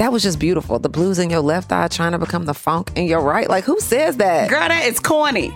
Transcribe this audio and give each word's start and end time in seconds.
that 0.00 0.10
was 0.12 0.22
just 0.22 0.38
beautiful. 0.38 0.78
The 0.78 0.88
blues 0.88 1.18
in 1.18 1.28
your 1.28 1.42
left 1.42 1.70
eye 1.72 1.86
trying 1.88 2.12
to 2.12 2.18
become 2.18 2.46
the 2.46 2.54
funk 2.54 2.90
in 2.96 3.04
your 3.04 3.20
right. 3.20 3.50
Like, 3.50 3.64
who 3.64 3.78
says 3.80 4.16
that? 4.16 4.48
Girl, 4.48 4.66
that 4.66 4.86
is 4.86 4.98
corny. 4.98 5.54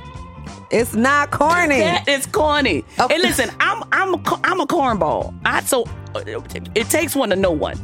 It's 0.71 0.93
not 0.95 1.31
corny. 1.31 1.79
That 1.79 2.07
is 2.07 2.27
corny. 2.27 2.85
Okay. 3.01 3.15
And 3.15 3.23
listen, 3.23 3.49
I'm 3.59 3.83
I'm 3.91 4.13
a, 4.13 4.19
co- 4.19 4.41
I'm 4.45 4.61
a 4.61 4.67
cornball. 4.67 5.35
I 5.47 5.63
so 5.63 5.87
it, 6.15 6.69
it 6.75 6.91
takes 6.91 7.17
one 7.17 7.31
to 7.31 7.37
know 7.37 7.53
one. 7.53 7.79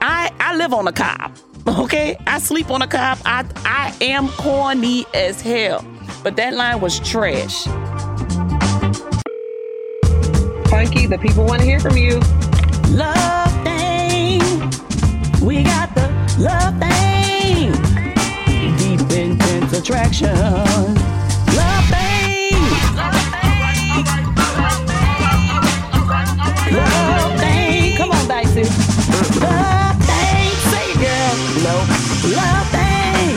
I 0.00 0.32
I 0.40 0.56
live 0.56 0.72
on 0.72 0.88
a 0.88 0.92
cob. 0.92 1.36
Okay, 1.68 2.16
I 2.26 2.38
sleep 2.38 2.70
on 2.70 2.80
a 2.80 2.86
cob. 2.86 3.18
I 3.26 3.44
I 3.66 3.94
am 4.02 4.28
corny 4.28 5.04
as 5.12 5.42
hell. 5.42 5.84
But 6.22 6.36
that 6.36 6.54
line 6.54 6.80
was 6.80 6.98
trash. 7.00 7.64
Punky, 10.70 11.06
the 11.06 11.18
people 11.20 11.44
want 11.44 11.60
to 11.60 11.66
hear 11.66 11.78
from 11.78 11.98
you. 11.98 12.20
Love 12.88 13.14
thing. 13.16 13.45
We 15.46 15.62
got 15.62 15.94
the 15.94 16.08
love 16.40 16.76
thing. 16.80 17.70
Deep 18.78 19.00
intense 19.12 19.72
attraction. 19.78 20.34
Love 20.34 21.84
thing. 21.86 22.58
Love 26.74 27.38
thing. 27.38 27.96
Come 27.96 28.10
on, 28.10 28.26
Dicey. 28.26 28.64
Love 29.38 29.96
thing. 30.04 30.50
Say 30.66 30.90
it, 30.90 30.98
girl. 30.98 31.36
Love, 31.62 31.88
love 32.34 32.66
thing. 32.74 33.36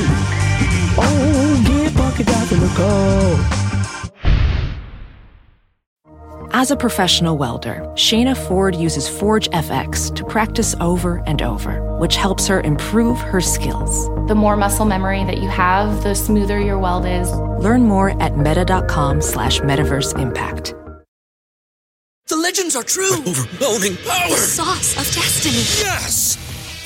Oh, 0.97 1.63
give 1.63 1.93
Punky 1.93 2.23
a 2.23 2.69
call. 2.75 3.58
As 6.51 6.71
a 6.71 6.75
professional 6.75 7.37
welder, 7.37 7.81
Shayna 7.93 8.35
Ford 8.35 8.75
uses 8.75 9.07
Forge 9.07 9.47
FX 9.49 10.13
to 10.15 10.25
practice 10.25 10.73
over 10.81 11.21
and 11.27 11.43
over, 11.43 11.95
which 11.99 12.15
helps 12.15 12.47
her 12.47 12.61
improve 12.61 13.19
her 13.19 13.39
skills. 13.39 14.07
The 14.27 14.33
more 14.33 14.57
muscle 14.57 14.85
memory 14.85 15.23
that 15.25 15.37
you 15.37 15.47
have, 15.47 16.01
the 16.01 16.15
smoother 16.15 16.59
your 16.59 16.79
weld 16.79 17.05
is. 17.05 17.31
Learn 17.63 17.83
more 17.83 18.19
at 18.21 18.35
meta.com 18.35 19.21
slash 19.21 19.59
metaverse 19.59 20.19
impact. 20.19 20.73
The 22.29 22.37
legends 22.37 22.75
are 22.75 22.83
true. 22.83 23.13
Overwhelming 23.13 23.97
power! 23.97 24.35
Sauce 24.35 24.97
of 24.97 25.13
destiny. 25.13 25.57
Yes! 25.85 26.48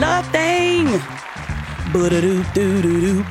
Love 0.00 0.26
thing. 0.28 0.86
Ba-da-doo-doo-doo-doo. 1.92 3.22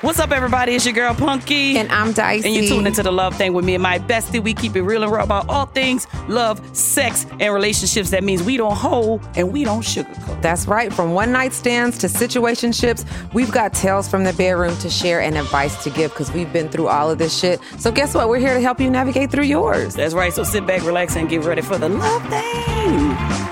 What's 0.00 0.20
up, 0.20 0.30
everybody? 0.30 0.76
It's 0.76 0.84
your 0.84 0.94
girl 0.94 1.12
Punky. 1.12 1.76
And 1.76 1.90
I'm 1.90 2.12
Dicey. 2.12 2.46
And 2.46 2.54
you 2.54 2.68
tune 2.68 2.86
into 2.86 3.02
the 3.02 3.10
love 3.10 3.34
thing 3.34 3.52
with 3.52 3.64
me 3.64 3.74
and 3.74 3.82
my 3.82 3.98
bestie. 3.98 4.40
We 4.40 4.54
keep 4.54 4.76
it 4.76 4.82
real 4.82 5.02
and 5.02 5.10
raw 5.10 5.24
about 5.24 5.48
all 5.48 5.66
things 5.66 6.06
love, 6.28 6.60
sex, 6.76 7.26
and 7.40 7.52
relationships. 7.52 8.10
That 8.10 8.22
means 8.22 8.44
we 8.44 8.56
don't 8.56 8.76
hold 8.76 9.26
and 9.34 9.52
we 9.52 9.64
don't 9.64 9.82
sugarcoat. 9.82 10.40
That's 10.40 10.68
right. 10.68 10.92
From 10.92 11.14
one 11.14 11.32
night 11.32 11.52
stands 11.52 11.98
to 11.98 12.06
situationships, 12.06 13.04
we've 13.34 13.50
got 13.50 13.74
tales 13.74 14.06
from 14.06 14.22
the 14.22 14.32
bedroom 14.34 14.76
to 14.78 14.90
share 14.90 15.20
and 15.20 15.36
advice 15.36 15.82
to 15.82 15.90
give 15.90 16.12
because 16.12 16.30
we've 16.30 16.52
been 16.52 16.68
through 16.68 16.86
all 16.86 17.10
of 17.10 17.18
this 17.18 17.36
shit. 17.36 17.58
So 17.78 17.90
guess 17.90 18.14
what? 18.14 18.28
We're 18.28 18.38
here 18.38 18.54
to 18.54 18.60
help 18.60 18.78
you 18.80 18.88
navigate 18.88 19.32
through 19.32 19.46
yours. 19.46 19.96
That's 19.96 20.14
right. 20.14 20.32
So 20.32 20.44
sit 20.44 20.64
back, 20.64 20.84
relax, 20.84 21.16
and 21.16 21.28
get 21.28 21.42
ready 21.42 21.62
for 21.62 21.76
the 21.76 21.88
love 21.88 22.22
thing. 22.28 23.43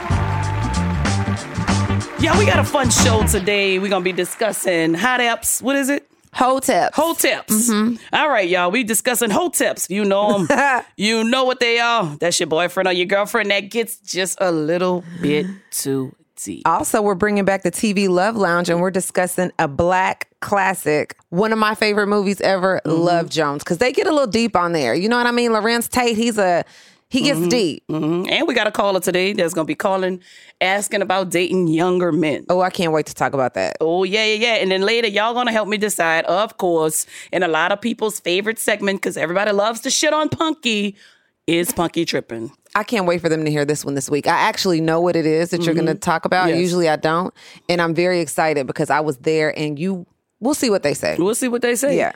Yeah, 2.23 2.39
we 2.39 2.47
got 2.47 2.61
a 2.61 2.65
fun 2.65 2.89
show 2.89 3.27
today. 3.27 3.81
We're 3.81 3.91
gonna 3.91 4.05
be 4.05 4.13
discussing 4.13 4.95
hot 4.95 5.19
apps. 5.19 5.61
What 5.61 5.75
is 5.75 5.89
it? 5.89 6.09
Hotep. 6.33 6.95
Hoteps. 6.95 7.49
Mm-hmm. 7.49 7.97
All 8.13 8.29
right, 8.29 8.49
y'all. 8.49 8.71
We 8.71 8.85
discussing 8.85 9.29
hoteps. 9.31 9.91
You 9.91 10.05
know 10.05 10.45
them. 10.45 10.85
you 10.97 11.25
know 11.25 11.43
what 11.43 11.59
they 11.59 11.81
are. 11.81 12.17
That's 12.21 12.39
your 12.39 12.47
boyfriend 12.47 12.87
or 12.87 12.93
your 12.93 13.07
girlfriend 13.07 13.51
that 13.51 13.73
gets 13.73 13.97
just 13.97 14.39
a 14.41 14.53
little 14.53 15.03
bit 15.21 15.47
too 15.73 16.15
deep. 16.37 16.63
Also, 16.65 17.03
we're 17.03 17.17
bringing 17.17 17.45
back 17.45 17.65
the 17.65 17.73
TV 17.73 18.09
Love 18.09 18.37
Lounge 18.37 18.71
and 18.71 18.81
we're 18.81 18.93
discussing 18.93 19.51
a 19.59 19.67
black 19.67 20.29
classic. 20.39 21.17
One 21.31 21.53
of 21.53 21.59
my 21.59 21.75
favorite 21.75 22.07
movies 22.07 22.41
ever, 22.41 22.81
mm-hmm. 22.87 23.03
Love 23.03 23.31
Jones, 23.31 23.65
because 23.65 23.79
they 23.79 23.91
get 23.91 24.07
a 24.07 24.13
little 24.13 24.29
deep 24.29 24.55
on 24.55 24.71
there. 24.71 24.95
You 24.95 25.09
know 25.09 25.17
what 25.17 25.27
I 25.27 25.33
mean? 25.33 25.51
Larenz 25.51 25.89
Tate, 25.89 26.17
he's 26.17 26.39
a, 26.39 26.65
he 27.13 27.21
gets 27.21 27.47
deep. 27.49 27.85
Mhm. 27.89 28.31
And 28.31 28.49
we 28.49 28.55
got 28.55 28.67
a 28.67 28.71
caller 28.73 28.99
today 29.01 29.35
that's 29.35 29.53
gonna 29.53 29.67
be 29.67 29.75
calling, 29.75 30.21
asking 30.61 31.03
about 31.03 31.31
dating 31.31 31.69
younger 31.69 32.11
men. 32.11 32.47
Oh, 32.49 32.61
I 32.63 32.71
can't 32.71 32.93
wait 32.93 33.07
to 33.07 33.15
talk 33.15 33.35
about 33.35 33.53
that. 33.55 33.77
Oh 33.81 34.05
yeah, 34.05 34.25
yeah, 34.25 34.35
yeah. 34.47 34.55
And 34.63 34.71
then 34.71 34.81
later, 34.81 35.09
y'all 35.09 35.35
gonna 35.35 35.53
help 35.53 35.69
me 35.69 35.77
decide, 35.77 36.25
of 36.25 36.57
course, 36.57 37.05
in 37.31 37.43
a 37.43 37.49
lot 37.49 37.71
of 37.71 37.81
people's 37.81 38.19
favorite 38.19 38.59
segment, 38.59 39.03
because 39.03 39.17
everybody 39.19 39.53
loves 39.53 39.81
to 39.81 39.91
shit 39.91 40.15
on 40.15 40.31
Punky, 40.31 40.97
is 41.47 41.71
Punky 41.73 42.05
tripping? 42.05 42.51
I 42.75 42.83
can't 42.85 43.05
wait 43.05 43.21
for 43.21 43.29
them 43.29 43.45
to 43.45 43.51
hear 43.51 43.67
this 43.67 43.85
one 43.85 43.95
this 43.95 44.09
week. 44.09 44.27
I 44.27 44.31
actually 44.49 44.81
know 44.81 44.99
what 45.03 45.15
it 45.15 45.27
is 45.27 45.51
that 45.51 45.63
you're 45.65 45.75
going 45.75 45.85
to 45.89 45.95
talk 45.95 46.25
about. 46.25 46.49
Yes. 46.49 46.59
Usually 46.59 46.89
I 46.89 46.97
don't. 46.97 47.35
And 47.69 47.83
I'm 47.83 47.95
very 47.95 48.21
excited 48.21 48.67
because 48.67 48.89
I 48.89 49.01
was 49.01 49.19
there 49.19 49.53
and 49.59 49.79
you, 49.79 50.07
we'll 50.41 50.55
see 50.55 50.71
what 50.71 50.83
they 50.83 50.95
say. 50.95 51.17
We'll 51.19 51.35
see 51.35 51.49
what 51.49 51.61
they 51.61 51.75
say. 51.77 51.99
Yeah. 51.99 52.13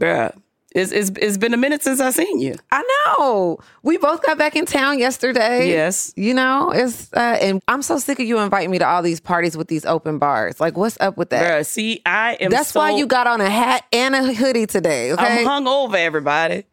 Bruh. 0.00 0.34
It's, 0.74 0.90
it's, 0.90 1.10
it's 1.20 1.36
been 1.36 1.52
a 1.52 1.56
minute 1.56 1.82
since 1.82 2.00
I 2.00 2.10
seen 2.10 2.40
you. 2.40 2.54
I 2.70 2.82
know. 3.18 3.58
We 3.82 3.98
both 3.98 4.22
got 4.22 4.38
back 4.38 4.56
in 4.56 4.64
town 4.64 4.98
yesterday. 4.98 5.68
Yes. 5.68 6.12
You 6.16 6.34
know, 6.34 6.70
it's, 6.70 7.12
uh, 7.12 7.38
and 7.40 7.62
I'm 7.68 7.82
so 7.82 7.98
sick 7.98 8.18
of 8.20 8.26
you 8.26 8.38
inviting 8.38 8.70
me 8.70 8.78
to 8.78 8.86
all 8.86 9.02
these 9.02 9.20
parties 9.20 9.56
with 9.56 9.68
these 9.68 9.84
open 9.84 10.18
bars. 10.18 10.60
Like, 10.60 10.76
what's 10.76 10.96
up 11.00 11.16
with 11.16 11.30
that? 11.30 11.60
Bruh, 11.60 11.66
see, 11.66 12.00
I 12.06 12.34
am 12.40 12.50
That's 12.50 12.70
so, 12.70 12.80
why 12.80 12.90
you 12.92 13.06
got 13.06 13.26
on 13.26 13.40
a 13.40 13.50
hat 13.50 13.84
and 13.92 14.14
a 14.14 14.32
hoodie 14.32 14.66
today. 14.66 15.12
Okay. 15.12 15.40
I'm 15.40 15.46
hung 15.46 15.66
over, 15.66 15.96
everybody. 15.96 16.64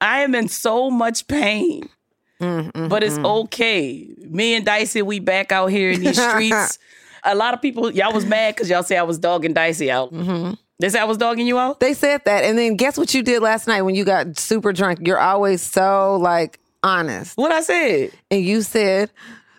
I 0.00 0.20
am 0.20 0.34
in 0.34 0.48
so 0.48 0.90
much 0.90 1.26
pain. 1.28 1.88
Mm, 2.40 2.88
but 2.88 3.02
it's 3.02 3.18
okay. 3.18 4.08
Me 4.18 4.54
and 4.54 4.66
Dicey, 4.66 5.02
we 5.02 5.20
back 5.20 5.52
out 5.52 5.68
here 5.68 5.92
in 5.92 6.00
these 6.00 6.20
streets. 6.30 6.78
a 7.22 7.34
lot 7.34 7.54
of 7.54 7.62
people, 7.62 7.90
y'all 7.92 8.12
was 8.12 8.26
mad 8.26 8.54
because 8.54 8.68
y'all 8.68 8.82
say 8.82 8.96
I 8.96 9.04
was 9.04 9.18
dogging 9.18 9.54
Dicey 9.54 9.90
out. 9.90 10.12
Mm-hmm. 10.12 10.54
They 10.80 10.88
said 10.88 11.02
I 11.02 11.04
was 11.04 11.18
dogging 11.18 11.46
you 11.46 11.58
out? 11.58 11.80
They 11.80 11.94
said 11.94 12.22
that. 12.24 12.44
And 12.44 12.58
then 12.58 12.76
guess 12.76 12.98
what 12.98 13.14
you 13.14 13.22
did 13.22 13.42
last 13.42 13.66
night 13.68 13.82
when 13.82 13.94
you 13.94 14.04
got 14.04 14.36
super 14.38 14.72
drunk? 14.72 15.06
You're 15.06 15.20
always 15.20 15.62
so 15.62 16.16
like 16.20 16.58
honest. 16.82 17.36
What 17.36 17.52
I 17.52 17.60
said? 17.62 18.10
And 18.30 18.44
you 18.44 18.62
said, 18.62 19.10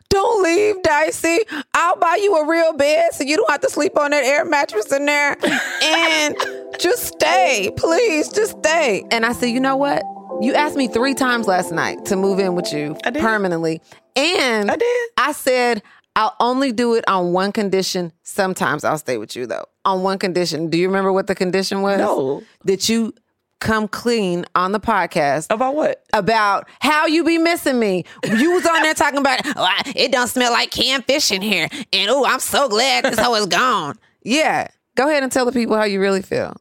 don't 0.09 0.43
leave, 0.43 0.81
Dicey. 0.83 1.39
I'll 1.73 1.97
buy 1.97 2.19
you 2.21 2.35
a 2.35 2.47
real 2.47 2.73
bed 2.73 3.13
so 3.13 3.23
you 3.23 3.37
don't 3.37 3.49
have 3.49 3.61
to 3.61 3.69
sleep 3.69 3.97
on 3.97 4.11
that 4.11 4.23
air 4.23 4.45
mattress 4.45 4.91
in 4.91 5.05
there. 5.05 5.35
And 5.83 6.35
just 6.79 7.07
stay. 7.13 7.71
Please, 7.75 8.29
just 8.29 8.57
stay. 8.59 9.03
And 9.11 9.25
I 9.25 9.33
said, 9.33 9.47
you 9.47 9.59
know 9.59 9.75
what? 9.75 10.03
You 10.41 10.53
asked 10.53 10.75
me 10.75 10.87
three 10.89 11.13
times 11.13 11.47
last 11.47 11.71
night 11.71 12.03
to 12.05 12.15
move 12.17 12.39
in 12.39 12.55
with 12.55 12.71
you 12.73 12.97
I 13.05 13.09
did. 13.09 13.21
permanently. 13.21 13.81
And 14.17 14.69
I 14.69 14.75
did. 14.75 15.09
I 15.17 15.31
said, 15.31 15.81
I'll 16.15 16.35
only 16.39 16.71
do 16.71 16.93
it 16.95 17.03
on 17.07 17.33
one 17.33 17.51
condition. 17.51 18.11
Sometimes 18.23 18.83
I'll 18.83 18.97
stay 18.97 19.17
with 19.17 19.35
you 19.35 19.45
though. 19.47 19.65
On 19.83 20.01
one 20.01 20.17
condition. 20.17 20.69
Do 20.69 20.77
you 20.77 20.87
remember 20.87 21.11
what 21.11 21.27
the 21.27 21.35
condition 21.35 21.81
was? 21.81 21.97
No. 21.99 22.41
That 22.63 22.87
you 22.87 23.13
come 23.59 23.87
clean 23.87 24.45
on 24.53 24.71
the 24.73 24.79
podcast 24.79 25.47
About 25.49 25.75
what? 25.75 26.03
about 26.13 26.67
how 26.81 27.05
you 27.07 27.23
be 27.23 27.37
missing 27.37 27.79
me. 27.79 28.03
You 28.23 28.51
was 28.51 28.65
on 28.65 28.81
there 28.83 28.93
talking 28.93 29.19
about 29.19 29.39
oh, 29.47 29.63
I- 29.63 29.93
it 29.95 30.11
don't 30.11 30.27
smell 30.27 30.51
like 30.51 30.71
canned 30.71 31.05
fish 31.05 31.31
in 31.31 31.41
here, 31.41 31.67
and 31.93 32.09
oh, 32.09 32.25
I'm 32.25 32.39
so 32.39 32.67
glad 32.69 33.05
this 33.05 33.17
hoe 33.19 33.33
is 33.35 33.45
gone. 33.47 33.97
Yeah, 34.23 34.67
go 34.95 35.07
ahead 35.09 35.23
and 35.23 35.31
tell 35.31 35.45
the 35.45 35.51
people 35.51 35.75
how 35.77 35.83
you 35.85 35.99
really 36.01 36.21
feel. 36.21 36.55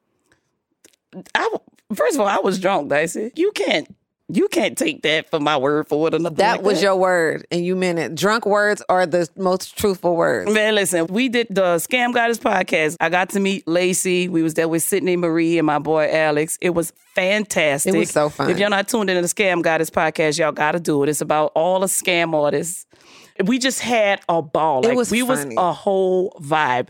I, 1.34 1.49
first 1.94 2.14
of 2.17 2.20
all, 2.20 2.26
I 2.29 2.38
was 2.38 2.58
drunk, 2.58 2.88
Dicey. 2.90 3.32
You 3.37 3.52
can't 3.52 3.94
you 4.29 4.49
can't 4.49 4.76
take 4.79 5.03
that 5.03 5.29
for 5.31 5.38
my 5.38 5.56
word 5.56 5.87
for 5.87 6.09
it 6.09 6.15
or 6.15 6.19
nothing. 6.19 6.37
That 6.37 6.56
like 6.59 6.62
was 6.67 6.82
your 6.82 6.97
word, 6.97 7.47
and 7.50 7.65
you 7.65 7.76
meant 7.76 7.99
it. 7.99 8.15
Drunk 8.15 8.47
words 8.47 8.82
are 8.88 9.05
the 9.05 9.29
most 9.37 9.76
truthful 9.76 10.17
words. 10.17 10.50
Man, 10.50 10.75
listen, 10.75 11.06
we 11.09 11.29
did 11.29 11.49
the 11.50 11.76
Scam 11.76 12.15
Goddess 12.15 12.38
podcast. 12.38 12.97
I 13.00 13.11
got 13.11 13.31
to 13.31 13.41
meet 13.41 13.67
Laci. 13.67 14.29
We 14.29 14.43
was 14.43 14.55
there 14.55 14.67
with 14.69 14.82
Sydney 14.82 15.17
Marie 15.17 15.59
and 15.59 15.67
my 15.67 15.79
boy 15.79 16.09
Alex. 16.11 16.56
It 16.62 16.71
was 16.71 16.93
fantastic. 17.15 17.94
It 17.94 17.99
was 17.99 18.11
so 18.11 18.29
fun. 18.31 18.49
If 18.50 18.59
y'all 18.59 18.71
not 18.71 18.88
tuned 18.88 19.11
into 19.11 19.21
the 19.23 19.29
Scam 19.29 19.62
Goddess 19.62 19.91
podcast, 19.91 20.38
y'all 20.38 20.53
got 20.53 20.73
to 20.73 20.81
do 20.81 21.03
it. 21.03 21.09
It's 21.11 21.20
about 21.20 21.53
all 21.55 21.81
the 21.81 21.87
scam 21.87 22.35
artists. 22.35 22.87
We 23.44 23.59
just 23.59 23.81
had 23.81 24.20
a 24.29 24.41
ball. 24.41 24.85
It 24.85 24.88
Like, 24.88 24.97
was 24.97 25.11
we 25.11 25.20
funny. 25.20 25.55
was 25.56 25.65
a 25.65 25.73
whole 25.73 26.31
vibe. 26.41 26.88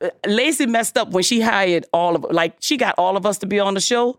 Uh, 0.00 0.10
Laci 0.26 0.66
messed 0.68 0.96
up 0.96 1.10
when 1.10 1.22
she 1.22 1.40
hired 1.40 1.84
all 1.92 2.16
of 2.16 2.24
like 2.30 2.54
she 2.60 2.76
got 2.76 2.94
all 2.98 3.16
of 3.16 3.26
us 3.26 3.38
to 3.38 3.46
be 3.46 3.60
on 3.60 3.74
the 3.74 3.80
show. 3.80 4.18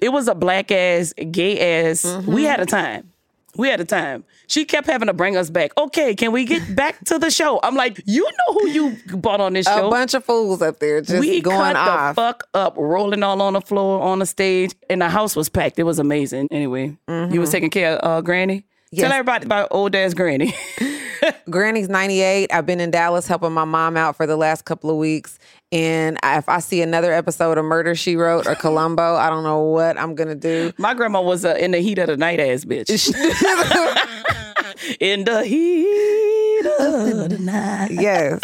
It 0.00 0.10
was 0.10 0.28
a 0.28 0.34
black 0.34 0.70
ass, 0.70 1.12
gay 1.30 1.88
ass. 1.88 2.02
Mm-hmm. 2.02 2.32
We 2.32 2.44
had 2.44 2.60
a 2.60 2.66
time. 2.66 3.12
We 3.56 3.68
had 3.68 3.80
a 3.80 3.84
time. 3.84 4.24
She 4.46 4.64
kept 4.64 4.86
having 4.86 5.08
to 5.08 5.12
bring 5.12 5.36
us 5.36 5.50
back. 5.50 5.72
Okay, 5.76 6.14
can 6.14 6.30
we 6.30 6.44
get 6.44 6.76
back 6.76 7.04
to 7.06 7.18
the 7.18 7.30
show? 7.30 7.58
I'm 7.62 7.74
like, 7.74 8.00
you 8.06 8.22
know 8.22 8.54
who 8.54 8.68
you 8.68 8.96
brought 9.16 9.40
on 9.40 9.54
this 9.54 9.66
show? 9.66 9.88
A 9.88 9.90
bunch 9.90 10.14
of 10.14 10.24
fools 10.24 10.62
up 10.62 10.78
there 10.78 11.00
just 11.00 11.18
we 11.18 11.40
going 11.40 11.74
cut 11.74 11.76
off. 11.76 12.14
the 12.14 12.22
fuck 12.22 12.44
up, 12.54 12.74
rolling 12.76 13.24
all 13.24 13.42
on 13.42 13.54
the 13.54 13.60
floor 13.60 14.00
on 14.00 14.20
the 14.20 14.26
stage, 14.26 14.74
and 14.88 15.02
the 15.02 15.08
house 15.08 15.34
was 15.34 15.48
packed. 15.48 15.78
It 15.78 15.82
was 15.82 15.98
amazing. 15.98 16.48
Anyway, 16.52 16.96
you 17.08 17.40
was 17.40 17.50
taking 17.50 17.70
care 17.70 17.94
of 17.94 18.18
uh, 18.18 18.20
Granny. 18.20 18.64
Yes. 18.90 19.02
Tell 19.02 19.12
everybody 19.12 19.44
about 19.44 19.68
old 19.70 19.94
ass 19.94 20.14
Granny. 20.14 20.54
Granny's 21.50 21.88
98. 21.88 22.52
I've 22.52 22.64
been 22.64 22.80
in 22.80 22.90
Dallas 22.90 23.26
helping 23.26 23.52
my 23.52 23.64
mom 23.64 23.96
out 23.96 24.16
for 24.16 24.26
the 24.26 24.36
last 24.36 24.64
couple 24.64 24.88
of 24.88 24.96
weeks. 24.96 25.38
And 25.70 26.18
if 26.22 26.48
I 26.48 26.60
see 26.60 26.80
another 26.80 27.12
episode 27.12 27.58
of 27.58 27.64
Murder 27.64 27.94
She 27.94 28.16
Wrote 28.16 28.46
or 28.46 28.54
Columbo, 28.54 29.16
I 29.16 29.28
don't 29.28 29.42
know 29.42 29.64
what 29.64 29.98
I'm 29.98 30.14
going 30.14 30.28
to 30.28 30.34
do. 30.34 30.72
My 30.78 30.94
grandma 30.94 31.20
was 31.20 31.44
uh, 31.44 31.56
in 31.58 31.72
the 31.72 31.80
heat 31.80 31.98
of 31.98 32.06
the 32.06 32.16
night 32.16 32.40
ass 32.40 32.64
bitch. 32.64 32.88
in 35.00 35.24
the 35.24 35.44
heat 35.44 36.66
of 36.80 37.28
the 37.28 37.38
night. 37.38 37.90
yes. 37.90 38.40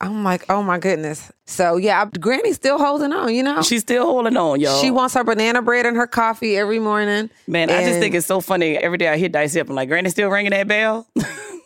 I'm 0.00 0.24
like, 0.24 0.44
oh 0.50 0.62
my 0.62 0.78
goodness. 0.78 1.32
So 1.46 1.76
yeah, 1.76 2.04
Granny's 2.20 2.56
still 2.56 2.78
holding 2.78 3.12
on, 3.12 3.34
you 3.34 3.42
know? 3.42 3.62
She's 3.62 3.82
still 3.82 4.04
holding 4.04 4.36
on, 4.36 4.60
y'all. 4.60 4.80
She 4.80 4.90
wants 4.90 5.14
her 5.14 5.24
banana 5.24 5.62
bread 5.62 5.86
and 5.86 5.96
her 5.96 6.06
coffee 6.06 6.56
every 6.56 6.78
morning. 6.78 7.30
Man, 7.46 7.70
I 7.70 7.84
just 7.84 8.00
think 8.00 8.14
it's 8.14 8.26
so 8.26 8.40
funny. 8.40 8.76
Every 8.76 8.98
day 8.98 9.08
I 9.08 9.16
hit 9.16 9.32
Dicey 9.32 9.60
up, 9.60 9.68
I'm 9.68 9.74
like, 9.74 9.88
Granny 9.88 10.10
still 10.10 10.28
ringing 10.28 10.50
that 10.50 10.68
bell? 10.68 11.06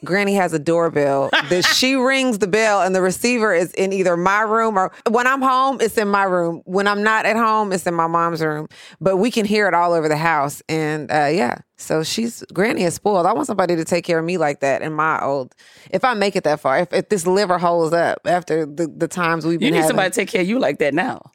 Granny 0.04 0.34
has 0.34 0.52
a 0.52 0.58
doorbell 0.58 1.28
that 1.50 1.64
she 1.64 1.94
rings 1.96 2.38
the 2.38 2.46
bell 2.46 2.82
and 2.82 2.94
the 2.94 3.02
receiver 3.02 3.52
is 3.52 3.72
in 3.74 3.92
either 3.92 4.16
my 4.16 4.40
room 4.40 4.78
or 4.78 4.92
when 5.08 5.26
I'm 5.26 5.42
home, 5.42 5.78
it's 5.80 5.98
in 5.98 6.08
my 6.08 6.24
room. 6.24 6.62
When 6.64 6.86
I'm 6.86 7.02
not 7.02 7.26
at 7.26 7.36
home, 7.36 7.72
it's 7.72 7.86
in 7.86 7.94
my 7.94 8.06
mom's 8.06 8.40
room. 8.42 8.68
But 9.00 9.18
we 9.18 9.30
can 9.30 9.44
hear 9.44 9.68
it 9.68 9.74
all 9.74 9.92
over 9.92 10.08
the 10.08 10.16
house. 10.16 10.62
And 10.68 11.10
uh, 11.10 11.26
yeah, 11.32 11.58
so 11.76 12.02
she's 12.02 12.42
Granny 12.52 12.84
is 12.84 12.94
spoiled. 12.94 13.26
I 13.26 13.32
want 13.32 13.46
somebody 13.46 13.76
to 13.76 13.84
take 13.84 14.04
care 14.04 14.18
of 14.18 14.24
me 14.24 14.38
like 14.38 14.60
that 14.60 14.82
in 14.82 14.92
my 14.92 15.22
old. 15.22 15.54
If 15.90 16.04
I 16.04 16.14
make 16.14 16.36
it 16.36 16.44
that 16.44 16.60
far, 16.60 16.78
if, 16.80 16.92
if 16.92 17.08
this 17.08 17.26
liver 17.26 17.58
holds 17.58 17.92
up 17.92 18.20
after 18.24 18.64
the, 18.66 18.86
the 18.86 19.08
times 19.08 19.44
we've 19.46 19.58
been 19.58 19.66
You 19.66 19.72
need 19.72 19.76
having. 19.78 19.88
somebody 19.88 20.10
to 20.10 20.14
take 20.14 20.28
care 20.28 20.40
of 20.42 20.48
you 20.48 20.58
like 20.58 20.78
that 20.78 20.94
now. 20.94 21.30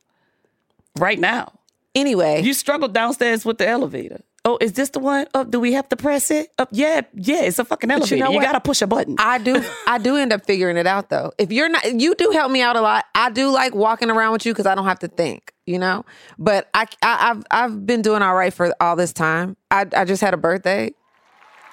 Right 0.97 1.19
now. 1.19 1.51
anyway, 1.94 2.41
You 2.41 2.53
struggled 2.53 2.94
downstairs 2.94 3.44
with 3.45 3.57
the 3.57 3.67
elevator. 3.67 4.21
Oh, 4.47 4.57
is 4.62 4.74
this 4.74 4.89
the 4.92 5.00
one? 5.00 5.25
Up? 5.33 5.50
Do 5.50 5.59
we 5.59 5.74
have 5.74 5.89
to 5.89 5.95
press 5.95 6.30
it? 6.30 6.50
Up? 6.59 6.69
Yeah, 6.71 7.01
yeah. 7.15 7.42
It's 7.42 7.57
a 7.57 7.65
fucking 7.65 7.89
elevator. 7.89 8.15
you 8.15 8.19
You, 8.19 8.25
know 8.25 8.31
what? 8.31 8.44
gotta 8.44 8.59
push 8.62 8.81
a 8.83 8.88
button. 8.88 9.15
I 9.18 9.39
do 9.39 9.63
I 9.88 9.97
do 9.97 10.15
end 10.18 10.31
up 10.31 10.45
figuring 10.45 10.77
it 10.77 10.86
out 10.86 11.09
though. 11.09 11.31
If 11.39 11.51
you're 11.51 11.68
not 11.68 12.00
you 12.00 12.13
do 12.15 12.30
help 12.31 12.51
me 12.51 12.62
out 12.62 12.75
a 12.75 12.81
lot. 12.81 13.06
I 13.15 13.31
do 13.31 13.50
like 13.51 13.74
walking 13.74 14.12
around 14.12 14.33
with 14.33 14.45
you 14.45 14.53
because 14.53 14.68
I 14.68 14.75
don't 14.75 14.86
have 14.86 15.00
to 15.00 15.07
think, 15.07 15.51
you 15.65 15.80
know? 15.80 16.06
But 16.38 16.69
I, 16.75 16.86
I 17.01 17.31
I've 17.31 17.44
I've 17.50 17.86
been 17.88 18.03
doing 18.03 18.21
all 18.21 18.36
right 18.36 18.53
for 18.53 18.74
all 18.80 18.95
this 18.95 19.12
time. 19.13 19.57
I 19.71 19.88
I 19.95 20.06
just 20.06 20.21
had 20.21 20.33
a 20.36 20.38
birthday. 20.38 20.94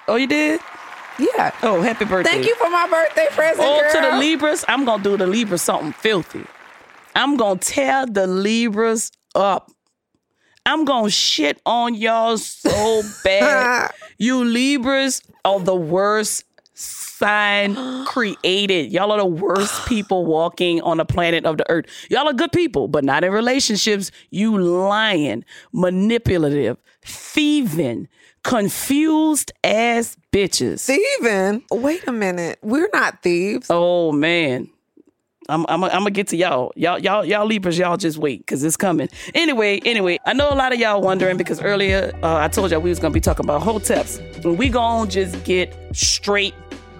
oh, 0.07 0.15
you 0.15 0.25
did? 0.27 0.59
Yeah. 1.19 1.51
Oh, 1.61 1.79
happy 1.83 2.05
birthday! 2.05 2.31
Thank 2.31 2.47
you 2.47 2.55
for 2.55 2.71
my 2.71 2.87
birthday 2.89 3.27
present. 3.29 3.59
Oh, 3.61 3.87
to 3.93 4.01
the. 4.01 4.17
Libras, 4.17 4.65
I'm 4.67 4.83
gonna 4.83 5.03
do 5.03 5.15
the 5.15 5.27
Libras 5.27 5.61
something 5.61 5.91
filthy. 5.93 6.43
I'm 7.13 7.37
gonna 7.37 7.59
tear 7.59 8.07
the 8.07 8.25
Libras 8.25 9.11
up. 9.35 9.69
I'm 10.65 10.85
gonna 10.85 11.09
shit 11.09 11.61
on 11.65 11.95
y'all 11.95 12.37
so 12.37 13.01
bad. 13.23 13.91
you 14.17 14.43
Libras 14.43 15.21
are 15.43 15.59
the 15.59 15.75
worst 15.75 16.45
sign 16.73 17.75
created. 18.05 18.91
Y'all 18.91 19.11
are 19.11 19.19
the 19.19 19.25
worst 19.25 19.85
people 19.87 20.25
walking 20.25 20.81
on 20.81 20.97
the 20.97 21.05
planet 21.05 21.45
of 21.45 21.57
the 21.57 21.69
earth. 21.69 21.85
Y'all 22.09 22.27
are 22.27 22.33
good 22.33 22.51
people, 22.51 22.87
but 22.87 23.03
not 23.03 23.23
in 23.23 23.31
relationships. 23.31 24.11
You 24.29 24.57
lying, 24.57 25.45
manipulative, 25.71 26.77
thieving, 27.05 28.07
confused 28.43 29.51
ass 29.63 30.17
bitches. 30.31 30.85
Thieving? 30.85 31.63
wait 31.71 32.07
a 32.07 32.11
minute. 32.11 32.59
We're 32.61 32.89
not 32.93 33.21
thieves. 33.21 33.67
Oh 33.69 34.11
man. 34.11 34.69
I'm 35.49 35.65
I'm 35.67 35.83
I'm 35.83 35.89
gonna 35.91 36.11
get 36.11 36.27
to 36.29 36.37
y'all. 36.37 36.71
Y'all 36.75 36.99
y'all 36.99 37.25
y'all 37.25 37.45
Libras, 37.45 37.77
y'all 37.77 37.97
just 37.97 38.17
wait 38.17 38.39
because 38.39 38.63
it's 38.63 38.77
coming. 38.77 39.09
Anyway, 39.35 39.79
anyway, 39.85 40.19
I 40.25 40.33
know 40.33 40.49
a 40.51 40.55
lot 40.55 40.73
of 40.73 40.79
y'all 40.79 41.01
wondering 41.01 41.37
because 41.37 41.61
earlier 41.61 42.11
uh, 42.23 42.37
I 42.37 42.47
told 42.47 42.71
y'all 42.71 42.79
we 42.81 42.89
was 42.89 42.99
gonna 42.99 43.13
be 43.13 43.19
talking 43.21 43.45
about 43.45 43.61
hoteps. 43.61 44.19
And 44.43 44.57
we 44.57 44.69
gonna 44.69 45.09
just 45.09 45.43
get 45.43 45.75
straight 45.93 46.53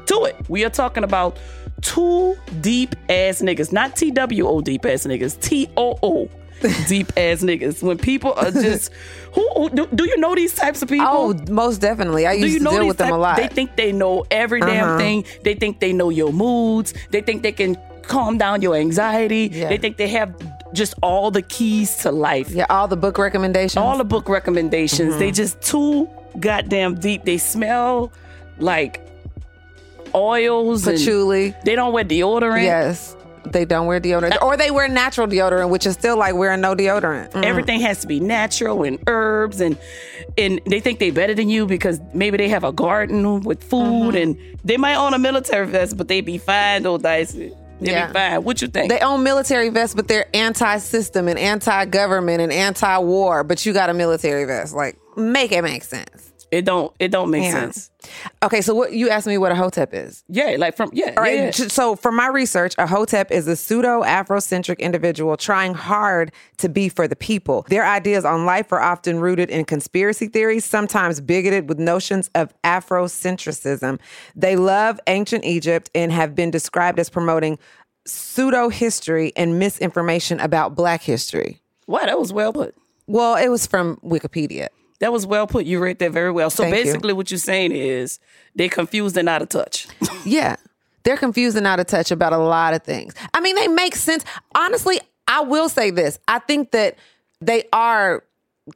to 0.07 0.25
it. 0.25 0.35
We 0.49 0.65
are 0.65 0.69
talking 0.69 1.03
about 1.03 1.37
two 1.81 2.35
deep 2.61 2.95
ass 3.09 3.41
niggas, 3.41 3.71
not 3.71 3.95
T 3.95 4.11
W 4.11 4.47
O 4.47 4.61
deep 4.61 4.85
ass 4.85 5.05
niggas, 5.07 5.39
T 5.39 5.67
O 5.77 5.97
O 6.03 6.29
deep 6.87 7.07
ass 7.17 7.41
niggas. 7.43 7.81
When 7.81 7.97
people 7.97 8.33
are 8.33 8.51
just 8.51 8.91
who, 9.33 9.47
who 9.55 9.69
do, 9.69 9.87
do 9.87 10.05
you 10.05 10.17
know 10.17 10.35
these 10.35 10.53
types 10.53 10.81
of 10.81 10.89
people? 10.89 11.07
Oh, 11.09 11.33
most 11.49 11.79
definitely. 11.79 12.25
I 12.27 12.35
Do 12.35 12.41
used 12.41 12.53
you 12.53 12.59
to 12.59 12.63
know 12.65 12.71
deal 12.71 12.79
these 12.81 12.87
with 12.89 12.97
them 12.97 13.11
a 13.11 13.17
lot. 13.17 13.37
They 13.37 13.47
think 13.47 13.75
they 13.77 13.91
know 13.91 14.25
every 14.31 14.59
damn 14.59 14.89
Uh-huh. 14.89 14.97
thing. 14.97 15.25
They 15.43 15.55
think 15.55 15.79
they 15.79 15.93
know 15.93 16.09
your 16.09 16.31
moods. 16.33 16.93
They 17.11 17.21
think 17.21 17.41
they 17.43 17.51
can 17.51 17.77
calm 18.07 18.38
down 18.38 18.61
your 18.61 18.75
anxiety. 18.75 19.50
Yeah. 19.51 19.69
They 19.69 19.77
think 19.77 19.97
they 19.97 20.07
have 20.09 20.33
just 20.73 20.94
all 21.03 21.31
the 21.31 21.41
keys 21.41 21.95
to 21.97 22.11
life. 22.11 22.50
yeah, 22.51 22.65
all 22.69 22.88
the 22.88 22.97
book 22.97 23.17
recommendations. 23.17 23.77
All 23.77 23.97
the 23.97 24.03
book 24.05 24.27
recommendations. 24.29 25.11
Mm-hmm. 25.11 25.19
They 25.19 25.31
just 25.31 25.61
too 25.61 26.09
goddamn 26.39 26.95
deep. 26.95 27.25
They 27.25 27.38
smell 27.38 28.11
like 28.59 29.01
oils 30.15 30.85
and 30.88 30.97
patchouli. 30.97 31.53
they 31.65 31.75
don't 31.75 31.94
wear 31.94 32.03
deodorant. 32.03 32.63
Yes. 32.63 33.15
They 33.45 33.65
don't 33.65 33.88
wear 33.88 34.00
deodorant. 34.00 34.41
Or 34.41 34.55
they 34.55 34.71
wear 34.71 34.88
natural 34.88 35.27
deodorant, 35.27 35.69
which 35.69 35.85
is 35.85 35.94
still 35.95 36.17
like 36.17 36.33
wearing 36.33 36.61
no 36.61 36.75
deodorant. 36.75 37.31
Mm. 37.31 37.44
Everything 37.44 37.81
has 37.81 38.00
to 38.00 38.07
be 38.07 38.19
natural 38.21 38.83
and 38.83 38.97
herbs 39.07 39.59
and 39.59 39.77
and 40.38 40.61
they 40.65 40.79
think 40.79 41.00
they 41.00 41.11
better 41.11 41.33
than 41.35 41.50
you 41.50 41.65
because 41.65 42.00
maybe 42.13 42.38
they 42.38 42.47
have 42.50 42.63
a 42.63 42.71
garden 42.71 43.41
with 43.41 43.61
food 43.63 43.83
Mm-hmm. 44.15 44.17
and 44.17 44.38
they 44.63 44.77
might 44.77 44.95
own 44.95 45.13
a 45.13 45.19
military 45.19 45.67
vest, 45.67 45.97
but 45.97 46.07
they 46.07 46.21
be 46.21 46.38
fine 46.38 46.83
though, 46.83 46.97
Dicey. 46.97 47.51
They 47.83 47.91
Yeah. 47.91 48.07
be 48.07 48.13
fine. 48.13 48.44
What 48.44 48.62
you 48.62 48.68
think? 48.68 48.89
They 48.89 49.00
own 49.00 49.24
military 49.24 49.69
vests, 49.69 49.95
but 49.95 50.07
they're 50.07 50.25
anti-system 50.33 51.27
and 51.27 51.38
anti-government 51.39 52.41
and 52.41 52.51
anti-war. 52.51 53.44
But 53.44 53.65
you 53.65 53.74
got 53.74 53.89
a 53.89 53.94
military 53.94 54.45
vest. 54.45 54.74
Like, 54.75 54.97
make 55.18 55.51
it 55.51 55.62
make 55.63 55.83
sense. 55.83 56.30
it 56.51 56.65
don't 56.65 56.94
it 57.00 57.09
don't 57.09 57.31
make 57.31 57.41
Yeah. 57.45 57.51
sense. 57.51 57.89
Okay, 58.44 58.62
so 58.62 58.75
what 58.75 58.94
you 58.94 59.09
asked 59.09 59.25
me 59.25 59.39
what 59.39 59.51
a 59.51 59.56
hotep 59.56 59.91
is. 59.91 60.24
Yeah, 60.27 60.56
like 60.59 60.77
from 60.77 60.91
yeah. 60.94 61.13
All 61.18 61.24
right. 61.24 61.35
yeah. 61.35 61.50
j- 61.50 61.68
So, 61.69 61.95
for 61.95 62.12
my 62.12 62.27
research, 62.27 62.75
a 62.77 62.85
hotep 62.85 63.31
is 63.31 63.47
a 63.47 63.56
pseudo 63.56 64.03
Afrocentric 64.03 64.77
individual 64.77 65.36
trying 65.36 65.74
hard 65.74 66.31
to 66.59 66.69
be 66.69 66.89
for 66.89 67.07
the 67.07 67.15
people. 67.15 67.65
Their 67.69 67.83
ideas 67.83 68.24
on 68.24 68.45
life 68.45 68.71
are 68.71 68.81
often 68.81 69.19
rooted 69.19 69.50
in 69.50 69.65
conspiracy 69.65 70.27
theories, 70.27 70.63
sometimes 70.63 71.19
bigoted 71.21 71.68
with 71.68 71.79
notions 71.79 72.29
of 72.36 72.53
Afrocentricism. 72.63 74.00
They 74.36 74.56
love 74.56 75.00
ancient 75.07 75.45
Egypt 75.45 75.89
and 75.95 76.12
have 76.12 76.36
been 76.36 76.51
described 76.51 77.00
as 77.00 77.10
promoting 77.10 77.57
pseudo 78.05 78.69
history 78.69 79.31
and 79.36 79.60
misinformation 79.60 80.39
about 80.39 80.75
Black 80.75 81.01
history. 81.01 81.62
Wow, 81.88 82.05
that 82.05 82.19
was 82.19 82.31
well 82.33 82.53
put. 82.53 82.75
Well, 83.07 83.36
it 83.36 83.50
was 83.50 83.65
from 83.67 83.98
Wikipedia. 83.98 84.67
That 85.00 85.12
was 85.12 85.25
well 85.25 85.48
put. 85.48 85.65
You 85.65 85.81
read 85.81 86.00
that 86.00 86.12
very 86.12 86.31
well. 86.31 86.50
So 86.50 86.63
Thank 86.63 86.75
you. 86.77 86.83
basically 86.83 87.13
what 87.13 87.29
you're 87.31 87.38
saying 87.38 87.74
is 87.74 88.19
they're 88.55 88.69
confused 88.69 89.17
and 89.17 89.27
out 89.27 89.41
of 89.41 89.50
touch. 89.50 89.88
Yeah. 90.25 90.55
They're 91.03 91.17
confused 91.17 91.57
and 91.57 91.67
out 91.67 91.81
of 91.81 91.88
touch 91.88 92.12
about 92.12 92.31
a 92.31 92.38
lot 92.38 92.74
of 92.74 92.81
things. 92.83 93.13
I 93.33 93.41
mean, 93.41 93.55
they 93.55 93.67
make 93.67 93.93
sense. 93.93 94.24
Honestly, 94.55 95.01
I 95.27 95.41
will 95.41 95.67
say 95.67 95.91
this. 95.91 96.17
I 96.29 96.39
think 96.39 96.72
that 96.72 96.95
they 97.41 97.65
are 97.74 98.24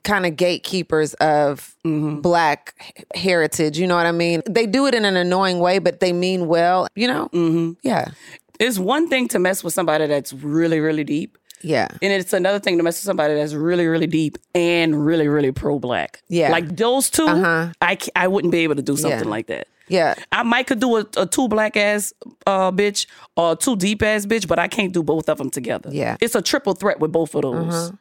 kind 0.04 0.26
of 0.26 0.36
gatekeepers 0.36 1.14
of 1.16 1.74
black 1.86 2.76
heritage. 3.16 3.80
You 3.80 3.88
know 3.88 3.96
what 3.96 4.06
I 4.06 4.12
mean? 4.12 4.42
They 4.46 4.66
do 4.66 4.88
it 4.88 4.94
in 4.94 5.06
an 5.06 5.16
annoying 5.16 5.60
way, 5.60 5.80
but 5.80 6.02
they 6.02 6.12
mean 6.12 6.48
well, 6.48 6.90
you 6.96 7.08
know? 7.08 7.30
Mm-hmm. 7.30 7.74
Yeah. 7.82 8.10
It's 8.60 8.80
one 8.80 9.08
thing 9.10 9.28
to 9.30 9.40
mess 9.40 9.64
with 9.64 9.74
somebody 9.74 10.08
that's 10.08 10.34
really, 10.34 10.80
really 10.80 11.04
deep. 11.04 11.38
Yeah. 11.62 11.88
And 12.02 12.14
it's 12.14 12.34
another 12.34 12.60
thing 12.60 12.78
to 12.78 12.84
mess 12.84 12.98
with 12.98 13.06
somebody 13.06 13.34
that's 13.34 13.54
really, 13.54 13.88
really 13.88 14.06
deep 14.08 14.38
and 14.54 15.04
really, 15.06 15.28
really 15.28 15.52
pro 15.52 15.80
black. 15.80 16.22
Yeah. 16.30 16.52
Like 16.52 16.76
those 16.76 17.10
2 17.10 17.26
Uh-huh. 17.26 17.72
I, 17.82 17.98
I 18.16 18.28
wouldn't 18.28 18.52
be 18.52 18.60
able 18.60 18.76
to 18.76 18.84
do 18.84 18.96
something 18.96 19.20
Yeah. 19.22 19.26
like 19.26 19.48
that. 19.48 19.68
Yeah. 19.88 20.16
I 20.32 20.44
might 20.44 20.68
could 20.68 20.80
do 20.80 20.98
a, 20.98 21.06
a 21.18 21.26
two 21.26 21.48
black 21.48 21.76
ass 21.78 22.14
uh, 22.46 22.72
bitch 22.72 23.08
or 23.36 23.54
a 23.54 23.56
two 23.56 23.76
deep 23.76 24.04
ass 24.04 24.26
bitch, 24.26 24.48
but 24.48 24.60
I 24.60 24.68
can't 24.68 24.94
do 24.94 25.02
both 25.02 25.30
of 25.30 25.38
them 25.40 25.50
together. 25.50 25.90
Yeah. 25.92 26.10
Uh-huh. 26.10 26.18
It's 26.22 26.36
a 26.36 26.42
triple 26.42 26.74
threat 26.74 27.00
with 27.00 27.12
both 27.12 27.34
of 27.36 27.42
those. 27.42 27.92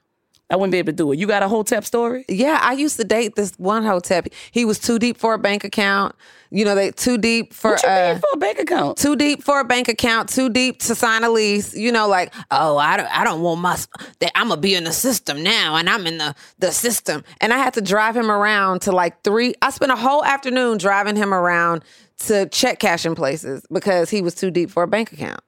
I 0.49 0.55
wouldn't 0.55 0.71
be 0.71 0.79
able 0.79 0.93
to 0.93 0.97
do 0.97 1.11
it. 1.11 1.19
You 1.19 1.27
got 1.27 1.43
a 1.43 1.49
hotep 1.49 1.85
story? 1.85 2.25
Yeah, 2.29 2.61
I 2.63 2.73
used 2.75 2.97
to 2.99 3.05
date 3.05 3.35
this 3.35 3.53
one 3.59 3.83
hotep. 3.85 4.29
He 4.53 4.65
was 4.65 4.79
too 4.79 4.99
deep 4.99 5.17
for 5.17 5.35
a 5.35 5.39
bank 5.39 5.65
account. 5.65 6.15
You 6.51 6.65
know, 6.65 6.77
they 6.77 6.93
too 6.93 7.19
deep 7.19 7.53
for 7.53 7.73
What 7.73 7.83
you 7.83 7.89
uh, 7.89 8.13
mean 8.13 8.21
for 8.21 8.29
a 8.33 8.37
bank 8.37 8.59
account? 8.61 8.97
too 8.97 9.17
deep 9.17 9.43
for 9.43 9.59
a 9.59 9.65
bank 9.65 9.89
account, 9.89 10.29
too 10.29 10.49
deep 10.49 10.79
to 10.83 10.95
sign 10.95 11.25
a 11.25 11.31
lease. 11.31 11.75
You 11.77 11.91
know, 11.91 12.07
like 12.07 12.33
oh, 12.53 12.77
I 12.77 12.97
don't, 12.97 13.09
I 13.09 13.25
don't 13.25 13.43
want 13.43 13.61
my, 13.61 13.77
that 14.21 14.31
I'm 14.37 14.49
gonna 14.49 14.61
be 14.61 14.77
in 14.77 14.85
the 14.85 14.93
system 14.93 15.43
now, 15.43 15.75
and 15.75 15.91
I'm 15.91 16.07
in 16.07 16.19
the 16.19 16.37
the 16.61 16.71
system, 16.71 17.25
and 17.41 17.53
I 17.53 17.59
had 17.59 17.75
to 17.75 17.81
drive 17.81 18.17
him 18.17 18.31
around 18.31 18.83
to 18.83 18.93
like 18.93 19.25
three. 19.25 19.55
I 19.63 19.71
spent 19.71 19.91
a 19.91 19.97
whole 19.97 20.25
afternoon 20.25 20.79
driving 20.79 21.17
him 21.17 21.35
around 21.35 21.83
to 22.27 22.47
check 22.51 22.79
cashing 22.79 23.17
places 23.17 23.67
because 23.73 24.11
he 24.11 24.23
was 24.23 24.37
too 24.37 24.53
deep 24.53 24.71
for 24.71 24.85
a 24.85 24.89
bank 24.89 25.11
account, 25.13 25.41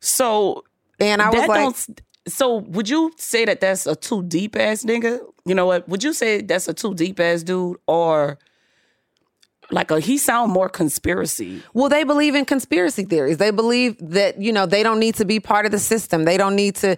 So 0.00 0.64
and 0.98 1.20
I 1.20 1.28
was 1.28 1.46
like. 1.46 1.74
So 2.26 2.58
would 2.58 2.88
you 2.88 3.12
say 3.16 3.44
that 3.44 3.60
that's 3.60 3.86
a 3.86 3.94
too 3.94 4.22
deep 4.22 4.56
ass 4.56 4.84
nigga? 4.84 5.20
You 5.44 5.54
know 5.54 5.66
what? 5.66 5.88
Would 5.88 6.02
you 6.02 6.12
say 6.12 6.40
that's 6.40 6.68
a 6.68 6.74
too 6.74 6.94
deep 6.94 7.20
ass 7.20 7.42
dude, 7.42 7.76
or 7.86 8.38
like 9.70 9.90
a 9.90 10.00
he 10.00 10.18
sound 10.18 10.52
more 10.52 10.68
conspiracy. 10.68 11.62
Well, 11.72 11.88
they 11.88 12.04
believe 12.04 12.34
in 12.34 12.44
conspiracy 12.44 13.04
theories. 13.04 13.38
They 13.38 13.50
believe 13.50 13.96
that, 14.00 14.40
you 14.40 14.52
know, 14.52 14.66
they 14.66 14.82
don't 14.82 15.00
need 15.00 15.14
to 15.16 15.24
be 15.24 15.40
part 15.40 15.66
of 15.66 15.72
the 15.72 15.78
system. 15.78 16.24
They 16.24 16.36
don't 16.36 16.56
need 16.56 16.76
to 16.76 16.96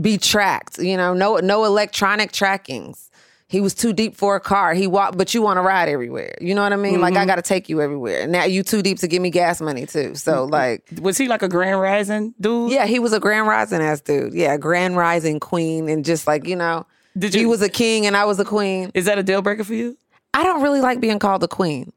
be 0.00 0.16
tracked, 0.18 0.78
you 0.78 0.96
know, 0.96 1.12
no 1.12 1.36
no 1.36 1.64
electronic 1.64 2.32
trackings. 2.32 3.10
He 3.52 3.60
was 3.60 3.74
too 3.74 3.92
deep 3.92 4.16
for 4.16 4.34
a 4.34 4.40
car. 4.40 4.72
He 4.72 4.86
walked, 4.86 5.18
but 5.18 5.34
you 5.34 5.42
want 5.42 5.58
to 5.58 5.60
ride 5.60 5.90
everywhere. 5.90 6.34
You 6.40 6.54
know 6.54 6.62
what 6.62 6.72
I 6.72 6.76
mean? 6.76 7.02
Like 7.02 7.12
I 7.12 7.18
mm-hmm. 7.18 7.26
got 7.26 7.36
to 7.36 7.42
take 7.42 7.68
you 7.68 7.82
everywhere. 7.82 8.26
Now 8.26 8.44
you 8.44 8.62
too 8.62 8.80
deep 8.80 8.96
to 9.00 9.06
give 9.06 9.20
me 9.20 9.28
gas 9.28 9.60
money 9.60 9.84
too. 9.84 10.14
So 10.14 10.44
mm-hmm. 10.44 10.52
like, 10.52 10.88
Was 11.02 11.18
he 11.18 11.28
like 11.28 11.42
a 11.42 11.50
Grand 11.50 11.78
Rising 11.78 12.34
dude? 12.40 12.72
yeah, 12.72 12.86
he 12.86 12.98
was 12.98 13.12
a 13.12 13.20
grand 13.20 13.46
rising 13.46 13.82
ass 13.82 14.00
dude. 14.00 14.32
Yeah, 14.32 14.56
grand 14.56 14.96
rising 14.96 15.38
queen, 15.38 15.90
and 15.90 16.02
just 16.02 16.26
like 16.26 16.46
you 16.46 16.56
know, 16.56 16.86
Did 17.18 17.34
you, 17.34 17.40
he 17.40 17.46
was 17.46 17.60
a 17.60 17.68
king 17.68 18.06
and 18.06 18.16
I 18.16 18.24
was 18.24 18.40
a 18.40 18.44
queen. 18.46 18.90
Is 18.94 19.04
that 19.04 19.18
a 19.18 19.22
deal 19.22 19.42
breaker 19.42 19.64
for 19.64 19.74
you? 19.74 19.98
I 20.32 20.44
don't 20.44 20.62
really 20.62 20.80
like 20.80 21.00
being 21.00 21.18
called 21.18 21.44
a 21.44 21.48
queen. 21.48 21.92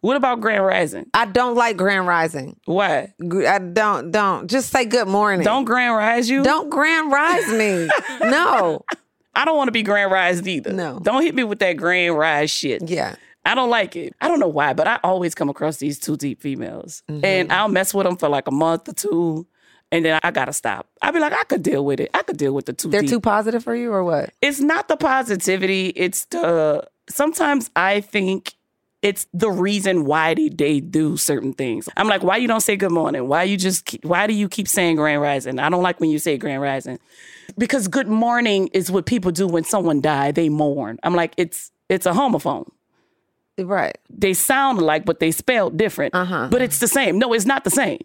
What 0.00 0.16
about 0.16 0.40
Grand 0.40 0.64
Rising? 0.64 1.04
I 1.12 1.26
don't 1.26 1.54
like 1.54 1.76
grand 1.76 2.06
rising. 2.06 2.58
Why? 2.64 3.12
Gr- 3.28 3.46
I 3.46 3.58
don't 3.58 4.10
don't 4.10 4.48
just 4.48 4.70
say 4.70 4.86
good 4.86 5.08
morning. 5.08 5.44
Don't 5.44 5.66
Grand 5.66 5.94
Rise 5.94 6.30
you? 6.30 6.42
don't 6.42 6.70
grand 6.70 7.12
rise 7.12 7.48
me. 7.48 7.90
no. 8.30 8.84
I 9.36 9.44
don't 9.44 9.56
want 9.56 9.68
to 9.68 9.72
be 9.72 9.82
Grand 9.82 10.10
Rise 10.12 10.46
either. 10.46 10.72
No. 10.72 10.98
Don't 11.00 11.22
hit 11.22 11.34
me 11.34 11.44
with 11.44 11.58
that 11.60 11.74
Grand 11.76 12.16
Rise 12.16 12.50
shit. 12.50 12.88
Yeah. 12.88 13.16
I 13.44 13.54
don't 13.54 13.68
like 13.70 13.94
it. 13.96 14.14
I 14.20 14.28
don't 14.28 14.40
know 14.40 14.48
why, 14.48 14.72
but 14.72 14.86
I 14.88 14.98
always 15.04 15.34
come 15.34 15.48
across 15.50 15.76
these 15.76 15.98
two 15.98 16.16
deep 16.16 16.40
females, 16.40 17.02
Mm-hmm. 17.10 17.24
and 17.24 17.52
I'll 17.52 17.68
mess 17.68 17.92
with 17.92 18.06
them 18.06 18.16
for 18.16 18.28
like 18.28 18.48
a 18.48 18.50
month 18.50 18.88
or 18.88 18.94
two, 18.94 19.46
and 19.92 20.02
then 20.04 20.18
I 20.22 20.30
gotta 20.30 20.52
stop. 20.54 20.88
I'll 21.02 21.12
be 21.12 21.18
like, 21.20 21.34
I 21.34 21.44
could 21.44 21.62
deal 21.62 21.84
with 21.84 22.00
it. 22.00 22.10
I 22.14 22.22
could 22.22 22.38
deal 22.38 22.54
with 22.54 22.64
the 22.66 22.72
two. 22.72 22.88
They're 22.88 23.02
deep. 23.02 23.10
too 23.10 23.20
positive 23.20 23.62
for 23.62 23.74
you 23.76 23.92
or 23.92 24.02
what? 24.02 24.30
It's 24.40 24.60
not 24.60 24.88
the 24.88 24.96
positivity. 24.96 25.88
It's 25.94 26.24
the 26.26 26.88
sometimes 27.10 27.70
I 27.76 28.00
think 28.00 28.54
it's 29.04 29.26
the 29.32 29.50
reason 29.50 30.04
why 30.06 30.32
they, 30.34 30.48
they 30.48 30.80
do 30.80 31.16
certain 31.16 31.52
things. 31.52 31.88
I'm 31.96 32.08
like, 32.08 32.22
why 32.24 32.38
you 32.38 32.48
don't 32.48 32.62
say 32.62 32.74
good 32.74 32.90
morning? 32.90 33.28
Why 33.28 33.42
you 33.44 33.56
just 33.56 33.84
keep, 33.84 34.04
why 34.04 34.26
do 34.26 34.32
you 34.32 34.48
keep 34.48 34.66
saying 34.66 34.96
grand 34.96 35.20
rising? 35.20 35.58
I 35.60 35.68
don't 35.68 35.82
like 35.82 36.00
when 36.00 36.08
you 36.10 36.18
say 36.18 36.38
grand 36.38 36.62
rising 36.62 36.98
because 37.58 37.86
good 37.86 38.08
morning 38.08 38.68
is 38.72 38.90
what 38.90 39.04
people 39.06 39.30
do 39.30 39.46
when 39.46 39.62
someone 39.64 40.00
died. 40.00 40.34
They 40.34 40.48
mourn. 40.48 40.98
I'm 41.02 41.14
like, 41.14 41.34
it's 41.36 41.70
it's 41.90 42.06
a 42.06 42.12
homophone. 42.12 42.66
Right. 43.58 43.96
They 44.10 44.32
sound 44.34 44.78
alike, 44.80 45.04
but 45.04 45.20
they 45.20 45.30
spell 45.30 45.70
different. 45.70 46.14
Uh-huh. 46.14 46.48
But 46.50 46.62
it's 46.62 46.78
the 46.78 46.88
same. 46.88 47.18
No, 47.18 47.32
it's 47.34 47.44
not 47.46 47.62
the 47.62 47.70
same. 47.70 48.00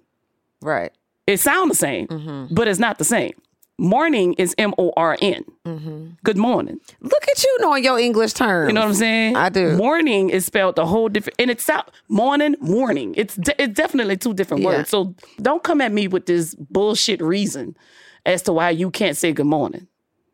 Right. 0.62 0.92
It 1.26 1.40
sounds 1.40 1.70
the 1.70 1.76
same, 1.78 2.08
Mm-hmm. 2.08 2.54
but 2.54 2.68
it's 2.68 2.80
not 2.80 2.98
the 2.98 3.06
same. 3.06 3.34
Morning 3.80 4.34
is 4.34 4.54
M 4.58 4.74
O 4.78 4.92
R 4.98 5.18
N. 5.22 5.44
Mm-hmm. 5.66 6.08
Good 6.24 6.38
morning. 6.38 6.80
Look 7.00 7.24
at 7.32 7.44
you 7.44 7.58
knowing 7.62 7.84
your 7.84 7.98
English 7.98 8.34
terms. 8.34 8.68
You 8.70 8.74
know 8.74 8.82
what 8.82 8.88
I'm 8.90 8.94
saying? 8.94 9.36
I 9.38 9.48
do. 9.50 9.78
Morning 9.78 10.30
is 10.30 10.46
spelled 10.46 10.78
a 10.78 10.86
whole 10.86 11.08
different, 11.08 11.36
and 11.40 11.50
it's 11.50 11.70
out 11.70 11.92
morning, 12.10 12.56
morning. 12.60 13.14
It's 13.16 13.36
de- 13.36 13.62
it's 13.62 13.74
definitely 13.76 14.18
two 14.18 14.34
different 14.34 14.64
Yeah. 14.64 14.70
words. 14.70 14.90
So 14.90 15.16
don't 15.42 15.64
come 15.64 15.80
at 15.82 15.92
me 15.94 16.08
with 16.10 16.26
this 16.26 16.56
bullshit 16.56 17.22
reason 17.22 17.76
as 18.26 18.42
to 18.44 18.54
why 18.54 18.72
you 18.72 18.92
can't 18.92 19.16
say 19.16 19.32
good 19.32 19.46
morning. 19.48 19.88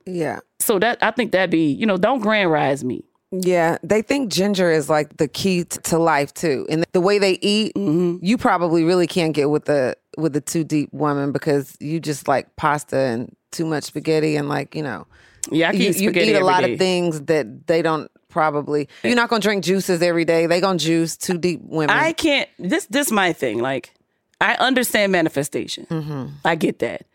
Yeah. 0.07 0.39
So 0.59 0.79
that 0.79 0.97
I 1.03 1.11
think 1.11 1.31
that'd 1.31 1.51
be, 1.51 1.71
you 1.71 1.85
know, 1.85 1.97
don't 1.97 2.19
grand 2.21 2.49
rise 2.51 2.83
me. 2.83 3.03
Yeah, 3.31 3.77
they 3.83 4.01
think 4.01 4.31
ginger 4.31 4.71
is 4.71 4.89
like 4.89 5.17
the 5.17 5.27
key 5.27 5.65
t- 5.65 5.79
to 5.83 5.97
life 5.99 6.33
too, 6.33 6.65
and 6.69 6.85
the 6.93 7.01
way 7.01 7.19
they 7.19 7.33
eat, 7.41 7.73
Mm-hmm. 7.75 8.23
you 8.25 8.37
probably 8.37 8.83
really 8.83 9.07
can't 9.07 9.33
get 9.33 9.49
with 9.49 9.65
the 9.65 9.97
with 10.17 10.33
the 10.33 10.41
too 10.41 10.63
deep 10.63 10.91
woman 10.93 11.31
because 11.31 11.75
you 11.79 11.99
just 11.99 12.27
like 12.27 12.55
pasta 12.55 12.97
and 12.97 13.35
too 13.51 13.65
much 13.65 13.85
spaghetti 13.85 14.35
and 14.35 14.49
like 14.49 14.75
you 14.75 14.83
know, 14.83 15.07
Yeah, 15.51 15.71
you, 15.71 15.89
eat 15.89 15.97
you 15.99 16.09
eat 16.11 16.35
a 16.35 16.43
lot 16.45 16.61
day. 16.63 16.73
of 16.73 16.79
things 16.79 17.21
that 17.21 17.67
they 17.67 17.81
don't 17.81 18.09
probably. 18.29 18.87
You're 19.03 19.15
not 19.15 19.29
gonna 19.29 19.41
drink 19.41 19.63
juices 19.63 20.01
every 20.01 20.25
day. 20.25 20.45
They 20.47 20.59
gonna 20.61 20.79
juice 20.79 21.15
too 21.17 21.37
deep 21.37 21.61
women. 21.63 21.95
I 21.95 22.13
can't. 22.13 22.49
This 22.59 22.85
this 22.87 23.11
my 23.11 23.33
thing. 23.33 23.59
Like 23.59 23.93
I 24.41 24.55
understand 24.55 25.11
manifestation. 25.11 25.85
Mm-hmm. 25.89 26.25
I 26.43 26.55
get 26.55 26.79
that, 26.79 27.05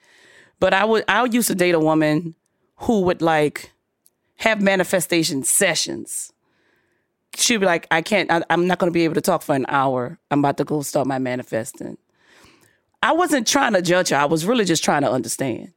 but 0.59 0.73
I 0.73 0.85
would 0.85 1.05
I 1.09 1.25
used 1.27 1.49
to 1.49 1.55
date 1.55 1.75
a 1.75 1.81
woman 1.81 2.35
who 2.77 3.03
would 3.03 3.21
like 3.21 3.73
have 4.37 4.63
manifestation 4.63 5.43
sessions. 5.45 6.33
She'd 7.37 7.59
be 7.59 7.67
like, 7.67 7.87
I 7.91 8.03
can't. 8.03 8.31
I, 8.31 8.43
I'm 8.51 8.67
not 8.67 8.79
to 8.81 8.91
be 8.91 9.05
able 9.05 9.15
to 9.15 9.21
talk 9.21 9.43
for 9.43 9.55
an 9.55 9.67
hour. 9.69 10.19
I'm 10.31 10.39
about 10.41 10.57
to 10.57 10.65
go 10.65 10.81
start 10.83 11.07
my 11.07 11.19
manifesting. 11.19 11.97
I 13.03 13.13
wasn't 13.13 13.47
trying 13.47 13.73
to 13.73 13.83
judge 13.83 14.11
her. 14.11 14.17
I 14.17 14.27
was 14.27 14.45
really 14.47 14.65
just 14.65 14.85
trying 14.85 15.03
to 15.03 15.11
understand. 15.11 15.73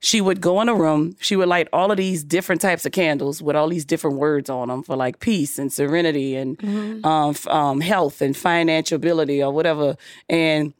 She 0.00 0.20
would 0.20 0.40
go 0.40 0.60
in 0.60 0.68
a 0.68 0.74
room. 0.76 1.16
She 1.20 1.34
would 1.34 1.48
light 1.48 1.66
all 1.72 1.90
of 1.90 1.96
these 1.96 2.22
different 2.22 2.60
types 2.60 2.86
of 2.86 2.92
candles 2.92 3.42
with 3.42 3.56
all 3.56 3.68
these 3.68 3.84
different 3.84 4.16
words 4.18 4.48
on 4.48 4.68
them 4.68 4.84
for 4.84 4.94
like 4.94 5.18
peace 5.18 5.58
and 5.58 5.72
serenity 5.72 6.36
and 6.36 7.04
um, 7.04 7.30
f- 7.30 7.48
um, 7.48 7.80
health 7.80 8.22
and 8.22 8.36
financial 8.36 8.94
ability 8.94 9.42
or 9.42 9.50
whatever. 9.52 9.96
And 10.28 10.72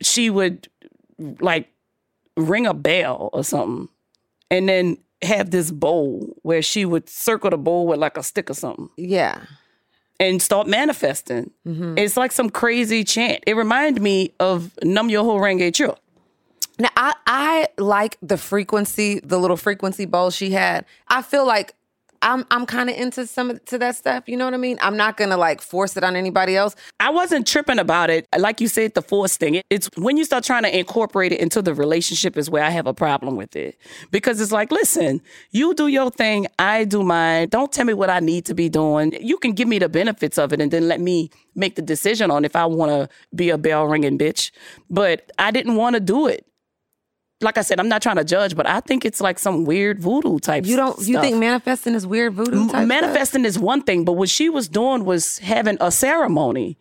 she 0.00 0.30
would 0.30 0.68
like 1.18 1.68
ring 2.38 2.66
a 2.66 2.72
bell 2.72 3.28
or 3.34 3.44
something, 3.44 3.88
and 4.50 4.66
then 4.68 4.96
have 5.20 5.50
this 5.50 5.70
bowl 5.70 6.34
where 6.42 6.62
she 6.62 6.84
would 6.86 7.08
circle 7.08 7.50
the 7.50 7.58
bowl 7.58 7.86
with 7.86 7.98
like 7.98 8.16
a 8.16 8.22
stick 8.22 8.48
or 8.48 8.54
something 8.54 8.88
yeah, 8.96 9.40
and 10.20 10.42
start 10.42 10.66
manifesting. 10.66 11.50
Mm-hmm. 11.66 11.98
It's 11.98 12.16
like 12.16 12.32
some 12.32 12.50
crazy 12.50 13.04
chant. 13.04 13.44
It 13.46 13.54
reminded 13.54 14.02
me 14.02 14.32
of 14.40 14.72
Nam 14.82 15.08
Myoho 15.08 15.38
Renge 15.38 15.72
Kyo. 15.74 15.96
Now 16.78 16.90
I 16.96 17.14
I 17.26 17.68
like 17.76 18.18
the 18.22 18.36
frequency, 18.36 19.20
the 19.20 19.38
little 19.38 19.56
frequency 19.56 20.04
bowl 20.04 20.30
she 20.30 20.50
had. 20.50 20.84
I 21.08 21.22
feel 21.22 21.46
like 21.46 21.74
I'm 22.22 22.46
I'm 22.50 22.66
kind 22.66 22.90
of 22.90 22.96
into 22.96 23.26
some 23.26 23.50
of 23.50 23.64
to 23.66 23.78
that 23.78 23.96
stuff. 23.96 24.28
You 24.28 24.36
know 24.36 24.44
what 24.44 24.54
I 24.54 24.58
mean? 24.58 24.78
I'm 24.80 24.96
not 24.96 25.16
gonna 25.16 25.36
like 25.36 25.60
force 25.60 25.96
it 25.96 26.04
on 26.04 26.16
anybody 26.16 26.56
else. 26.56 26.74
I 27.00 27.10
wasn't 27.10 27.46
tripping 27.46 27.78
about 27.78 28.10
it. 28.10 28.26
Like 28.36 28.60
you 28.60 28.68
said, 28.68 28.94
the 28.94 29.02
force 29.02 29.36
thing. 29.36 29.62
It's 29.70 29.88
when 29.96 30.16
you 30.16 30.24
start 30.24 30.44
trying 30.44 30.64
to 30.64 30.76
incorporate 30.76 31.32
it 31.32 31.40
into 31.40 31.62
the 31.62 31.74
relationship 31.74 32.36
is 32.36 32.50
where 32.50 32.64
I 32.64 32.70
have 32.70 32.86
a 32.86 32.94
problem 32.94 33.36
with 33.36 33.54
it. 33.56 33.78
Because 34.10 34.40
it's 34.40 34.52
like, 34.52 34.72
listen, 34.72 35.20
you 35.50 35.74
do 35.74 35.86
your 35.86 36.10
thing, 36.10 36.46
I 36.58 36.84
do 36.84 37.02
mine. 37.02 37.48
Don't 37.48 37.72
tell 37.72 37.84
me 37.84 37.94
what 37.94 38.10
I 38.10 38.20
need 38.20 38.44
to 38.46 38.54
be 38.54 38.68
doing. 38.68 39.16
You 39.20 39.38
can 39.38 39.52
give 39.52 39.68
me 39.68 39.78
the 39.78 39.88
benefits 39.88 40.38
of 40.38 40.52
it 40.52 40.60
and 40.60 40.70
then 40.70 40.88
let 40.88 41.00
me 41.00 41.30
make 41.54 41.76
the 41.76 41.82
decision 41.82 42.30
on 42.30 42.44
if 42.44 42.56
I 42.56 42.66
want 42.66 42.90
to 42.90 43.08
be 43.34 43.50
a 43.50 43.58
bell 43.58 43.86
ringing 43.86 44.18
bitch. 44.18 44.50
But 44.90 45.30
I 45.38 45.50
didn't 45.50 45.76
want 45.76 45.94
to 45.94 46.00
do 46.00 46.26
it. 46.26 46.47
Like 47.40 47.56
I 47.56 47.62
said, 47.62 47.78
I'm 47.78 47.88
not 47.88 48.02
trying 48.02 48.16
to 48.16 48.24
judge, 48.24 48.56
but 48.56 48.66
I 48.66 48.80
think 48.80 49.04
it's 49.04 49.20
like 49.20 49.38
some 49.38 49.64
weird 49.64 50.00
voodoo 50.00 50.40
type. 50.40 50.66
You 50.66 50.76
don't 50.76 50.98
you 50.98 51.14
stuff. 51.14 51.22
think 51.22 51.36
manifesting 51.36 51.94
is 51.94 52.04
weird 52.06 52.34
voodoo 52.34 52.62
type 52.62 52.70
stuff? 52.70 52.88
manifesting 52.88 53.44
is 53.44 53.58
one 53.58 53.82
thing, 53.82 54.04
but 54.04 54.12
what 54.14 54.28
she 54.28 54.48
was 54.48 54.68
doing 54.68 55.04
was 55.04 55.38
having 55.38 55.76
a 55.80 55.92
ceremony. 55.92 56.76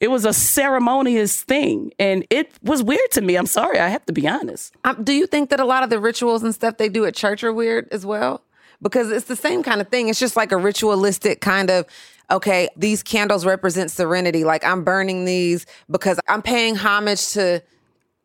It 0.00 0.10
was 0.10 0.24
a 0.24 0.32
ceremonious 0.32 1.42
thing, 1.42 1.92
and 1.98 2.26
it 2.28 2.52
was 2.62 2.82
weird 2.82 3.10
to 3.12 3.20
me. 3.20 3.36
I'm 3.36 3.46
sorry, 3.46 3.78
I 3.78 3.88
have 3.88 4.04
to 4.06 4.12
be 4.12 4.26
honest. 4.28 4.74
Um, 4.84 5.02
do 5.04 5.12
you 5.12 5.26
think 5.28 5.48
that 5.50 5.60
a 5.60 5.64
lot 5.64 5.84
of 5.84 5.90
the 5.90 6.00
rituals 6.00 6.42
and 6.42 6.52
stuff 6.52 6.76
they 6.76 6.88
do 6.88 7.04
at 7.06 7.14
church 7.14 7.44
are 7.44 7.52
weird 7.52 7.88
as 7.92 8.04
well? 8.04 8.42
Because 8.82 9.12
it's 9.12 9.26
the 9.26 9.36
same 9.36 9.62
kind 9.62 9.80
of 9.80 9.88
thing. 9.88 10.08
It's 10.08 10.18
just 10.18 10.36
like 10.36 10.50
a 10.50 10.56
ritualistic 10.56 11.40
kind 11.40 11.70
of, 11.70 11.86
okay, 12.32 12.68
these 12.76 13.02
candles 13.02 13.46
represent 13.46 13.92
serenity. 13.92 14.42
Like 14.42 14.64
I'm 14.64 14.82
burning 14.82 15.24
these 15.24 15.66
because 15.88 16.18
I'm 16.26 16.42
paying 16.42 16.74
homage 16.74 17.28
to, 17.34 17.62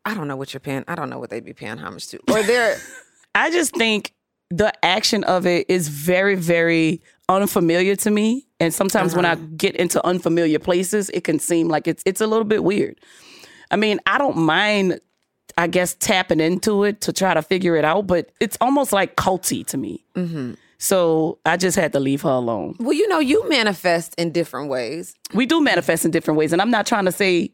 I 0.08 0.14
don't 0.14 0.26
know 0.26 0.36
what 0.36 0.54
you're 0.54 0.60
paying. 0.60 0.84
I 0.88 0.94
don't 0.94 1.10
know 1.10 1.18
what 1.18 1.28
they'd 1.28 1.44
be 1.44 1.52
paying 1.52 1.76
homage 1.76 2.06
to. 2.08 2.18
Or 2.30 2.42
they're, 2.42 2.78
I 3.34 3.50
just 3.50 3.74
think 3.74 4.14
the 4.48 4.72
action 4.82 5.22
of 5.24 5.46
it 5.46 5.66
is 5.68 5.88
very, 5.88 6.34
very 6.34 7.02
unfamiliar 7.28 7.94
to 7.96 8.10
me. 8.10 8.46
And 8.58 8.72
sometimes 8.72 9.14
when 9.14 9.26
I 9.26 9.32
uh-huh. 9.32 9.44
get 9.58 9.76
into 9.76 10.04
unfamiliar 10.06 10.58
places, 10.58 11.10
it 11.10 11.24
can 11.24 11.38
seem 11.38 11.68
like 11.68 11.86
it's 11.86 12.02
it's 12.06 12.22
a 12.22 12.26
little 12.26 12.46
bit 12.46 12.64
weird. 12.64 12.98
I 13.70 13.76
mean, 13.76 14.00
I 14.06 14.16
don't 14.16 14.38
mind, 14.38 14.98
I 15.58 15.66
guess, 15.66 15.92
tapping 15.92 16.40
into 16.40 16.84
it 16.84 17.02
to 17.02 17.12
try 17.12 17.34
to 17.34 17.42
figure 17.42 17.76
it 17.76 17.84
out, 17.84 18.06
but 18.06 18.30
it's 18.40 18.56
almost 18.62 18.94
like 18.94 19.14
culty 19.16 19.64
to 19.66 19.76
me. 19.76 20.06
Mm-hmm. 20.16 20.54
So 20.78 21.38
I 21.44 21.58
just 21.58 21.76
had 21.76 21.92
to 21.92 22.00
leave 22.00 22.22
her 22.22 22.30
alone. 22.30 22.76
well, 22.78 22.94
you 22.94 23.06
know, 23.08 23.18
you 23.18 23.46
manifest 23.48 24.14
in 24.16 24.32
different 24.32 24.70
ways. 24.70 25.14
we 25.34 25.44
do 25.44 25.60
manifest 25.60 26.06
in 26.06 26.12
different 26.12 26.38
ways. 26.38 26.52
And 26.52 26.62
I'm 26.62 26.70
not 26.70 26.86
trying 26.86 27.04
to 27.04 27.12
say 27.12 27.50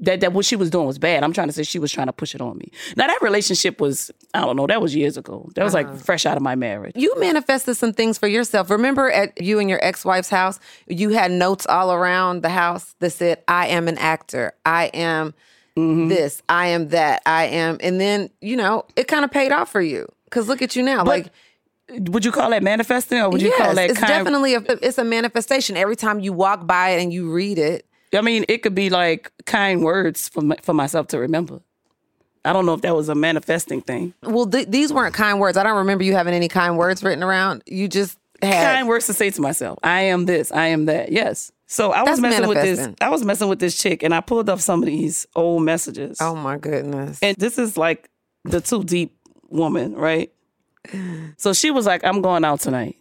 that, 0.00 0.20
that 0.20 0.32
what 0.32 0.44
she 0.44 0.56
was 0.56 0.70
doing 0.70 0.86
was 0.86 0.98
bad. 0.98 1.24
I'm 1.24 1.32
trying 1.32 1.48
to 1.48 1.52
say 1.52 1.62
she 1.62 1.78
was 1.78 1.90
trying 1.90 2.06
to 2.06 2.12
push 2.12 2.34
it 2.34 2.40
on 2.40 2.56
me. 2.58 2.70
Now 2.96 3.06
that 3.06 3.20
relationship 3.20 3.80
was, 3.80 4.10
I 4.34 4.40
don't 4.40 4.56
know, 4.56 4.66
that 4.66 4.80
was 4.80 4.94
years 4.94 5.16
ago. 5.16 5.50
That 5.54 5.64
was 5.64 5.74
like 5.74 5.86
uh-huh. 5.86 5.96
fresh 5.96 6.26
out 6.26 6.36
of 6.36 6.42
my 6.42 6.54
marriage. 6.54 6.94
You 6.94 7.18
manifested 7.18 7.76
some 7.76 7.92
things 7.92 8.18
for 8.18 8.28
yourself. 8.28 8.70
Remember 8.70 9.10
at 9.10 9.40
you 9.40 9.58
and 9.58 9.68
your 9.68 9.84
ex-wife's 9.84 10.30
house, 10.30 10.60
you 10.86 11.10
had 11.10 11.30
notes 11.30 11.66
all 11.66 11.92
around 11.92 12.42
the 12.42 12.48
house 12.48 12.94
that 13.00 13.10
said, 13.10 13.42
I 13.48 13.68
am 13.68 13.88
an 13.88 13.98
actor. 13.98 14.52
I 14.64 14.86
am 14.86 15.34
mm-hmm. 15.76 16.08
this. 16.08 16.42
I 16.48 16.68
am 16.68 16.88
that. 16.88 17.22
I 17.26 17.46
am. 17.46 17.78
And 17.80 18.00
then, 18.00 18.30
you 18.40 18.56
know, 18.56 18.84
it 18.96 19.08
kind 19.08 19.24
of 19.24 19.30
paid 19.30 19.52
off 19.52 19.70
for 19.70 19.80
you. 19.80 20.06
Cause 20.30 20.46
look 20.46 20.62
at 20.62 20.76
you 20.76 20.82
now. 20.82 21.04
like 21.04 21.30
Would 21.90 22.24
you 22.24 22.32
call 22.32 22.50
that 22.50 22.62
manifesting 22.62 23.18
or 23.18 23.30
would 23.30 23.40
you 23.40 23.48
yes, 23.48 23.58
call 23.58 23.74
that 23.74 23.90
it's 23.90 23.98
kind 23.98 24.12
definitely 24.12 24.54
a 24.54 24.62
it's 24.82 24.98
a 24.98 25.04
manifestation. 25.04 25.76
Every 25.76 25.96
time 25.96 26.20
you 26.20 26.34
walk 26.34 26.66
by 26.66 26.90
it 26.90 27.02
and 27.02 27.12
you 27.12 27.32
read 27.32 27.58
it. 27.58 27.87
I 28.14 28.20
mean, 28.20 28.44
it 28.48 28.62
could 28.62 28.74
be 28.74 28.90
like 28.90 29.32
kind 29.44 29.82
words 29.82 30.28
for, 30.28 30.40
my, 30.40 30.56
for 30.62 30.74
myself 30.74 31.08
to 31.08 31.18
remember. 31.18 31.60
I 32.44 32.52
don't 32.52 32.66
know 32.66 32.74
if 32.74 32.80
that 32.82 32.96
was 32.96 33.08
a 33.08 33.14
manifesting 33.14 33.82
thing. 33.82 34.14
Well, 34.22 34.46
th- 34.46 34.68
these 34.68 34.92
weren't 34.92 35.14
kind 35.14 35.40
words. 35.40 35.58
I 35.58 35.62
don't 35.62 35.76
remember 35.76 36.04
you 36.04 36.14
having 36.14 36.34
any 36.34 36.48
kind 36.48 36.78
words 36.78 37.02
written 37.02 37.22
around. 37.22 37.62
You 37.66 37.88
just 37.88 38.16
had 38.42 38.76
Kind 38.76 38.88
words 38.88 39.06
to 39.06 39.12
say 39.12 39.30
to 39.30 39.40
myself. 39.40 39.78
I 39.82 40.02
am 40.02 40.26
this. 40.26 40.52
I 40.52 40.68
am 40.68 40.86
that. 40.86 41.10
Yes. 41.10 41.52
So 41.66 41.92
I 41.92 42.02
was 42.02 42.20
That's 42.20 42.20
messing 42.20 42.48
with 42.48 42.62
this. 42.62 42.88
I 43.00 43.10
was 43.10 43.24
messing 43.24 43.48
with 43.48 43.58
this 43.58 43.80
chick, 43.80 44.02
and 44.02 44.14
I 44.14 44.20
pulled 44.20 44.48
up 44.48 44.60
some 44.60 44.82
of 44.82 44.86
these 44.86 45.26
old 45.36 45.62
messages. 45.64 46.18
Oh 46.20 46.34
my 46.34 46.56
goodness. 46.56 47.18
And 47.20 47.36
this 47.36 47.58
is 47.58 47.76
like 47.76 48.08
the 48.44 48.60
too 48.60 48.84
deep 48.84 49.16
woman, 49.48 49.94
right? 49.94 50.32
So 51.36 51.52
she 51.52 51.70
was 51.70 51.84
like, 51.86 52.02
I'm 52.04 52.22
going 52.22 52.44
out 52.44 52.60
tonight. 52.60 52.96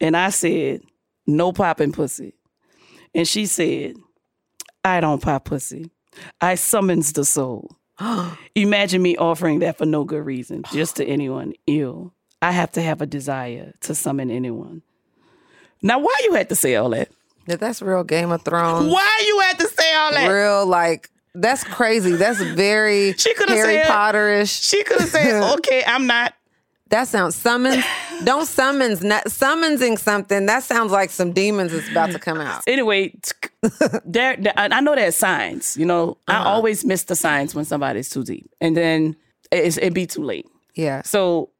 And 0.00 0.16
I 0.16 0.28
said, 0.30 0.82
No 1.26 1.52
popping 1.52 1.92
pussy. 1.92 2.34
And 3.14 3.26
she 3.26 3.46
said, 3.46 3.96
I 4.84 5.00
don't 5.00 5.22
pop 5.22 5.44
pussy. 5.46 5.90
I 6.40 6.54
summons 6.56 7.12
the 7.12 7.24
soul. 7.24 7.76
Imagine 8.54 9.02
me 9.02 9.16
offering 9.16 9.60
that 9.60 9.78
for 9.78 9.86
no 9.86 10.04
good 10.04 10.24
reason, 10.24 10.62
just 10.72 10.96
to 10.96 11.04
anyone. 11.04 11.54
Ew. 11.66 12.12
I 12.42 12.50
have 12.50 12.72
to 12.72 12.82
have 12.82 13.00
a 13.00 13.06
desire 13.06 13.72
to 13.82 13.94
summon 13.94 14.30
anyone. 14.30 14.82
Now, 15.82 15.98
why 15.98 16.14
you 16.24 16.34
had 16.34 16.48
to 16.50 16.54
say 16.56 16.76
all 16.76 16.90
that? 16.90 17.08
Yeah, 17.46 17.56
that's 17.56 17.82
real 17.82 18.04
Game 18.04 18.30
of 18.30 18.42
Thrones. 18.42 18.92
Why 18.92 19.22
you 19.26 19.40
had 19.40 19.58
to 19.58 19.68
say 19.68 19.94
all 19.94 20.12
that? 20.12 20.28
Real 20.28 20.66
like 20.66 21.10
that's 21.34 21.64
crazy. 21.64 22.12
That's 22.16 22.40
very 22.40 23.12
She 23.18 23.34
Harry 23.48 23.76
said- 23.76 23.86
Potterish. 23.86 24.62
She 24.68 24.84
could 24.84 25.00
have 25.00 25.08
said, 25.08 25.54
okay, 25.58 25.82
I'm 25.86 26.06
not. 26.06 26.34
That 26.94 27.08
sounds 27.08 27.34
summons. 27.34 27.84
don't 28.22 28.46
summons. 28.46 29.02
Not, 29.02 29.24
summonsing 29.24 29.98
something. 29.98 30.46
That 30.46 30.62
sounds 30.62 30.92
like 30.92 31.10
some 31.10 31.32
demons 31.32 31.72
is 31.72 31.90
about 31.90 32.12
to 32.12 32.20
come 32.20 32.38
out. 32.38 32.62
Anyway, 32.68 33.12
there, 34.04 34.36
there- 34.36 34.52
I 34.56 34.80
know 34.80 34.94
there's 34.94 35.16
signs. 35.16 35.76
You 35.76 35.86
know, 35.86 36.18
I 36.28 36.36
uh-huh. 36.36 36.48
always 36.50 36.84
miss 36.84 37.02
the 37.02 37.16
signs 37.16 37.52
when 37.52 37.64
somebody's 37.64 38.10
too 38.10 38.22
deep, 38.22 38.48
and 38.60 38.76
then 38.76 39.16
it's, 39.50 39.76
it'd 39.76 39.92
be 39.92 40.06
too 40.06 40.22
late. 40.22 40.46
Yeah. 40.76 41.02
So, 41.02 41.50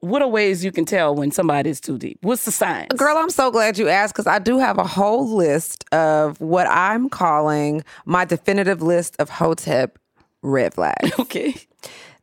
what 0.00 0.22
are 0.22 0.28
ways 0.28 0.64
you 0.64 0.72
can 0.72 0.86
tell 0.86 1.14
when 1.14 1.30
somebody's 1.30 1.80
too 1.80 1.96
deep? 1.96 2.18
What's 2.22 2.44
the 2.44 2.50
sign? 2.50 2.88
Girl, 2.96 3.16
I'm 3.16 3.30
so 3.30 3.52
glad 3.52 3.78
you 3.78 3.88
asked 3.88 4.14
because 4.14 4.26
I 4.26 4.40
do 4.40 4.58
have 4.58 4.76
a 4.78 4.84
whole 4.84 5.36
list 5.36 5.84
of 5.92 6.40
what 6.40 6.66
I'm 6.66 7.08
calling 7.08 7.84
my 8.06 8.24
definitive 8.24 8.82
list 8.82 9.14
of 9.20 9.30
Hotep 9.30 10.00
red 10.42 10.74
flags. 10.74 11.12
Okay. 11.20 11.54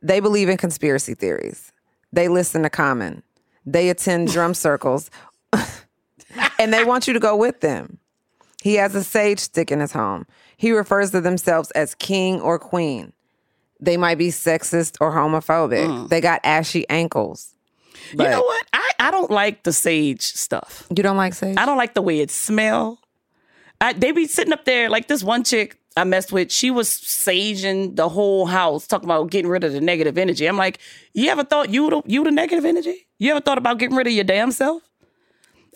They 0.02 0.20
believe 0.20 0.48
in 0.50 0.58
conspiracy 0.58 1.14
theories. 1.14 1.72
They 2.12 2.28
listen 2.28 2.62
to 2.62 2.70
Common. 2.70 3.22
They 3.66 3.90
attend 3.90 4.28
drum 4.32 4.54
circles. 4.54 5.10
and 6.58 6.72
they 6.72 6.84
want 6.84 7.06
you 7.06 7.14
to 7.14 7.20
go 7.20 7.36
with 7.36 7.60
them. 7.60 7.98
He 8.62 8.74
has 8.74 8.94
a 8.94 9.04
sage 9.04 9.38
stick 9.38 9.70
in 9.70 9.80
his 9.80 9.92
home. 9.92 10.26
He 10.56 10.72
refers 10.72 11.12
to 11.12 11.20
themselves 11.20 11.70
as 11.72 11.94
king 11.94 12.40
or 12.40 12.58
queen. 12.58 13.12
They 13.80 13.96
might 13.96 14.18
be 14.18 14.28
sexist 14.28 14.96
or 15.00 15.12
homophobic. 15.12 15.86
Mm. 15.86 16.08
They 16.08 16.20
got 16.20 16.40
ashy 16.42 16.88
ankles. 16.88 17.54
you 18.10 18.24
know 18.24 18.42
what? 18.42 18.66
I, 18.72 18.90
I 18.98 19.10
don't 19.12 19.30
like 19.30 19.62
the 19.62 19.72
sage 19.72 20.22
stuff. 20.22 20.86
You 20.94 21.02
don't 21.04 21.16
like 21.16 21.34
sage? 21.34 21.56
I 21.56 21.64
don't 21.64 21.76
like 21.76 21.94
the 21.94 22.02
way 22.02 22.18
it 22.18 22.32
smell. 22.32 22.98
I, 23.80 23.92
they 23.92 24.10
be 24.10 24.26
sitting 24.26 24.52
up 24.52 24.64
there 24.64 24.90
like 24.90 25.06
this 25.06 25.22
one 25.22 25.44
chick 25.44 25.77
I 25.96 26.04
messed 26.04 26.32
with. 26.32 26.52
She 26.52 26.70
was 26.70 26.88
saging 26.88 27.96
the 27.96 28.08
whole 28.08 28.46
house, 28.46 28.86
talking 28.86 29.06
about 29.08 29.30
getting 29.30 29.50
rid 29.50 29.64
of 29.64 29.72
the 29.72 29.80
negative 29.80 30.16
energy. 30.16 30.46
I'm 30.46 30.56
like, 30.56 30.78
you 31.12 31.28
ever 31.30 31.42
thought 31.44 31.70
you 31.70 31.90
the 31.90 32.02
you 32.06 32.22
the 32.24 32.30
negative 32.30 32.64
energy? 32.64 33.06
You 33.18 33.32
ever 33.32 33.40
thought 33.40 33.58
about 33.58 33.78
getting 33.78 33.96
rid 33.96 34.06
of 34.06 34.12
your 34.12 34.24
damn 34.24 34.52
self? 34.52 34.82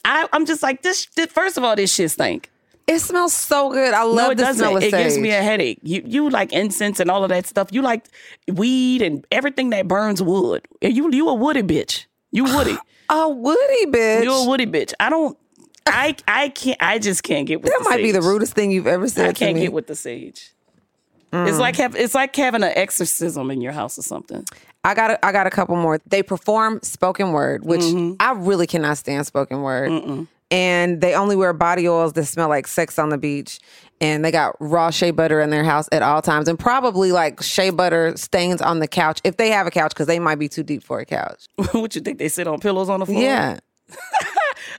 I, 0.04 0.28
I'm 0.32 0.46
just 0.46 0.62
like 0.62 0.82
this, 0.82 1.06
this. 1.16 1.26
First 1.26 1.56
of 1.58 1.64
all, 1.64 1.76
this 1.76 1.92
shit 1.94 2.10
stink. 2.10 2.50
It 2.86 2.98
smells 2.98 3.32
so 3.32 3.70
good. 3.70 3.94
I 3.94 4.02
love 4.02 4.16
No, 4.16 4.30
it 4.30 4.34
the 4.36 4.42
doesn't. 4.44 4.76
of 4.76 4.82
It 4.82 4.90
gives 4.90 5.16
me 5.16 5.30
a 5.30 5.40
headache. 5.42 5.78
You 5.82 6.02
you 6.04 6.28
like 6.30 6.52
incense 6.52 6.98
and 6.98 7.10
all 7.10 7.22
of 7.22 7.28
that 7.30 7.46
stuff. 7.46 7.68
You 7.70 7.82
like 7.82 8.06
weed 8.48 9.02
and 9.02 9.24
everything 9.30 9.70
that 9.70 9.86
burns 9.86 10.20
wood. 10.22 10.66
You 10.80 11.10
you 11.12 11.28
a 11.28 11.34
woody 11.34 11.62
bitch. 11.62 12.06
You 12.32 12.44
woody. 12.44 12.76
a 13.08 13.28
woody 13.28 13.86
bitch. 13.86 14.24
you 14.24 14.32
a 14.32 14.46
woody 14.48 14.66
bitch. 14.66 14.92
I 14.98 15.10
don't. 15.10 15.38
I 15.86 16.16
I 16.28 16.48
can't. 16.50 16.76
I 16.80 16.98
just 16.98 17.22
can't 17.22 17.46
get 17.46 17.62
with. 17.62 17.72
that 17.72 17.84
might 17.88 17.98
be 18.02 18.12
the 18.12 18.22
rudest 18.22 18.54
thing 18.54 18.70
you've 18.70 18.86
ever 18.86 19.08
said 19.08 19.28
I 19.28 19.32
can't 19.32 19.56
get 19.58 19.72
with 19.72 19.86
the 19.86 19.94
sage. 19.96 20.52
It's 21.34 21.58
like 21.58 21.76
have, 21.76 21.96
it's 21.96 22.14
like 22.14 22.36
having 22.36 22.62
an 22.62 22.72
exorcism 22.76 23.50
in 23.50 23.62
your 23.62 23.72
house 23.72 23.98
or 23.98 24.02
something. 24.02 24.44
I 24.84 24.92
got 24.92 25.12
a, 25.12 25.24
I 25.24 25.32
got 25.32 25.46
a 25.46 25.50
couple 25.50 25.76
more. 25.76 25.98
They 26.06 26.22
perform 26.22 26.80
spoken 26.82 27.32
word, 27.32 27.64
which 27.64 27.80
Mm-hmm. 27.80 28.16
I 28.20 28.32
really 28.32 28.66
cannot 28.66 28.98
stand 28.98 29.26
spoken 29.26 29.62
word. 29.62 30.26
And 30.50 31.00
they 31.00 31.14
only 31.14 31.34
wear 31.34 31.54
body 31.54 31.88
oils 31.88 32.12
that 32.12 32.26
smell 32.26 32.50
like 32.50 32.66
sex 32.66 32.98
on 32.98 33.08
the 33.08 33.16
beach. 33.16 33.60
And 34.02 34.22
they 34.22 34.30
got 34.30 34.56
raw 34.60 34.90
shea 34.90 35.10
butter 35.10 35.40
in 35.40 35.48
their 35.48 35.64
house 35.64 35.88
at 35.92 36.02
all 36.02 36.20
times, 36.20 36.48
and 36.48 36.58
probably 36.58 37.12
like 37.12 37.40
shea 37.42 37.70
butter 37.70 38.14
stains 38.16 38.60
on 38.60 38.80
the 38.80 38.88
couch 38.88 39.20
if 39.24 39.36
they 39.38 39.48
have 39.50 39.66
a 39.66 39.70
couch, 39.70 39.92
because 39.92 40.08
they 40.08 40.18
might 40.18 40.38
be 40.40 40.48
too 40.50 40.64
deep 40.64 40.82
for 40.82 40.98
a 40.98 41.06
couch. 41.06 41.46
what 41.72 41.94
you 41.94 42.00
think 42.02 42.18
they 42.18 42.28
sit 42.28 42.46
on 42.46 42.58
pillows 42.58 42.88
on 42.90 43.00
the 43.00 43.06
floor? 43.06 43.22
Yeah, 43.22 43.60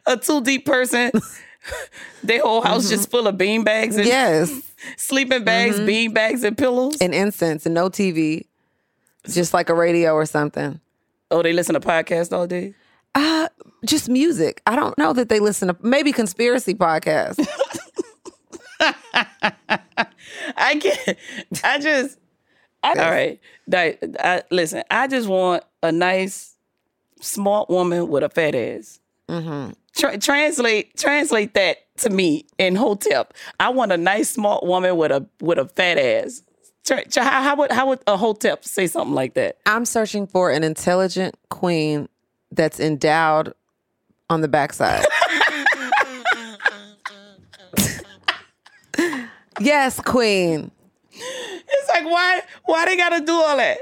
a 0.06 0.18
two 0.18 0.42
deep 0.42 0.66
person. 0.66 1.12
Their 2.24 2.42
whole 2.42 2.62
house 2.62 2.90
just 2.90 3.10
full 3.10 3.26
of 3.28 3.38
bean 3.38 3.64
bags 3.64 3.96
and 3.96 4.06
yes, 4.06 4.52
sleeping 4.98 5.46
bags, 5.46 5.80
bean 5.80 6.14
bags, 6.14 6.44
and 6.44 6.58
pillows. 6.58 6.98
and 7.00 7.14
incense 7.14 7.66
and 7.66 7.74
no 7.74 7.90
TV, 7.90 8.48
It's 9.24 9.34
just 9.34 9.54
like 9.54 9.70
a 9.70 9.74
radio 9.74 10.14
or 10.14 10.26
something. 10.26 10.82
oh, 11.32 11.42
they 11.42 11.54
listen 11.54 11.74
to 11.74 11.80
podcasts 11.80 12.34
all 12.34 12.48
day. 12.48 12.74
Uh, 13.16 13.48
just 13.86 14.10
music. 14.10 14.62
I 14.68 14.76
don't 14.76 14.98
know 14.98 15.14
that 15.14 15.30
they 15.30 15.40
listen 15.40 15.70
to 15.70 15.78
maybe 15.82 16.12
conspiracy 16.12 16.74
podcasts. 16.74 17.40
I 20.58 20.76
get. 20.76 21.18
I 21.64 21.80
just. 21.80 22.20
I, 22.84 22.90
all 22.90 23.12
right. 23.12 23.40
That, 23.68 24.00
I, 24.20 24.44
listen. 24.52 24.84
I 24.92 25.08
just 25.08 25.28
want 25.30 25.64
a 25.82 25.92
nice, 25.92 26.56
smart 27.22 27.70
woman 27.70 28.10
with 28.10 28.24
a 28.24 28.30
fat 28.30 28.56
ass. 28.56 29.00
Mm-hmm. 29.34 29.72
Tra- 29.96 30.18
translate 30.18 30.98
translate 30.98 31.54
that 31.56 31.78
to 31.98 32.10
me 32.10 32.46
in 32.58 32.76
hotep. 32.76 33.34
I 33.60 33.70
want 33.70 33.92
a 33.92 33.98
nice, 33.98 34.30
smart 34.30 34.64
woman 34.64 34.96
with 34.98 35.12
a 35.12 35.28
with 35.42 35.58
a 35.58 35.66
fat 35.68 35.98
ass. 35.98 36.44
Tra- 36.86 37.06
tra- 37.06 37.24
how, 37.24 37.42
how 37.42 37.56
would 37.58 37.72
how 37.72 37.88
would 37.88 38.00
a 38.08 38.18
hotep 38.18 38.64
say 38.64 38.88
something 38.88 39.16
like 39.16 39.34
that? 39.36 39.58
I'm 39.66 39.86
searching 39.86 40.28
for 40.28 40.52
an 40.52 40.64
intelligent 40.64 41.36
queen 41.50 42.10
that's 42.52 42.80
endowed 42.80 43.54
on 44.30 44.42
the 44.42 44.48
backside. 44.48 45.06
yes, 49.60 50.00
queen. 50.00 50.72
It's 51.12 51.90
like 51.90 52.06
why 52.06 52.42
why 52.66 52.86
they 52.86 52.96
gotta 52.98 53.22
do 53.26 53.34
all 53.34 53.58
that? 53.58 53.78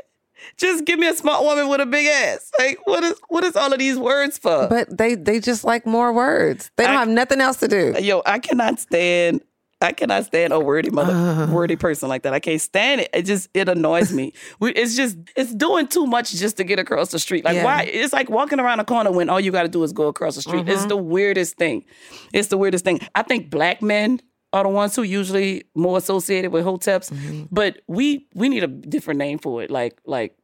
Just 0.61 0.85
give 0.85 0.99
me 0.99 1.07
a 1.07 1.13
smart 1.15 1.43
woman 1.43 1.67
with 1.67 1.81
a 1.81 1.85
big 1.85 2.07
ass. 2.07 2.51
Like 2.59 2.79
what 2.85 3.03
is 3.03 3.15
what 3.29 3.43
is 3.43 3.55
all 3.55 3.73
of 3.73 3.79
these 3.79 3.97
words 3.97 4.37
for? 4.37 4.67
But 4.67 4.95
they 4.97 5.15
they 5.15 5.39
just 5.39 5.63
like 5.63 5.85
more 5.85 6.13
words. 6.13 6.71
They 6.77 6.85
don't 6.85 6.95
I- 6.95 6.99
have 6.99 7.09
nothing 7.09 7.41
else 7.41 7.57
to 7.57 7.67
do. 7.67 7.95
Yo, 7.99 8.21
I 8.25 8.39
cannot 8.39 8.79
stand. 8.79 9.41
I 9.83 9.93
cannot 9.93 10.25
stand 10.25 10.53
a 10.53 10.59
wordy 10.59 10.91
mother, 10.91 11.11
Uh. 11.13 11.51
wordy 11.51 11.75
person 11.75 12.07
like 12.07 12.21
that. 12.21 12.33
I 12.35 12.39
can't 12.39 12.61
stand 12.61 13.01
it. 13.01 13.09
It 13.15 13.23
just 13.23 13.49
it 13.55 13.67
annoys 13.67 14.13
me. 14.13 14.31
We, 14.59 14.71
it's 14.73 14.95
just 14.95 15.17
it's 15.35 15.55
doing 15.55 15.87
too 15.87 16.05
much 16.05 16.31
just 16.33 16.57
to 16.57 16.63
get 16.63 16.77
across 16.77 17.09
the 17.09 17.17
street. 17.17 17.43
Like 17.43 17.55
Yeah. 17.55 17.63
why? 17.65 17.83
It's 17.91 18.13
like 18.13 18.29
walking 18.29 18.59
around 18.59 18.79
a 18.79 18.85
corner 18.85 19.11
when 19.11 19.27
all 19.27 19.39
you 19.39 19.51
got 19.51 19.63
to 19.63 19.67
do 19.69 19.81
is 19.83 19.91
go 19.91 20.05
across 20.07 20.35
the 20.35 20.43
street. 20.43 20.61
Mm-hmm. 20.65 20.69
It's 20.73 20.85
the 20.85 20.97
weirdest 20.97 21.57
thing. 21.57 21.83
It's 22.31 22.49
the 22.49 22.59
weirdest 22.59 22.83
thing. 22.85 22.99
I 23.15 23.23
think 23.23 23.49
black 23.49 23.81
men 23.81 24.19
are 24.53 24.61
the 24.63 24.69
ones 24.69 24.95
who 24.95 25.01
usually 25.01 25.63
more 25.75 25.97
associated 25.97 26.51
with 26.51 26.63
hoteps, 26.63 27.09
Mm-hmm. 27.09 27.45
but 27.51 27.81
we 27.87 28.27
we 28.35 28.49
need 28.49 28.63
a 28.63 28.67
different 28.67 29.17
name 29.17 29.39
for 29.39 29.63
it. 29.63 29.71
Like 29.71 29.97
like 30.05 30.35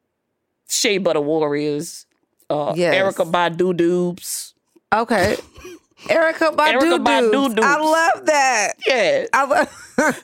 Shea 0.69 0.97
Butter 0.97 1.21
Warriors, 1.21 2.05
uh, 2.49 2.73
Yes. 2.75 2.95
Erykah 2.95 3.31
Badu 3.31 3.73
Dubes. 3.73 4.53
Okay. 4.93 5.37
Erykah 6.05 6.55
Badu. 6.55 6.79
Erykah 6.79 7.03
Badu. 7.03 7.59
I 7.63 7.79
love 7.79 8.25
that. 8.27 8.73
Yeah, 8.85 9.25
I 9.33 9.45
love 9.45 9.83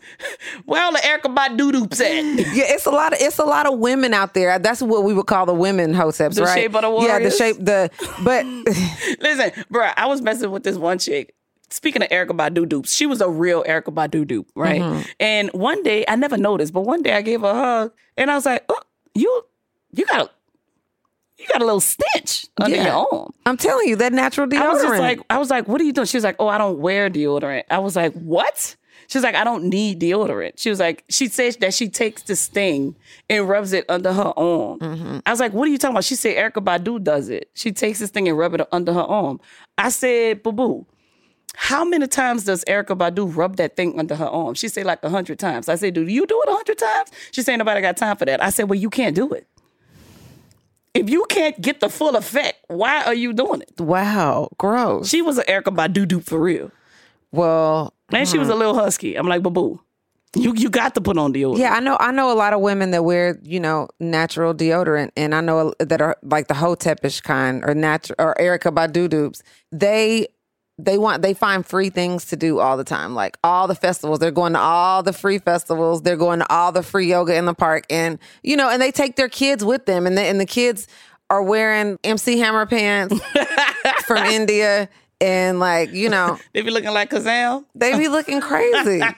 well, 0.67 0.91
the 0.91 0.99
Erykah 0.99 1.35
Badu 1.35 1.71
Dubes 1.71 1.99
at. 1.99 2.23
Yeah, 2.55 2.65
it's 2.67 2.85
a 2.85 2.91
lot 2.91 3.13
of 3.13 3.19
it's 3.19 3.39
a 3.39 3.43
lot 3.45 3.65
of 3.65 3.79
women 3.79 4.13
out 4.13 4.33
there. 4.35 4.57
That's 4.59 4.81
what 4.81 5.03
we 5.03 5.13
would 5.13 5.25
call 5.25 5.45
the 5.47 5.53
women 5.53 5.93
hoteps, 5.93 6.35
The 6.35 6.43
right? 6.43 6.53
shape 6.61 6.75
of 6.75 6.81
the 6.83 7.07
Yeah, 7.07 7.19
the 7.19 7.31
shape 7.31 7.57
the 7.59 7.89
but 8.23 8.45
Listen, 9.19 9.65
bro, 9.71 9.89
I 9.97 10.05
was 10.05 10.21
messing 10.21 10.51
with 10.51 10.63
this 10.63 10.77
one 10.77 10.99
chick. 10.99 11.33
Speaking 11.71 12.03
of 12.03 12.09
Erykah 12.09 12.37
Badu 12.37 12.69
dupes, 12.69 12.93
she 12.93 13.07
was 13.07 13.19
a 13.19 13.27
real 13.27 13.63
Erykah 13.63 13.93
Badu 13.95 14.27
dupe, 14.27 14.47
right? 14.55 14.79
Mm-hmm. 14.79 15.01
And 15.19 15.49
one 15.53 15.81
day, 15.81 16.05
I 16.07 16.15
never 16.15 16.37
noticed, 16.37 16.71
but 16.71 16.81
one 16.81 17.01
day 17.01 17.13
I 17.13 17.23
gave 17.23 17.41
her 17.41 17.47
a 17.47 17.53
hug, 17.53 17.93
and 18.15 18.29
I 18.29 18.35
was 18.35 18.45
like, 18.45 18.63
"Oh, 18.69 18.79
you, 19.15 19.43
you 19.93 20.05
got 20.05 20.21
a, 20.21 20.29
you 21.37 21.47
got 21.47 21.61
a 21.61 21.65
little 21.65 21.79
stench 21.79 22.45
under 22.59 22.75
Yeah. 22.75 22.83
your 22.87 23.07
arm." 23.13 23.33
I'm 23.45 23.57
telling 23.57 23.87
you, 23.87 23.95
that 23.97 24.13
natural 24.13 24.47
deodorant. 24.47 24.61
I 24.61 24.73
was 24.73 24.81
just 24.81 24.99
like, 24.99 25.19
I 25.29 25.37
was 25.37 25.49
like, 25.49 25.67
"What 25.67 25.79
are 25.81 25.83
you 25.83 25.93
doing?" 25.93 26.07
She 26.07 26.17
was 26.17 26.23
like, 26.23 26.35
"Oh, 26.39 26.47
I 26.47 26.57
don't 26.57 26.79
wear 26.79 27.09
deodorant." 27.09 27.63
I 27.69 27.79
was 27.79 27.95
like, 27.95 28.13
"What?" 28.13 28.75
She 29.07 29.17
was 29.17 29.23
like, 29.23 29.35
"I 29.35 29.43
don't 29.43 29.65
need 29.65 29.99
deodorant." 29.99 30.53
She 30.57 30.69
was 30.69 30.79
like, 30.79 31.03
she 31.09 31.27
says 31.27 31.57
that 31.57 31.73
she 31.73 31.89
takes 31.89 32.23
this 32.23 32.47
thing 32.47 32.95
and 33.29 33.47
rubs 33.49 33.73
it 33.73 33.85
under 33.89 34.13
her 34.13 34.33
arm. 34.37 34.79
Mm-hmm. 34.79 35.17
I 35.25 35.29
was 35.31 35.39
like, 35.39 35.53
"What 35.53 35.67
are 35.67 35.71
you 35.71 35.77
talking 35.77 35.93
about?" 35.95 36.05
She 36.05 36.15
said, 36.15 36.35
"Erykah 36.37 36.63
Badu 36.63 37.03
does 37.03 37.29
it. 37.29 37.49
She 37.53 37.71
takes 37.71 37.99
this 37.99 38.09
thing 38.09 38.27
and 38.29 38.37
rub 38.37 38.53
it 38.55 38.61
under 38.71 38.93
her 38.93 39.01
arm." 39.01 39.39
I 39.77 39.89
said, 39.89 40.41
"Boo 40.43 40.51
boo." 40.51 40.85
How 41.55 41.85
many 41.85 42.07
times 42.07 42.45
does 42.45 42.63
Erykah 42.65 42.97
Badu 42.97 43.35
rub 43.35 43.57
that 43.57 43.75
thing 43.75 43.99
under 43.99 44.15
her 44.15 44.25
arm? 44.25 44.55
She 44.55 44.67
said 44.67 44.87
like 44.87 45.03
a 45.03 45.09
hundred 45.09 45.37
times. 45.37 45.69
I 45.69 45.75
said, 45.75 45.93
Do 45.93 46.01
you 46.01 46.25
do 46.25 46.41
it 46.41 46.49
a 46.49 46.51
hundred 46.53 46.79
times? 46.79 47.11
She 47.31 47.43
said, 47.43 47.57
Nobody 47.57 47.79
got 47.79 47.95
time 47.95 48.17
for 48.17 48.25
that. 48.25 48.41
I 48.41 48.49
said, 48.49 48.69
Well, 48.69 48.79
you 48.79 48.89
can't 48.89 49.15
do 49.15 49.31
it. 49.33 49.45
If 50.93 51.09
you 51.09 51.25
can't 51.27 51.59
get 51.59 51.79
the 51.79 51.89
full 51.89 52.15
effect, 52.15 52.65
why 52.67 53.03
are 53.03 53.15
you 53.15 53.33
doing 53.33 53.61
it? 53.61 53.79
wow, 53.79 54.49
gross. 54.57 55.09
She 55.09 55.21
was 55.21 55.37
an 55.37 55.45
Erykah 55.45 55.75
Badu 55.75 56.07
dupe 56.07 56.23
for 56.23 56.39
real. 56.39 56.71
Well, 57.31 57.93
And 58.11 58.29
she 58.29 58.37
was 58.37 58.49
a 58.49 58.53
hmm. 58.53 58.59
little 58.59 58.75
husky. 58.75 59.15
I'm 59.15 59.27
like, 59.27 59.41
boo, 59.41 59.81
you 60.35 60.53
you 60.55 60.69
got 60.69 60.95
to 60.95 61.01
put 61.01 61.17
on 61.17 61.33
deodorant. 61.33 61.57
Yeah, 61.57 61.73
I 61.73 61.79
know. 61.79 61.97
I 61.99 62.11
know 62.11 62.31
a 62.31 62.33
lot 62.33 62.53
of 62.53 62.61
women 62.61 62.91
that 62.91 63.03
wear, 63.03 63.39
you 63.43 63.59
know, 63.59 63.87
natural 63.99 64.53
deodorant, 64.53 65.11
and 65.15 65.33
I 65.35 65.41
know 65.41 65.73
that 65.79 66.01
are 66.01 66.17
like 66.23 66.47
the 66.47 66.53
Hotepish 66.55 67.23
kind 67.23 67.63
or 67.65 67.73
natural 67.75 68.15
or 68.19 68.35
Erykah 68.39 68.73
Badu 68.73 69.09
dupes. 69.09 69.43
They 69.71 70.27
they 70.85 70.97
want 70.97 71.21
they 71.21 71.33
find 71.33 71.65
free 71.65 71.89
things 71.89 72.25
to 72.25 72.35
do 72.35 72.59
all 72.59 72.77
the 72.77 72.83
time, 72.83 73.15
like 73.15 73.37
all 73.43 73.67
the 73.67 73.75
festivals. 73.75 74.19
They're 74.19 74.31
going 74.31 74.53
to 74.53 74.59
all 74.59 75.03
the 75.03 75.13
free 75.13 75.39
festivals. 75.39 76.01
They're 76.01 76.17
going 76.17 76.39
to 76.39 76.51
all 76.53 76.71
the 76.71 76.83
free 76.83 77.07
yoga 77.07 77.35
in 77.35 77.45
the 77.45 77.53
park, 77.53 77.85
and 77.89 78.19
you 78.43 78.55
know, 78.57 78.69
and 78.69 78.81
they 78.81 78.91
take 78.91 79.15
their 79.15 79.29
kids 79.29 79.63
with 79.63 79.85
them, 79.85 80.05
and 80.07 80.17
they, 80.17 80.29
and 80.29 80.39
the 80.39 80.45
kids 80.45 80.87
are 81.29 81.41
wearing 81.41 81.97
MC 82.03 82.37
Hammer 82.39 82.65
pants 82.65 83.19
from 84.05 84.23
India, 84.25 84.89
and 85.21 85.59
like 85.59 85.91
you 85.93 86.09
know, 86.09 86.37
They 86.53 86.61
be 86.61 86.71
looking 86.71 86.91
like 86.93 87.09
Kazam. 87.09 87.65
they 87.75 87.97
be 87.97 88.07
looking 88.07 88.41
crazy. 88.41 89.01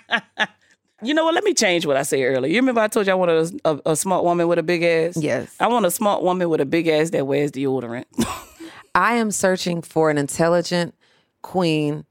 You 1.02 1.14
know 1.14 1.26
what? 1.26 1.36
Let 1.36 1.44
me 1.44 1.54
change 1.54 1.86
what 1.86 1.98
I 1.98 2.04
said 2.04 2.22
earlier. 2.22 2.50
You 2.52 2.56
remember 2.62 2.80
I 2.80 2.88
told 2.88 3.06
you 3.06 3.12
I 3.12 3.16
wanted 3.16 3.60
a, 3.66 3.70
a, 3.70 3.92
a 3.92 3.96
smart 3.96 4.24
woman 4.24 4.48
with 4.48 4.58
a 4.58 4.64
big 4.64 4.82
ass? 4.82 5.18
Yes. 5.18 5.54
I 5.60 5.68
want 5.68 5.86
a 5.86 5.92
smart 5.92 6.24
woman 6.24 6.50
with 6.50 6.62
a 6.62 6.66
big 6.66 6.88
ass 6.88 7.10
that 7.10 7.28
wears 7.28 7.52
deodorant. 7.52 8.06
I 8.96 9.16
am 9.16 9.30
searching 9.30 9.82
for 9.82 10.10
an 10.10 10.18
intelligent 10.18 10.96
queen 11.46 12.06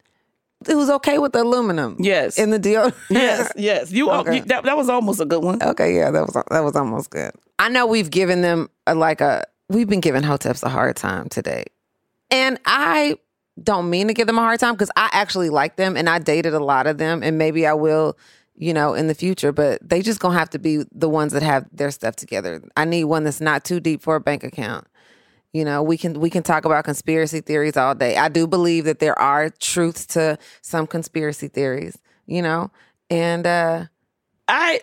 who's 0.66 0.88
okay 0.88 1.18
with 1.18 1.32
the 1.32 1.42
aluminum. 1.42 1.96
Yes. 1.98 2.38
In 2.38 2.50
the 2.50 2.58
deodorant. 2.58 2.94
yes, 3.10 3.52
yes. 3.56 3.92
You, 3.92 4.10
Okay. 4.10 4.36
you 4.36 4.42
that, 4.44 4.64
that 4.64 4.76
was 4.76 4.88
almost 4.88 5.20
a 5.20 5.26
good 5.26 5.42
one. 5.42 5.62
Okay, 5.62 5.94
yeah, 5.96 6.10
that 6.10 6.22
was 6.22 6.32
that 6.50 6.60
was 6.64 6.74
almost 6.76 7.10
good. 7.10 7.32
I 7.58 7.68
know 7.68 7.86
we've 7.86 8.10
given 8.10 8.40
them 8.40 8.70
a, 8.86 8.94
like 8.94 9.20
a 9.20 9.44
we've 9.68 9.88
been 9.88 10.00
giving 10.00 10.22
hoteps 10.22 10.62
a 10.62 10.68
hard 10.68 10.96
time 10.96 11.28
today, 11.28 11.64
and 12.30 12.58
I 12.64 13.18
don't 13.62 13.90
mean 13.90 14.08
to 14.08 14.14
give 14.14 14.26
them 14.26 14.38
a 14.38 14.42
hard 14.42 14.58
time 14.60 14.74
because 14.74 14.90
I 14.96 15.08
actually 15.12 15.50
like 15.50 15.76
them 15.76 15.96
and 15.96 16.08
I 16.08 16.18
dated 16.18 16.54
a 16.54 16.60
lot 16.60 16.86
of 16.86 16.98
them, 16.98 17.22
and 17.22 17.36
maybe 17.38 17.66
I 17.66 17.74
will, 17.74 18.16
you 18.56 18.72
know, 18.72 18.94
in 18.94 19.06
the 19.06 19.14
future. 19.14 19.52
But 19.52 19.86
they 19.86 20.00
just 20.02 20.20
gonna 20.20 20.38
have 20.38 20.50
to 20.50 20.58
be 20.58 20.84
the 20.92 21.08
ones 21.08 21.32
that 21.34 21.42
have 21.42 21.66
their 21.72 21.90
stuff 21.90 22.16
together. 22.16 22.62
I 22.76 22.84
need 22.86 23.04
one 23.04 23.24
that's 23.24 23.40
not 23.40 23.64
too 23.64 23.80
deep 23.80 24.00
for 24.02 24.16
a 24.16 24.20
bank 24.20 24.44
account. 24.44 24.86
You 25.54 25.64
know, 25.64 25.82
we 25.84 25.96
can 25.96 26.18
we 26.18 26.30
can 26.30 26.42
talk 26.42 26.64
about 26.64 26.84
conspiracy 26.84 27.40
theories 27.40 27.76
all 27.76 27.94
day. 27.94 28.16
I 28.16 28.28
do 28.28 28.46
believe 28.46 28.84
that 28.86 28.98
there 28.98 29.16
are 29.18 29.48
truths 29.48 30.04
to 30.08 30.36
some 30.62 30.86
conspiracy 30.86 31.46
theories. 31.48 31.96
You 32.26 32.42
know, 32.42 32.72
and 33.08 33.46
uh 33.46 33.84
I 34.48 34.80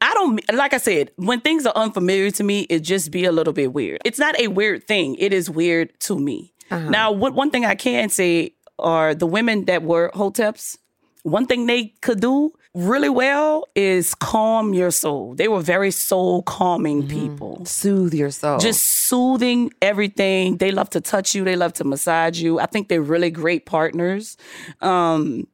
I 0.00 0.14
don't 0.14 0.40
like 0.54 0.74
I 0.74 0.78
said 0.78 1.10
when 1.16 1.40
things 1.40 1.66
are 1.66 1.74
unfamiliar 1.74 2.30
to 2.30 2.44
me, 2.44 2.60
it 2.70 2.80
just 2.80 3.10
be 3.10 3.24
a 3.24 3.32
little 3.32 3.52
bit 3.52 3.72
weird. 3.72 4.00
It's 4.04 4.18
not 4.18 4.38
a 4.38 4.46
weird 4.46 4.86
thing. 4.86 5.16
It 5.16 5.32
is 5.32 5.50
weird 5.50 5.98
to 6.00 6.18
me. 6.18 6.54
Now, 6.70 7.12
what 7.12 7.34
one 7.34 7.50
thing 7.50 7.66
I 7.66 7.74
can 7.74 8.08
say 8.08 8.54
are 8.78 9.14
the 9.14 9.26
women 9.26 9.66
that 9.66 9.82
were 9.82 10.10
hoteps. 10.14 10.78
One 11.22 11.46
thing 11.46 11.66
they 11.66 11.94
could 12.00 12.20
do 12.20 12.52
really 12.74 13.08
well 13.08 13.66
is 13.74 14.14
calm 14.14 14.72
your 14.74 14.90
soul. 14.90 15.34
They 15.34 15.48
were 15.48 15.60
very 15.60 15.90
soul 15.90 16.42
calming 16.42 17.06
people. 17.06 17.64
soothe 17.66 18.14
your 18.14 18.30
soul. 18.30 18.58
Just 18.58 18.82
soothing 18.82 19.72
everything. 19.82 20.56
They 20.56 20.70
love 20.70 20.90
to 20.90 21.00
touch 21.00 21.34
you. 21.34 21.44
They 21.44 21.56
love 21.56 21.74
to 21.74 21.84
massage 21.84 22.40
you. 22.40 22.58
I 22.58 22.66
think 22.66 22.88
they're 22.88 23.02
really 23.02 23.30
great 23.30 23.66
partners. 23.66 24.36
Um, 24.80 25.46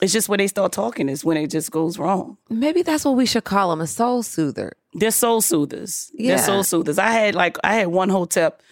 it's 0.00 0.12
just 0.12 0.28
when 0.28 0.38
they 0.38 0.48
start 0.48 0.72
talking 0.72 1.08
is 1.08 1.24
when 1.24 1.36
it 1.36 1.48
just 1.48 1.70
goes 1.70 1.98
wrong. 1.98 2.36
maybe 2.48 2.82
that's 2.82 3.04
what 3.04 3.16
we 3.16 3.26
should 3.26 3.44
call 3.44 3.70
them 3.70 3.80
a 3.80 3.86
soul 3.86 4.22
soother. 4.22 4.72
They're 4.94 5.10
soul 5.12 5.40
soothers. 5.40 6.10
Yeah. 6.14 6.36
They're 6.36 6.44
soul 6.44 6.64
soothers. 6.64 6.98
I 6.98 7.10
had 7.12 7.34
like 7.34 7.56
I 7.62 7.74
had 7.74 7.88
one 7.88 8.08
hotep. 8.08 8.62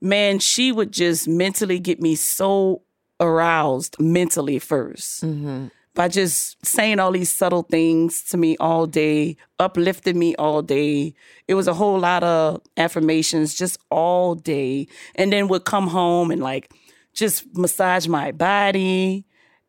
Man, 0.00 0.38
she 0.38 0.72
would 0.72 0.92
just 0.92 1.26
mentally 1.28 1.78
get 1.78 2.00
me 2.00 2.14
so 2.14 2.82
aroused 3.18 3.96
mentally 4.00 4.58
1st 4.58 5.70
by 6.00 6.08
just 6.08 6.56
saying 6.64 6.98
all 6.98 7.12
these 7.12 7.30
subtle 7.30 7.62
things 7.62 8.22
to 8.22 8.38
me 8.38 8.56
all 8.56 8.86
day, 8.86 9.36
uplifted 9.58 10.16
me 10.16 10.34
all 10.36 10.62
day. 10.62 11.12
It 11.46 11.52
was 11.52 11.68
a 11.68 11.74
whole 11.74 11.98
lot 11.98 12.24
of 12.24 12.62
affirmations 12.78 13.54
just 13.54 13.78
all 13.90 14.34
day, 14.34 14.88
and 15.14 15.30
then 15.30 15.46
would 15.48 15.66
come 15.66 15.88
home 15.88 16.30
and 16.30 16.40
like 16.40 16.72
just 17.12 17.54
massage 17.54 18.06
my 18.06 18.32
body 18.32 19.26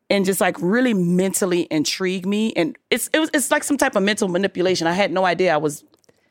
and 0.09 0.23
just 0.23 0.39
like 0.39 0.55
really 0.61 0.93
mentally 0.93 1.67
intrigue 1.69 2.25
me. 2.25 2.53
And 2.53 2.77
it's 2.89 3.09
it 3.11 3.19
was 3.19 3.29
it's 3.33 3.51
like 3.51 3.65
some 3.65 3.77
type 3.77 3.97
of 3.97 4.03
mental 4.03 4.29
manipulation. 4.29 4.87
I 4.87 4.93
had 4.93 5.11
no 5.11 5.25
idea 5.25 5.53
I 5.53 5.57
was 5.57 5.83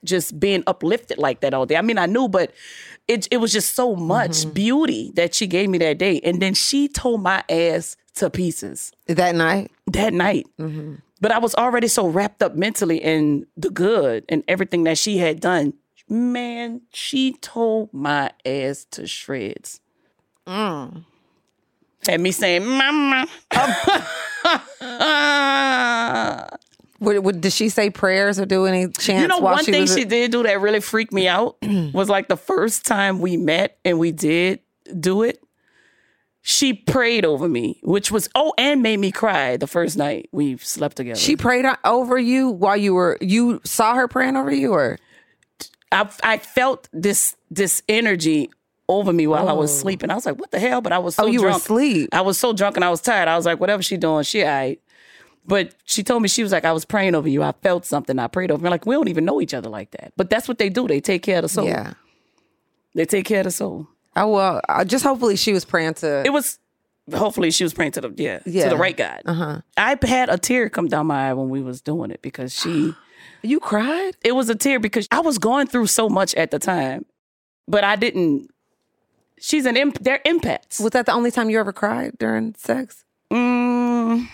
just 0.03 0.41
being 0.41 0.63
uplifted 0.67 1.19
like 1.19 1.41
that 1.41 1.53
all 1.53 1.67
day. 1.67 1.77
I 1.77 1.83
mean, 1.83 1.99
I 1.99 2.07
knew, 2.07 2.27
but 2.27 2.55
it 3.07 3.29
it 3.31 3.37
was 3.37 3.53
just 3.53 3.75
so 3.75 3.95
much 3.95 4.31
mm-hmm. 4.31 4.51
beauty 4.53 5.13
that 5.17 5.35
she 5.35 5.47
gave 5.47 5.69
me 5.69 5.77
that 5.77 5.99
day. 5.99 6.21
And 6.25 6.41
then 6.41 6.55
she 6.55 6.89
told 6.89 7.23
my 7.23 7.45
ass 7.51 7.99
to 8.15 8.31
pieces 8.31 8.93
That 9.07 9.35
night, 9.35 9.71
that 9.93 10.13
night. 10.13 10.47
Mm-hmm. 10.59 10.97
But 11.21 11.33
I 11.33 11.39
was 11.39 11.55
already 11.55 11.89
so 11.89 12.07
wrapped 12.07 12.43
up 12.43 12.55
mentally 12.55 12.99
in 12.99 13.47
the 13.57 13.71
good 13.71 14.25
and 14.29 14.43
everything 14.49 14.85
that 14.85 14.99
she 14.99 15.19
had 15.19 15.41
done. 15.41 15.75
Man, 16.09 16.83
she 16.93 17.35
told 17.35 17.93
my 17.93 18.33
ass 18.45 18.87
to 18.93 19.07
shreds. 19.07 19.81
Mm. 20.47 21.05
Had 22.07 22.21
me 22.21 22.33
saying, 22.33 22.67
Mama. 22.67 23.27
Would, 27.01 27.25
would, 27.25 27.41
did 27.41 27.55
she 27.55 27.71
say 27.71 27.89
prayers 27.89 28.39
or 28.39 28.45
do 28.45 28.67
any 28.67 28.87
chants? 28.89 29.23
You 29.23 29.29
know, 29.29 29.39
one 29.39 29.65
she 29.65 29.73
thing 29.73 29.83
was 29.83 29.95
she 29.95 30.05
did 30.05 30.33
do 30.33 30.43
that 30.43 30.61
really 30.61 30.81
freaked 30.81 31.15
me 31.15 31.27
out 31.27 31.57
was 31.63 32.11
like 32.11 32.29
the 32.29 32.37
first 32.37 32.85
time 32.85 33.21
we 33.21 33.39
met 33.39 33.79
and 33.87 33.99
we 33.99 34.13
did 34.13 34.61
do 34.99 35.23
it. 35.23 35.43
She 36.43 36.73
prayed 36.73 37.25
over 37.25 37.49
me, 37.49 37.81
which 37.83 38.11
was 38.11 38.29
oh, 38.35 38.55
and 38.57 38.83
made 38.83 38.97
me 38.99 39.13
cry 39.13 39.57
the 39.59 39.67
first 39.67 39.99
night 39.99 40.29
we 40.33 40.57
slept 40.57 40.97
together. 40.97 41.19
She 41.19 41.37
prayed 41.37 41.67
over 41.85 42.19
you 42.19 42.49
while 42.49 42.77
you 42.79 42.95
were. 42.95 43.19
You 43.21 43.61
saw 43.65 43.95
her 43.95 44.09
praying 44.09 44.37
over 44.37 44.51
you, 44.51 44.73
or 44.73 44.99
I 45.93 46.09
I 46.23 46.39
felt 46.39 46.89
this 46.93 47.37
this 47.51 47.83
energy 47.89 48.51
over 48.89 49.13
me 49.13 49.27
while 49.27 49.49
I 49.49 49.53
was 49.53 49.71
oh. 49.71 49.83
sleeping. 49.83 50.11
I 50.11 50.15
was 50.15 50.27
like, 50.27 50.39
what 50.39 50.51
the 50.51 50.59
hell? 50.59 50.81
But 50.81 50.93
I 50.93 50.99
was 50.99 51.19
oh, 51.19 51.23
so 51.23 51.29
oh, 51.29 51.31
you 51.31 51.43
were 51.43 51.49
drunk. 51.49 51.63
asleep. 51.63 52.09
I 52.13 52.23
was 52.23 52.39
so 52.39 52.53
drunk 52.53 52.77
and 52.77 52.85
I 52.85 52.91
was 52.91 53.01
tired. 53.01 53.29
I 53.29 53.37
was 53.37 53.47
like, 53.47 53.61
whatever 53.61 53.83
she 53.83 53.97
doing, 53.97 54.25
she 54.25 54.43
all 54.43 54.49
right. 54.49 54.81
But 55.47 55.75
she 55.85 56.03
told 56.03 56.23
me 56.23 56.29
she 56.29 56.43
was 56.43 56.53
like, 56.53 56.65
I 56.65 56.73
was 56.73 56.85
praying 56.85 57.15
over 57.15 57.29
you. 57.29 57.43
I 57.43 57.53
felt 57.63 57.85
something. 57.85 58.19
I 58.19 58.27
prayed 58.27 58.51
over. 58.51 58.63
Me. 58.63 58.71
Like 58.71 58.87
we 58.87 58.95
don't 58.95 59.09
even 59.09 59.25
know 59.25 59.41
each 59.41 59.55
other 59.55 59.69
like 59.69 59.91
that. 59.93 60.13
But 60.17 60.31
that's 60.31 60.49
what 60.49 60.59
they 60.59 60.69
do. 60.71 60.89
They 60.89 61.01
take 61.01 61.23
care 61.23 61.37
of 61.37 61.43
the 61.43 61.49
soul. 61.49 61.67
Yeah. 61.67 61.95
They 62.95 63.05
take 63.05 63.27
care 63.27 63.41
of 63.41 63.45
the 63.45 63.51
soul. 63.51 63.89
Oh 64.17 64.29
well. 64.29 64.61
uh, 64.69 64.85
Just 64.85 65.05
hopefully 65.05 65.37
she 65.37 65.53
was 65.53 65.65
praying 65.65 65.95
to. 65.95 66.23
It 66.25 66.31
was 66.33 66.59
hopefully 67.15 67.51
she 67.51 67.65
was 67.65 67.73
praying 67.75 67.93
to 67.93 68.01
the 68.01 68.13
yeah, 68.17 68.41
Yeah. 68.47 68.65
to 68.65 68.71
the 68.71 68.77
right 68.77 68.97
God. 68.97 69.23
Uh-huh. 69.27 69.61
I 69.77 69.97
had 70.05 70.29
a 70.29 70.39
tear 70.39 70.69
come 70.69 70.89
down 70.89 71.07
my 71.07 71.31
eye 71.31 71.33
when 71.33 71.49
we 71.49 71.61
was 71.63 71.81
doing 71.81 72.11
it 72.11 72.23
because 72.23 72.55
she 72.55 72.95
you 73.43 73.61
cried. 73.61 74.17
it 74.25 74.33
was 74.33 74.49
a 74.49 74.55
tear 74.55 74.79
because 74.81 75.07
I 75.11 75.21
was 75.21 75.39
going 75.39 75.67
through 75.67 75.87
so 75.87 76.09
much 76.09 76.35
at 76.35 76.51
the 76.51 76.59
time, 76.59 77.07
but 77.69 77.85
I 77.85 77.97
didn't. 77.97 78.51
She's 79.41 79.65
an 79.65 79.77
imp. 79.77 79.99
They're 80.01 80.21
empaths. 80.27 80.81
Was 80.81 80.91
that 80.91 81.07
the 81.07 81.13
only 81.13 81.31
time 81.31 81.49
you 81.49 81.59
ever 81.59 81.73
cried 81.73 82.19
during 82.19 82.55
sex? 82.57 83.05
Mm, 83.33 84.29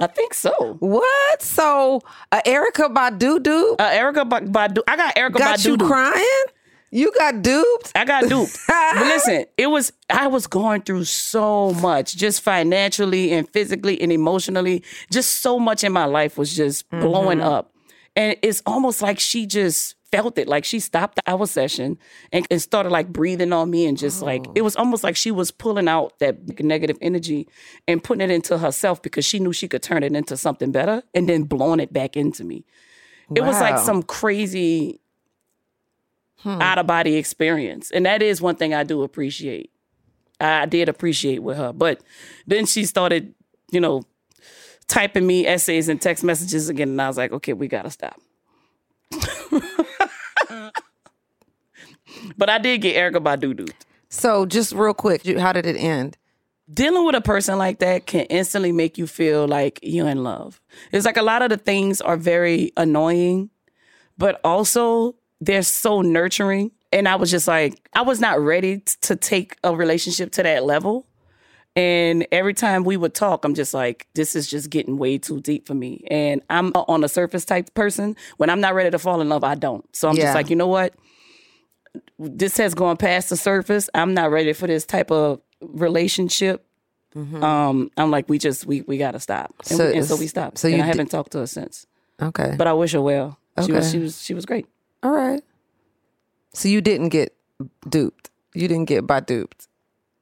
I 0.00 0.06
think 0.06 0.32
so. 0.32 0.76
What? 0.80 1.42
So, 1.42 2.00
uh, 2.32 2.40
Erykah 2.46 2.94
Badu 2.94 3.74
Uh, 3.78 3.90
Erykah 3.90 4.28
Ba- 4.28 4.40
Badu. 4.46 4.78
I 4.88 4.96
got 4.96 5.14
Erykah 5.16 5.32
got 5.38 5.58
Badu. 5.58 5.66
you 5.66 5.76
crying? 5.76 6.44
You 6.90 7.12
got 7.18 7.42
duped? 7.42 7.92
I 7.94 8.04
got 8.04 8.28
duped. 8.28 8.58
but 8.68 8.96
listen, 8.96 9.44
it 9.56 9.66
was 9.66 9.92
I 10.08 10.26
was 10.26 10.46
going 10.46 10.82
through 10.82 11.04
so 11.04 11.72
much, 11.74 12.16
just 12.16 12.40
financially 12.40 13.32
and 13.32 13.48
physically 13.48 14.00
and 14.00 14.12
emotionally. 14.12 14.82
Just 15.10 15.40
so 15.40 15.58
much 15.58 15.84
in 15.84 15.92
my 15.92 16.06
life 16.06 16.38
was 16.38 16.54
just 16.54 16.88
mm-hmm. 16.90 17.00
blowing 17.00 17.40
up. 17.40 17.72
And 18.16 18.36
it's 18.42 18.62
almost 18.66 19.02
like 19.02 19.18
she 19.18 19.46
just 19.46 19.94
felt 20.10 20.38
it. 20.38 20.48
Like 20.48 20.64
she 20.64 20.80
stopped 20.80 21.16
the 21.16 21.22
hour 21.26 21.46
session 21.46 21.98
and, 22.32 22.46
and 22.50 22.60
started 22.60 22.90
like 22.90 23.12
breathing 23.12 23.52
on 23.52 23.70
me 23.70 23.86
and 23.86 23.98
just 23.98 24.22
like 24.22 24.46
oh. 24.48 24.52
it 24.54 24.62
was 24.62 24.74
almost 24.76 25.04
like 25.04 25.16
she 25.16 25.30
was 25.30 25.50
pulling 25.50 25.88
out 25.88 26.18
that 26.20 26.60
negative 26.60 26.96
energy 27.02 27.48
and 27.86 28.02
putting 28.02 28.22
it 28.22 28.32
into 28.32 28.58
herself 28.58 29.02
because 29.02 29.24
she 29.24 29.38
knew 29.38 29.52
she 29.52 29.68
could 29.68 29.82
turn 29.82 30.02
it 30.02 30.14
into 30.14 30.36
something 30.36 30.72
better 30.72 31.02
and 31.14 31.28
then 31.28 31.44
blowing 31.44 31.80
it 31.80 31.92
back 31.92 32.16
into 32.16 32.44
me. 32.44 32.64
It 33.34 33.42
was 33.42 33.60
like 33.60 33.78
some 33.78 34.02
crazy 34.02 35.00
Hmm. 36.42 36.62
out 36.62 36.78
of 36.78 36.86
body 36.86 37.16
experience. 37.16 37.90
And 37.90 38.06
that 38.06 38.22
is 38.22 38.40
one 38.40 38.54
thing 38.54 38.72
I 38.72 38.84
do 38.84 39.02
appreciate. 39.02 39.72
I 40.40 40.66
did 40.66 40.88
appreciate 40.88 41.42
with 41.42 41.56
her. 41.56 41.72
But 41.72 42.00
then 42.46 42.64
she 42.64 42.84
started, 42.84 43.34
you 43.72 43.80
know, 43.80 44.02
typing 44.86 45.26
me 45.26 45.46
essays 45.46 45.88
and 45.88 46.00
text 46.00 46.22
messages 46.22 46.68
again. 46.68 46.90
And 46.90 47.02
I 47.02 47.08
was 47.08 47.16
like, 47.16 47.32
okay, 47.32 47.54
we 47.54 47.66
got 47.66 47.82
to 47.82 47.90
stop. 47.90 48.20
but 52.36 52.48
I 52.48 52.58
did 52.58 52.82
get 52.82 52.96
Erykah 52.96 53.22
Badu 53.22 53.56
dude. 53.56 53.74
So, 54.08 54.46
just 54.46 54.72
real 54.72 54.94
quick, 54.94 55.26
how 55.38 55.52
did 55.52 55.66
it 55.66 55.76
end? 55.76 56.16
Dealing 56.72 57.04
with 57.04 57.14
a 57.14 57.20
person 57.20 57.58
like 57.58 57.78
that 57.80 58.06
can 58.06 58.26
instantly 58.26 58.72
make 58.72 58.96
you 58.96 59.06
feel 59.06 59.46
like 59.48 59.80
you're 59.82 60.08
in 60.08 60.22
love. 60.22 60.60
It's 60.92 61.04
like 61.04 61.16
a 61.16 61.22
lot 61.22 61.42
of 61.42 61.50
the 61.50 61.56
things 61.56 62.00
are 62.00 62.16
very 62.16 62.72
annoying, 62.76 63.50
but 64.16 64.40
also 64.44 65.16
they're 65.40 65.62
so 65.62 66.00
nurturing. 66.02 66.70
And 66.92 67.06
I 67.06 67.16
was 67.16 67.30
just 67.30 67.46
like, 67.46 67.88
I 67.92 68.02
was 68.02 68.18
not 68.20 68.40
ready 68.40 68.78
to 69.02 69.14
take 69.16 69.56
a 69.62 69.74
relationship 69.76 70.32
to 70.32 70.42
that 70.42 70.64
level. 70.64 71.06
And 71.76 72.26
every 72.32 72.54
time 72.54 72.82
we 72.82 72.96
would 72.96 73.14
talk, 73.14 73.44
I'm 73.44 73.54
just 73.54 73.72
like, 73.74 74.08
this 74.14 74.34
is 74.34 74.48
just 74.48 74.68
getting 74.70 74.96
way 74.96 75.18
too 75.18 75.40
deep 75.40 75.66
for 75.66 75.74
me. 75.74 76.04
And 76.10 76.42
I'm 76.50 76.72
on 76.72 77.04
a 77.04 77.08
surface 77.08 77.44
type 77.44 77.72
person. 77.74 78.16
When 78.38 78.50
I'm 78.50 78.60
not 78.60 78.74
ready 78.74 78.90
to 78.90 78.98
fall 78.98 79.20
in 79.20 79.28
love, 79.28 79.44
I 79.44 79.54
don't. 79.54 79.84
So 79.94 80.08
I'm 80.08 80.16
Yeah. 80.16 80.24
just 80.24 80.34
like, 80.34 80.50
you 80.50 80.56
know 80.56 80.66
what? 80.66 80.94
This 82.18 82.56
has 82.56 82.74
gone 82.74 82.96
past 82.96 83.28
the 83.28 83.36
surface. 83.36 83.88
I'm 83.94 84.12
not 84.14 84.30
ready 84.30 84.52
for 84.54 84.66
this 84.66 84.84
type 84.84 85.10
of 85.10 85.40
relationship. 85.60 86.64
Um, 87.16 87.90
I'm 87.96 88.10
like, 88.10 88.28
we 88.28 88.38
just 88.38 88.64
we 88.66 88.82
we 88.82 88.96
gotta 88.96 89.18
stop, 89.18 89.52
and, 89.58 89.66
Mm-hmm. 89.66 89.76
So 89.76 89.86
we, 89.90 89.96
and 89.96 90.06
so 90.06 90.16
we 90.16 90.26
stopped. 90.28 90.58
so 90.58 90.68
and 90.68 90.76
you 90.76 90.82
I 90.82 90.86
haven't 90.86 91.10
talked 91.10 91.32
to 91.32 91.38
her 91.38 91.46
since. 91.48 91.86
Okay. 92.22 92.54
But 92.56 92.68
I 92.68 92.74
wish 92.74 92.92
her 92.92 93.00
well. 93.02 93.38
She 93.64 93.72
was 93.72 93.86
Okay. 93.86 93.90
she 93.90 93.98
was 93.98 94.22
she 94.22 94.34
was 94.34 94.46
great. 94.46 94.66
All 95.02 95.10
right. 95.10 95.42
So 96.52 96.68
you 96.68 96.80
didn't 96.80 97.10
get 97.10 97.34
duped. 97.88 98.30
You 98.54 98.68
didn't 98.68 98.86
get 98.86 99.06
by 99.06 99.20
duped. 99.20 99.68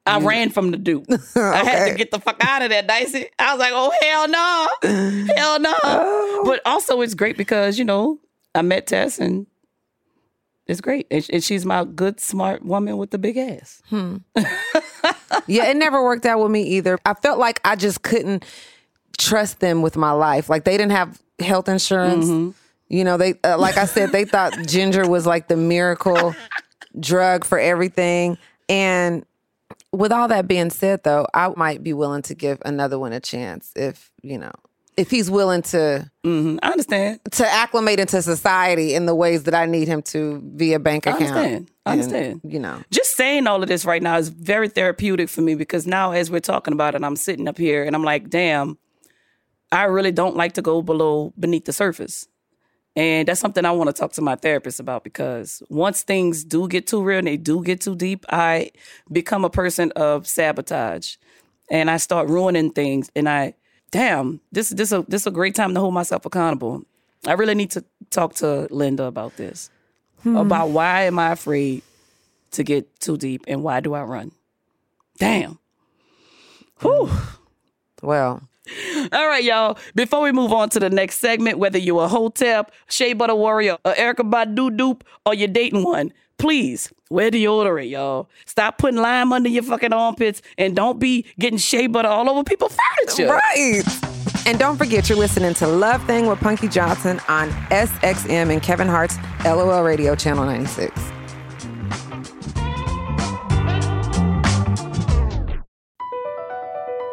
I 0.05 0.21
ran 0.21 0.51
from 0.51 0.71
the 0.71 0.77
dude. 0.77 1.07
I 1.37 1.65
had 1.65 1.89
to 1.89 1.95
get 1.95 2.13
the 2.13 2.21
fuck 2.21 2.37
out 2.45 2.63
of 2.63 2.71
that, 2.71 2.87
Dicey. 2.87 3.27
I 3.41 3.53
was 3.55 3.59
like, 3.59 3.73
oh 3.75 3.93
hell 4.01 4.29
no, 4.29 5.35
hell 5.35 5.59
no. 5.59 5.75
Oh. 5.83 6.43
But 6.45 6.61
also, 6.65 7.01
it's 7.01 7.15
great 7.15 7.37
because 7.37 7.77
you 7.77 7.85
know 7.85 8.21
I 8.55 8.63
met 8.63 8.87
Tess 8.87 9.19
and 9.19 9.47
it's 10.69 10.81
great, 10.81 11.09
and, 11.11 11.29
and 11.33 11.43
she's 11.43 11.67
my 11.67 11.85
good, 11.85 12.21
smart 12.21 12.65
woman 12.65 12.99
with 12.99 13.11
the 13.11 13.19
big 13.19 13.37
ass. 13.37 13.83
Yeah, 15.47 15.67
it 15.67 15.77
never 15.77 16.03
worked 16.03 16.27
out 16.27 16.41
with 16.41 16.51
me 16.51 16.63
either. 16.63 16.99
I 17.07 17.15
felt 17.15 17.39
like 17.39 17.61
I 17.65 17.77
just 17.77 18.03
couldn't 18.03 18.45
trust 19.19 19.61
them 19.61 19.83
with 19.83 19.97
my 19.97 20.11
life. 20.11 20.49
Like 20.49 20.65
they 20.65 20.77
didn't 20.77 20.93
have 20.93 21.21
health 21.39 21.69
insurance. 21.69 22.27
Mm-hmm. 22.27 22.51
You 22.89 23.05
know, 23.05 23.17
they 23.17 23.35
uh, 23.45 23.59
like 23.59 23.77
I 23.79 23.85
said, 23.87 24.13
they 24.13 24.25
thought 24.25 24.53
ginger 24.67 25.07
was 25.07 25.27
like 25.27 25.49
the 25.49 25.57
miracle 25.57 26.35
drug 26.99 27.45
for 27.45 27.59
everything. 27.59 28.39
And 28.69 29.25
with 29.93 30.13
all 30.13 30.29
that 30.29 30.47
being 30.49 30.71
said, 30.71 31.03
though, 31.05 31.27
I 31.35 31.53
might 31.57 31.83
be 31.83 31.93
willing 31.93 32.23
to 32.23 32.35
give 32.35 32.59
another 32.65 32.99
one 32.99 33.13
a 33.13 33.21
chance 33.21 33.73
if 33.77 34.11
you 34.23 34.39
know 34.39 34.53
if 34.97 35.11
he's 35.11 35.31
willing 35.31 35.61
to 35.63 36.11
hmm 36.25 36.57
I 36.63 36.71
understand. 36.71 37.21
to 37.33 37.47
acclimate 37.47 38.01
into 38.01 38.23
society 38.23 38.95
in 38.95 39.05
the 39.07 39.15
ways 39.15 39.43
that 39.45 39.55
I 39.55 39.67
need 39.67 39.89
him 39.89 40.01
to 40.03 40.41
via 40.55 40.79
bank 40.79 41.07
I 41.07 41.11
account. 41.11 41.37
understand. 41.37 41.71
I 41.85 41.93
And, 41.93 42.03
understand. 42.03 42.41
you 42.45 42.59
know. 42.59 42.83
Just 42.91 43.17
saying 43.17 43.47
all 43.47 43.63
of 43.63 43.69
this 43.69 43.85
right 43.85 44.03
now 44.03 44.17
is 44.17 44.29
very 44.31 44.69
therapeutic 44.69 45.29
for 45.29 45.43
me 45.43 45.55
because 45.55 45.87
now, 45.87 46.13
as 46.13 46.31
we're 46.31 46.41
talking 46.41 46.73
about 46.73 46.95
it, 46.95 47.05
I'm 47.05 47.17
sitting 47.17 47.47
up 47.47 47.59
here 47.59 47.85
and 47.85 47.95
I'm 47.95 48.03
like, 48.05 48.31
damn, 48.31 48.79
I 49.71 49.85
really 49.85 50.13
don't 50.13 50.37
like 50.37 50.55
to 50.55 50.63
go 50.63 50.81
below 50.83 51.33
beneath 51.39 51.65
the 51.67 51.73
surface. 51.73 52.27
And 52.97 53.29
that's 53.29 53.41
something 53.41 53.65
I 53.67 53.73
want 53.73 53.89
to 53.89 53.93
talk 53.93 54.13
to 54.13 54.23
my 54.23 54.37
therapist 54.37 54.81
about 54.81 55.05
because 55.05 55.63
once 55.69 56.03
things 56.03 56.43
do 56.45 56.67
get 56.67 56.87
too 56.87 57.03
real 57.03 57.19
and 57.19 57.27
they 57.27 57.37
do 57.37 57.63
get 57.63 57.83
too 57.83 57.95
deep, 57.95 58.25
I 58.31 58.71
become 59.13 59.45
a 59.45 59.51
person 59.51 59.93
of 59.93 60.27
sabotage 60.27 61.17
and 61.71 61.91
I 61.91 61.99
start 61.99 62.31
ruining 62.31 62.71
things. 62.71 63.11
And 63.15 63.29
I, 63.29 63.53
damn, 63.91 64.41
this 64.51 64.71
is 64.71 64.77
this 64.77 64.93
a 64.93 65.05
this 65.09 65.23
is 65.23 65.27
a 65.27 65.31
great 65.31 65.55
time 65.55 65.75
to 65.75 65.81
hold 65.81 65.93
myself 65.93 66.25
accountable. 66.25 66.85
I 67.27 67.35
really 67.35 67.55
need 67.55 67.71
to 67.73 67.85
talk 68.09 68.35
to 68.37 68.67
Linda 68.71 69.05
about 69.05 69.37
this, 69.37 69.71
hmm. 70.23 70.37
about 70.37 70.71
why 70.71 71.03
am 71.03 71.19
I 71.19 71.33
afraid 71.33 71.83
to 72.53 72.63
get 72.63 73.01
too 73.01 73.19
deep 73.19 73.45
and 73.47 73.63
why 73.63 73.81
do 73.81 73.93
I 73.93 74.03
run? 74.03 74.33
Damn. 75.19 75.59
Hmm. 76.79 76.89
Whew. 76.89 77.11
Well, 78.03 78.49
All 79.13 79.27
right, 79.27 79.45
y'all. 79.45 79.79
Before 79.95 80.23
we 80.23 80.33
move 80.33 80.53
on 80.53 80.69
to 80.71 80.81
the 80.81 80.91
next 80.91 81.19
segment, 81.19 81.59
whether 81.59 81.79
you're 81.79 82.05
a 82.05 82.09
hotep, 82.09 82.73
Shea 82.89 83.13
Butter 83.13 83.35
Warrior, 83.35 83.79
or 83.85 83.95
Erykah 83.95 84.31
Badu 84.31 84.77
dupe, 84.77 85.05
or 85.25 85.35
you're 85.35 85.49
dating 85.49 85.85
one, 85.85 86.13
please 86.39 86.93
wear 87.11 87.31
deodorant, 87.31 87.91
y'all. 87.91 88.29
Stop 88.45 88.79
putting 88.79 89.01
lime 89.01 89.33
under 89.33 89.49
your 89.49 89.63
fucking 89.63 89.93
armpits 89.93 90.43
and 90.59 90.75
don't 90.75 90.99
be 90.99 91.25
getting 91.39 91.59
shea 91.59 91.87
butter 91.87 92.09
all 92.09 92.29
over 92.29 92.45
people's 92.45 92.77
furniture. 93.07 93.33
Right. 93.33 93.83
And 94.47 94.59
don't 94.59 94.77
forget, 94.77 95.09
you're 95.09 95.19
listening 95.19 95.55
to 95.55 95.67
Love 95.67 96.05
Thing 96.05 96.27
with 96.27 96.39
Punky 96.41 96.69
Johnson 96.69 97.21
on 97.29 97.51
SXM 97.71 98.53
and 98.53 98.63
Kevin 98.63 98.89
Hart's 98.89 99.17
LOL 99.45 99.83
Radio 99.83 100.15
Channel 100.15 100.45
96. 100.45 101.16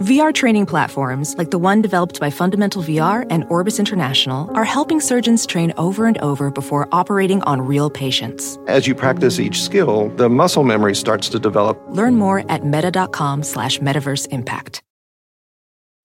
VR 0.00 0.32
training 0.32 0.64
platforms, 0.64 1.36
like 1.36 1.50
the 1.50 1.58
one 1.58 1.82
developed 1.82 2.20
by 2.20 2.30
Fundamental 2.30 2.82
VR 2.82 3.26
and 3.28 3.44
Orbis 3.50 3.78
International, 3.78 4.50
are 4.56 4.64
helping 4.64 4.98
surgeons 4.98 5.44
train 5.44 5.74
over 5.76 6.06
and 6.06 6.16
over 6.18 6.50
before 6.50 6.88
operating 6.90 7.42
on 7.42 7.60
real 7.60 7.90
patients. 7.90 8.58
As 8.66 8.86
you 8.86 8.94
practice 8.94 9.38
each 9.38 9.60
skill, 9.62 10.08
the 10.16 10.30
muscle 10.30 10.64
memory 10.64 10.94
starts 10.94 11.28
to 11.28 11.38
develop. 11.38 11.78
Learn 11.88 12.16
more 12.16 12.50
at 12.50 12.64
meta.com 12.64 13.42
slash 13.42 13.78
metaverse 13.80 14.26
impact. 14.28 14.82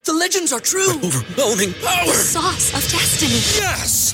The 0.04 0.14
legends 0.14 0.52
are 0.52 0.60
true. 0.60 0.92
Overwhelming 0.92 1.74
power! 1.76 2.06
The 2.06 2.14
sauce 2.14 2.74
of 2.74 2.92
destiny. 2.92 3.40
Yes! 3.64 4.14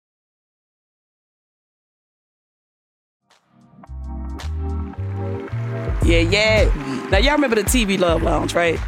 Yeah, 6.03 6.19
yeah. 6.19 7.09
Now 7.09 7.19
y'all 7.19 7.33
remember 7.33 7.55
the 7.55 7.63
TV 7.63 7.99
Love 7.99 8.23
Lounge, 8.23 8.53
right? 8.53 8.79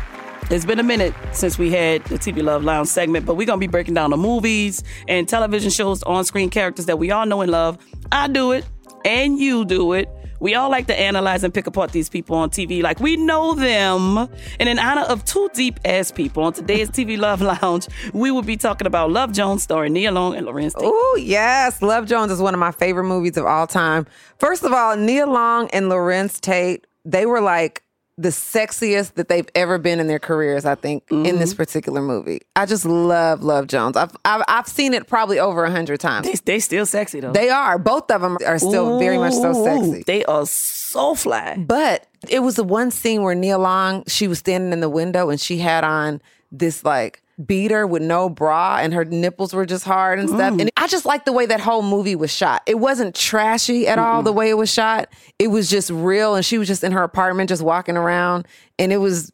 It's 0.49 0.65
been 0.65 0.79
a 0.79 0.83
minute 0.83 1.13
since 1.31 1.57
we 1.57 1.71
had 1.71 2.03
the 2.05 2.15
TV 2.15 2.43
Love 2.43 2.63
Lounge 2.63 2.87
segment, 2.87 3.25
but 3.25 3.35
we're 3.35 3.47
gonna 3.47 3.59
be 3.59 3.67
breaking 3.67 3.93
down 3.93 4.09
the 4.09 4.17
movies 4.17 4.83
and 5.07 5.27
television 5.27 5.69
shows, 5.69 6.03
on-screen 6.03 6.49
characters 6.49 6.85
that 6.87 6.97
we 6.97 7.11
all 7.11 7.25
know 7.25 7.41
and 7.41 7.51
love. 7.51 7.77
I 8.11 8.27
do 8.27 8.51
it, 8.51 8.65
and 9.05 9.39
you 9.39 9.63
do 9.63 9.93
it. 9.93 10.09
We 10.39 10.55
all 10.55 10.69
like 10.69 10.87
to 10.87 10.99
analyze 10.99 11.45
and 11.45 11.53
pick 11.53 11.67
apart 11.67 11.93
these 11.93 12.09
people 12.09 12.35
on 12.35 12.49
TV 12.49 12.83
like 12.83 12.99
we 12.99 13.15
know 13.15 13.53
them. 13.53 14.17
And 14.59 14.67
in 14.67 14.77
honor 14.77 15.03
of 15.03 15.23
two 15.23 15.49
deep 15.53 15.79
ass 15.85 16.11
people 16.11 16.43
on 16.43 16.51
today's 16.51 16.89
TV 16.89 17.17
Love 17.17 17.41
Lounge, 17.61 17.87
we 18.13 18.29
will 18.29 18.41
be 18.41 18.57
talking 18.57 18.85
about 18.85 19.09
Love 19.09 19.31
Jones 19.31 19.63
starring 19.63 19.93
Nia 19.93 20.11
Long 20.11 20.35
and 20.35 20.45
Larenz 20.45 20.73
Tate. 20.73 20.83
Oh, 20.83 21.17
yes. 21.21 21.81
Love 21.81 22.07
Jones 22.07 22.29
is 22.29 22.41
one 22.41 22.53
of 22.53 22.59
my 22.59 22.71
favorite 22.71 23.05
movies 23.05 23.37
of 23.37 23.45
all 23.45 23.67
time. 23.67 24.05
First 24.37 24.63
of 24.63 24.73
all, 24.73 24.97
Nia 24.97 25.27
Long 25.27 25.69
and 25.71 25.85
Larenz 25.85 26.41
Tate, 26.41 26.85
they 27.05 27.25
were 27.25 27.41
like 27.41 27.83
the 28.17 28.29
sexiest 28.29 29.15
that 29.15 29.27
they've 29.27 29.47
ever 29.55 29.79
been 29.79 29.99
in 29.99 30.07
their 30.07 30.19
careers, 30.19 30.65
I 30.65 30.75
think, 30.75 31.03
in 31.09 31.23
this 31.23 31.51
mm-hmm. 31.51 31.57
particular 31.57 32.01
movie. 32.01 32.41
I 32.55 32.67
just 32.67 32.85
love 32.85 33.41
Love 33.41 33.67
Jones. 33.67 33.97
I've, 33.97 34.15
I've, 34.23 34.43
I've 34.47 34.67
seen 34.67 34.93
it 34.93 35.07
probably 35.07 35.39
over 35.39 35.65
a 35.65 35.71
hundred 35.71 35.99
times. 35.99 36.27
They, 36.27 36.53
they 36.53 36.59
still 36.59 36.85
sexy 36.85 37.19
though. 37.19 37.31
They 37.31 37.49
are. 37.49 37.79
Both 37.79 38.11
of 38.11 38.21
them 38.21 38.37
are 38.45 38.59
still 38.59 38.99
very 38.99 39.17
much 39.17 39.33
so 39.33 39.53
sexy. 39.63 40.03
They 40.05 40.23
are 40.25 40.45
so 40.45 41.15
fly. 41.15 41.57
But 41.57 42.05
it 42.29 42.39
was 42.39 42.55
the 42.55 42.63
one 42.63 42.91
scene 42.91 43.23
where 43.23 43.35
Nia 43.35 43.57
Long, 43.57 44.03
she 44.05 44.27
was 44.27 44.39
standing 44.39 44.73
in 44.73 44.79
the 44.79 44.89
window 44.89 45.29
and 45.29 45.41
she 45.41 45.57
had 45.57 45.83
on 45.83 46.21
this 46.51 46.83
like 46.83 47.22
beater 47.45 47.87
with 47.87 48.01
no 48.01 48.29
bra 48.29 48.77
and 48.79 48.93
her 48.93 49.05
nipples 49.05 49.53
were 49.53 49.65
just 49.65 49.85
hard 49.85 50.19
and 50.19 50.29
stuff. 50.29 50.53
Mm. 50.53 50.61
And 50.61 50.71
I 50.77 50.87
just 50.87 51.05
like 51.05 51.25
the 51.25 51.31
way 51.31 51.45
that 51.45 51.59
whole 51.59 51.81
movie 51.81 52.15
was 52.15 52.31
shot. 52.31 52.61
It 52.65 52.79
wasn't 52.79 53.15
trashy 53.15 53.87
at 53.87 53.99
all 53.99 54.23
the 54.23 54.31
way 54.31 54.49
it 54.49 54.57
was 54.57 54.71
shot. 54.71 55.09
It 55.39 55.47
was 55.47 55.69
just 55.69 55.89
real 55.89 56.35
and 56.35 56.45
she 56.45 56.57
was 56.57 56.67
just 56.67 56.83
in 56.83 56.91
her 56.91 57.03
apartment 57.03 57.49
just 57.49 57.63
walking 57.63 57.97
around 57.97 58.47
and 58.77 58.93
it 58.93 58.97
was 58.97 59.31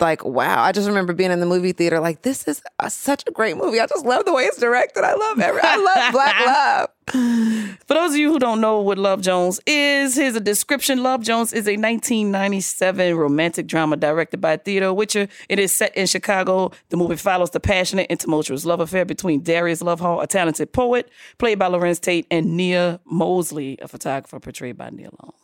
like 0.00 0.24
wow. 0.24 0.62
I 0.62 0.72
just 0.72 0.88
remember 0.88 1.12
being 1.12 1.30
in 1.30 1.40
the 1.40 1.46
movie 1.46 1.72
theater 1.72 2.00
like 2.00 2.22
this 2.22 2.48
is 2.48 2.62
a, 2.78 2.90
such 2.90 3.24
a 3.26 3.30
great 3.30 3.56
movie. 3.56 3.80
I 3.80 3.86
just 3.86 4.04
love 4.04 4.24
the 4.24 4.32
way 4.32 4.44
it's 4.44 4.58
directed. 4.58 5.04
I 5.04 5.14
love 5.14 5.38
every 5.38 5.60
I 5.62 5.76
love 5.76 6.12
Black 6.12 6.46
Love. 6.46 6.88
For 7.86 7.92
those 7.92 8.12
of 8.12 8.16
you 8.16 8.32
who 8.32 8.38
don't 8.38 8.62
know 8.62 8.80
what 8.80 8.96
Love 8.96 9.20
Jones 9.20 9.60
is, 9.66 10.14
here's 10.14 10.34
a 10.34 10.40
description. 10.40 11.02
Love 11.02 11.20
Jones 11.22 11.52
is 11.52 11.66
a 11.66 11.76
1997 11.76 13.14
romantic 13.14 13.66
drama 13.66 13.98
directed 13.98 14.40
by 14.40 14.56
Theodore 14.56 14.94
Witcher. 14.94 15.28
It 15.50 15.58
is 15.58 15.72
set 15.72 15.94
in 15.94 16.06
Chicago. 16.06 16.72
The 16.88 16.96
movie 16.96 17.16
follows 17.16 17.50
the 17.50 17.60
passionate 17.60 18.06
and 18.08 18.18
tumultuous 18.18 18.64
love 18.64 18.80
affair 18.80 19.04
between 19.04 19.42
Darius 19.42 19.82
Lovehall, 19.82 20.22
a 20.22 20.26
talented 20.26 20.72
poet, 20.72 21.10
played 21.36 21.58
by 21.58 21.68
Larenz 21.68 22.00
Tate, 22.00 22.26
and 22.30 22.56
Nia 22.56 22.98
Mosley, 23.04 23.76
a 23.82 23.88
photographer 23.88 24.40
portrayed 24.40 24.78
by 24.78 24.88
Nia 24.88 25.10
Long. 25.22 25.34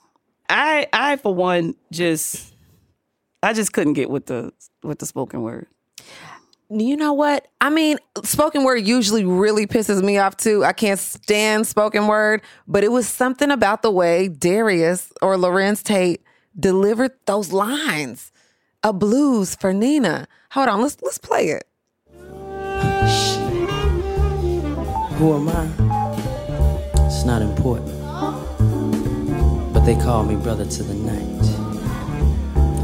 I, 0.49 0.87
I 0.91 1.17
for 1.17 1.35
one, 1.35 1.75
just, 1.93 2.55
I 3.43 3.53
just 3.53 3.75
couldn't 3.75 3.93
get 3.93 4.09
with 4.09 4.25
the 4.25 4.55
with 4.83 5.01
the 5.01 5.07
spoken 5.07 5.43
word. 5.43 5.67
You 6.71 6.99
know 6.99 7.15
what? 7.15 7.49
I 7.63 7.71
mean, 7.71 7.97
spoken 8.25 8.63
word 8.63 8.87
usually 8.87 9.25
really 9.25 9.67
pisses 9.67 10.03
me 10.03 10.19
off 10.19 10.37
too. 10.37 10.67
I 10.67 10.75
can't 10.75 11.01
stand 11.01 11.67
spoken 11.67 12.07
word, 12.07 12.43
but 12.67 12.85
it 12.85 12.93
was 12.93 13.09
something 13.09 13.51
about 13.51 13.81
the 13.81 13.91
way 13.91 14.29
Darius 14.29 15.11
or 15.23 15.37
Larenz 15.37 15.83
Tate 15.83 16.23
delivered 16.59 17.13
those 17.25 17.55
lines. 17.55 18.33
A 18.83 18.93
blues 18.93 19.55
for 19.55 19.73
Nina. 19.73 20.29
Hold 20.51 20.69
on, 20.69 20.83
let's 20.83 20.99
let's 21.01 21.17
play 21.17 21.49
it. 21.49 21.65
Who 25.17 25.35
am 25.35 25.49
I? 25.49 25.69
It's 27.07 27.25
not 27.25 27.41
important. 27.41 27.95
But 29.73 29.81
they 29.81 29.97
call 29.97 30.23
me 30.23 30.37
brother 30.37 30.67
to 30.67 30.83
the 30.83 30.95
night. 30.95 31.45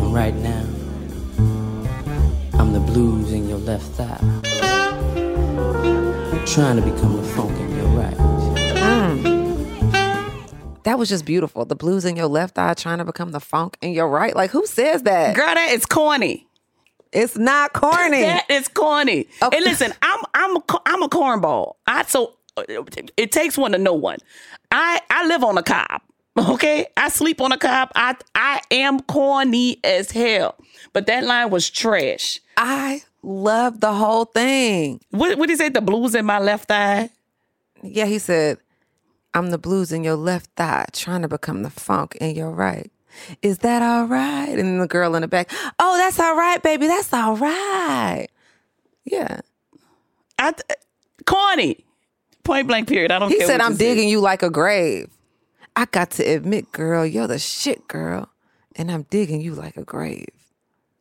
And 0.01 0.15
right 0.15 0.35
now, 0.35 0.65
I'm 2.59 2.73
the 2.73 2.81
blues 2.81 3.33
in 3.33 3.49
your 3.49 3.59
left 3.59 3.85
thigh. 3.93 4.19
Trying 6.47 6.77
to 6.77 6.83
become 6.83 7.17
the 7.17 7.23
funk 7.35 7.59
in 7.59 7.77
your 7.77 7.87
right. 7.89 8.17
Mm. 8.77 9.35
That 10.85 10.99
was 10.99 11.09
just 11.09 11.25
beautiful. 11.25 11.65
The 11.65 11.75
blues 11.75 12.05
in 12.05 12.17
your 12.17 12.27
left 12.29 12.59
eye 12.59 12.75
trying 12.75 12.99
to 12.99 13.05
become 13.05 13.33
the 13.33 13.41
funk 13.41 13.77
in 13.81 13.93
your 13.93 14.09
right. 14.09 14.37
Like 14.37 14.51
who 14.51 14.67
says 14.67 15.03
that? 15.05 15.35
Girl, 15.35 15.47
that 15.47 15.71
is 15.73 15.87
corny. 15.87 16.47
It's 17.13 17.37
not 17.37 17.73
corny. 17.73 18.21
That 18.23 18.51
is 18.51 18.69
corny. 18.69 19.27
Okay. 19.43 19.57
And 19.57 19.65
listen, 19.65 19.93
I'm 20.03 20.21
I'm 20.35 20.57
a, 20.57 20.61
co- 20.61 20.83
I'm 20.85 21.03
a 21.03 21.09
cornball. 21.09 21.75
I 21.87 22.05
so 22.05 22.35
it 23.17 23.33
takes 23.33 23.57
one 23.57 23.73
to 23.73 23.79
know 23.79 23.95
one. 23.95 24.19
I 24.71 25.01
I 25.11 25.27
live 25.27 25.43
on 25.43 25.57
a 25.59 25.63
cob. 25.63 26.03
Okay, 26.37 26.87
I 26.97 27.11
sleep 27.11 27.41
on 27.41 27.53
a 27.53 27.59
cop. 27.59 27.93
I 27.95 28.17
I 28.35 28.61
am 28.71 29.01
corny 29.01 29.79
as 29.85 30.11
hell. 30.11 30.57
But 30.93 31.07
that 31.07 31.25
line 31.25 31.51
was 31.51 31.71
trash. 31.71 32.41
I 32.57 33.03
love 33.23 33.81
the 33.81 33.93
whole 33.93 34.25
thing. 34.25 35.01
What 35.11 35.39
what 35.39 35.49
did 35.49 35.55
he 35.55 35.57
say? 35.57 35.69
The 35.69 35.81
blues 35.81 36.15
in 36.15 36.25
my 36.27 36.39
left 36.39 36.71
eye. 36.71 37.11
Yeah, 37.83 38.07
he 38.07 38.19
said, 38.19 38.59
I'm 39.35 39.51
the 39.51 39.59
blues 39.59 39.93
in 39.93 40.05
your 40.05 40.17
left 40.17 40.51
thigh, 40.57 40.87
trying 40.93 41.23
to 41.23 41.29
become 41.29 41.63
the 41.63 41.71
funk 41.71 42.17
in 42.17 42.35
your 42.35 42.51
right. 42.51 42.91
Is 43.43 43.59
that 43.59 43.83
all 43.83 44.07
right? 44.07 44.59
And 44.59 44.81
the 44.81 44.89
girl 44.89 45.15
in 45.15 45.23
the 45.23 45.29
back, 45.29 45.51
oh, 45.79 45.97
that's 45.97 46.19
all 46.19 46.37
right, 46.37 46.63
baby. 46.63 46.87
That's 46.87 47.13
all 47.13 47.37
right. 47.37 48.29
Yeah. 49.05 49.41
I 50.39 50.53
corny. 51.27 51.85
Point 52.43 52.67
blank. 52.67 52.89
Period. 52.89 53.11
I 53.13 53.19
don't. 53.19 53.31
He 53.31 53.41
said, 53.41 53.61
I'm 53.61 53.77
digging 53.77 54.09
you 54.09 54.21
like 54.21 54.43
a 54.43 54.51
grave. 54.51 55.09
I 55.77 55.87
got 55.87 56.11
to 56.13 56.23
admit, 56.23 56.73
girl, 56.73 57.05
you're 57.05 57.27
the 57.27 57.39
shit, 57.39 57.89
girl. 57.89 58.31
And 58.77 58.91
I'm 58.91 59.03
digging 59.11 59.41
you 59.41 59.55
like 59.55 59.77
a 59.77 59.85
grave. 59.85 60.29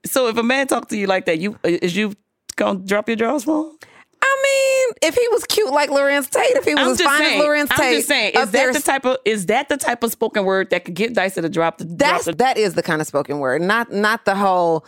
So 0.05 0.27
if 0.27 0.37
a 0.37 0.43
man 0.43 0.67
talk 0.67 0.89
to 0.89 0.97
you 0.97 1.07
like 1.07 1.25
that, 1.25 1.39
you 1.39 1.53
uh, 1.63 1.69
is 1.81 1.95
you 1.95 2.13
gonna 2.55 2.79
drop 2.79 3.07
your 3.07 3.15
drawers 3.15 3.45
for 3.45 3.69
him? 3.69 3.77
I 4.21 4.41
mean, 4.43 5.09
if 5.09 5.15
he 5.15 5.27
was 5.29 5.43
cute 5.45 5.71
like 5.71 5.89
Larenz 5.89 6.29
Tate, 6.29 6.55
if 6.55 6.65
he 6.65 6.75
was 6.75 6.99
as 6.99 7.01
fine 7.01 7.19
saying. 7.19 7.39
as 7.39 7.45
Larenz 7.45 7.69
Tate, 7.69 7.79
I'm 7.79 7.93
just 7.93 8.07
saying. 8.07 8.33
Is 8.35 8.51
there 8.51 8.71
that 8.71 8.79
the 8.79 8.85
type 8.85 9.05
of 9.05 9.17
is 9.25 9.45
that 9.47 9.69
the 9.69 9.77
type 9.77 10.03
of 10.03 10.11
spoken 10.11 10.45
word 10.45 10.69
that 10.69 10.85
could 10.85 10.93
get 10.93 11.13
Dicey 11.13 11.41
to 11.41 11.49
drop 11.49 11.77
the 11.77 11.85
That's 11.85 12.25
drop 12.25 12.37
the, 12.37 12.43
that 12.43 12.57
is 12.57 12.73
the 12.73 12.83
kind 12.83 13.01
of 13.01 13.07
spoken 13.07 13.39
word, 13.39 13.61
not 13.61 13.91
not 13.91 14.25
the 14.25 14.35
whole. 14.35 14.85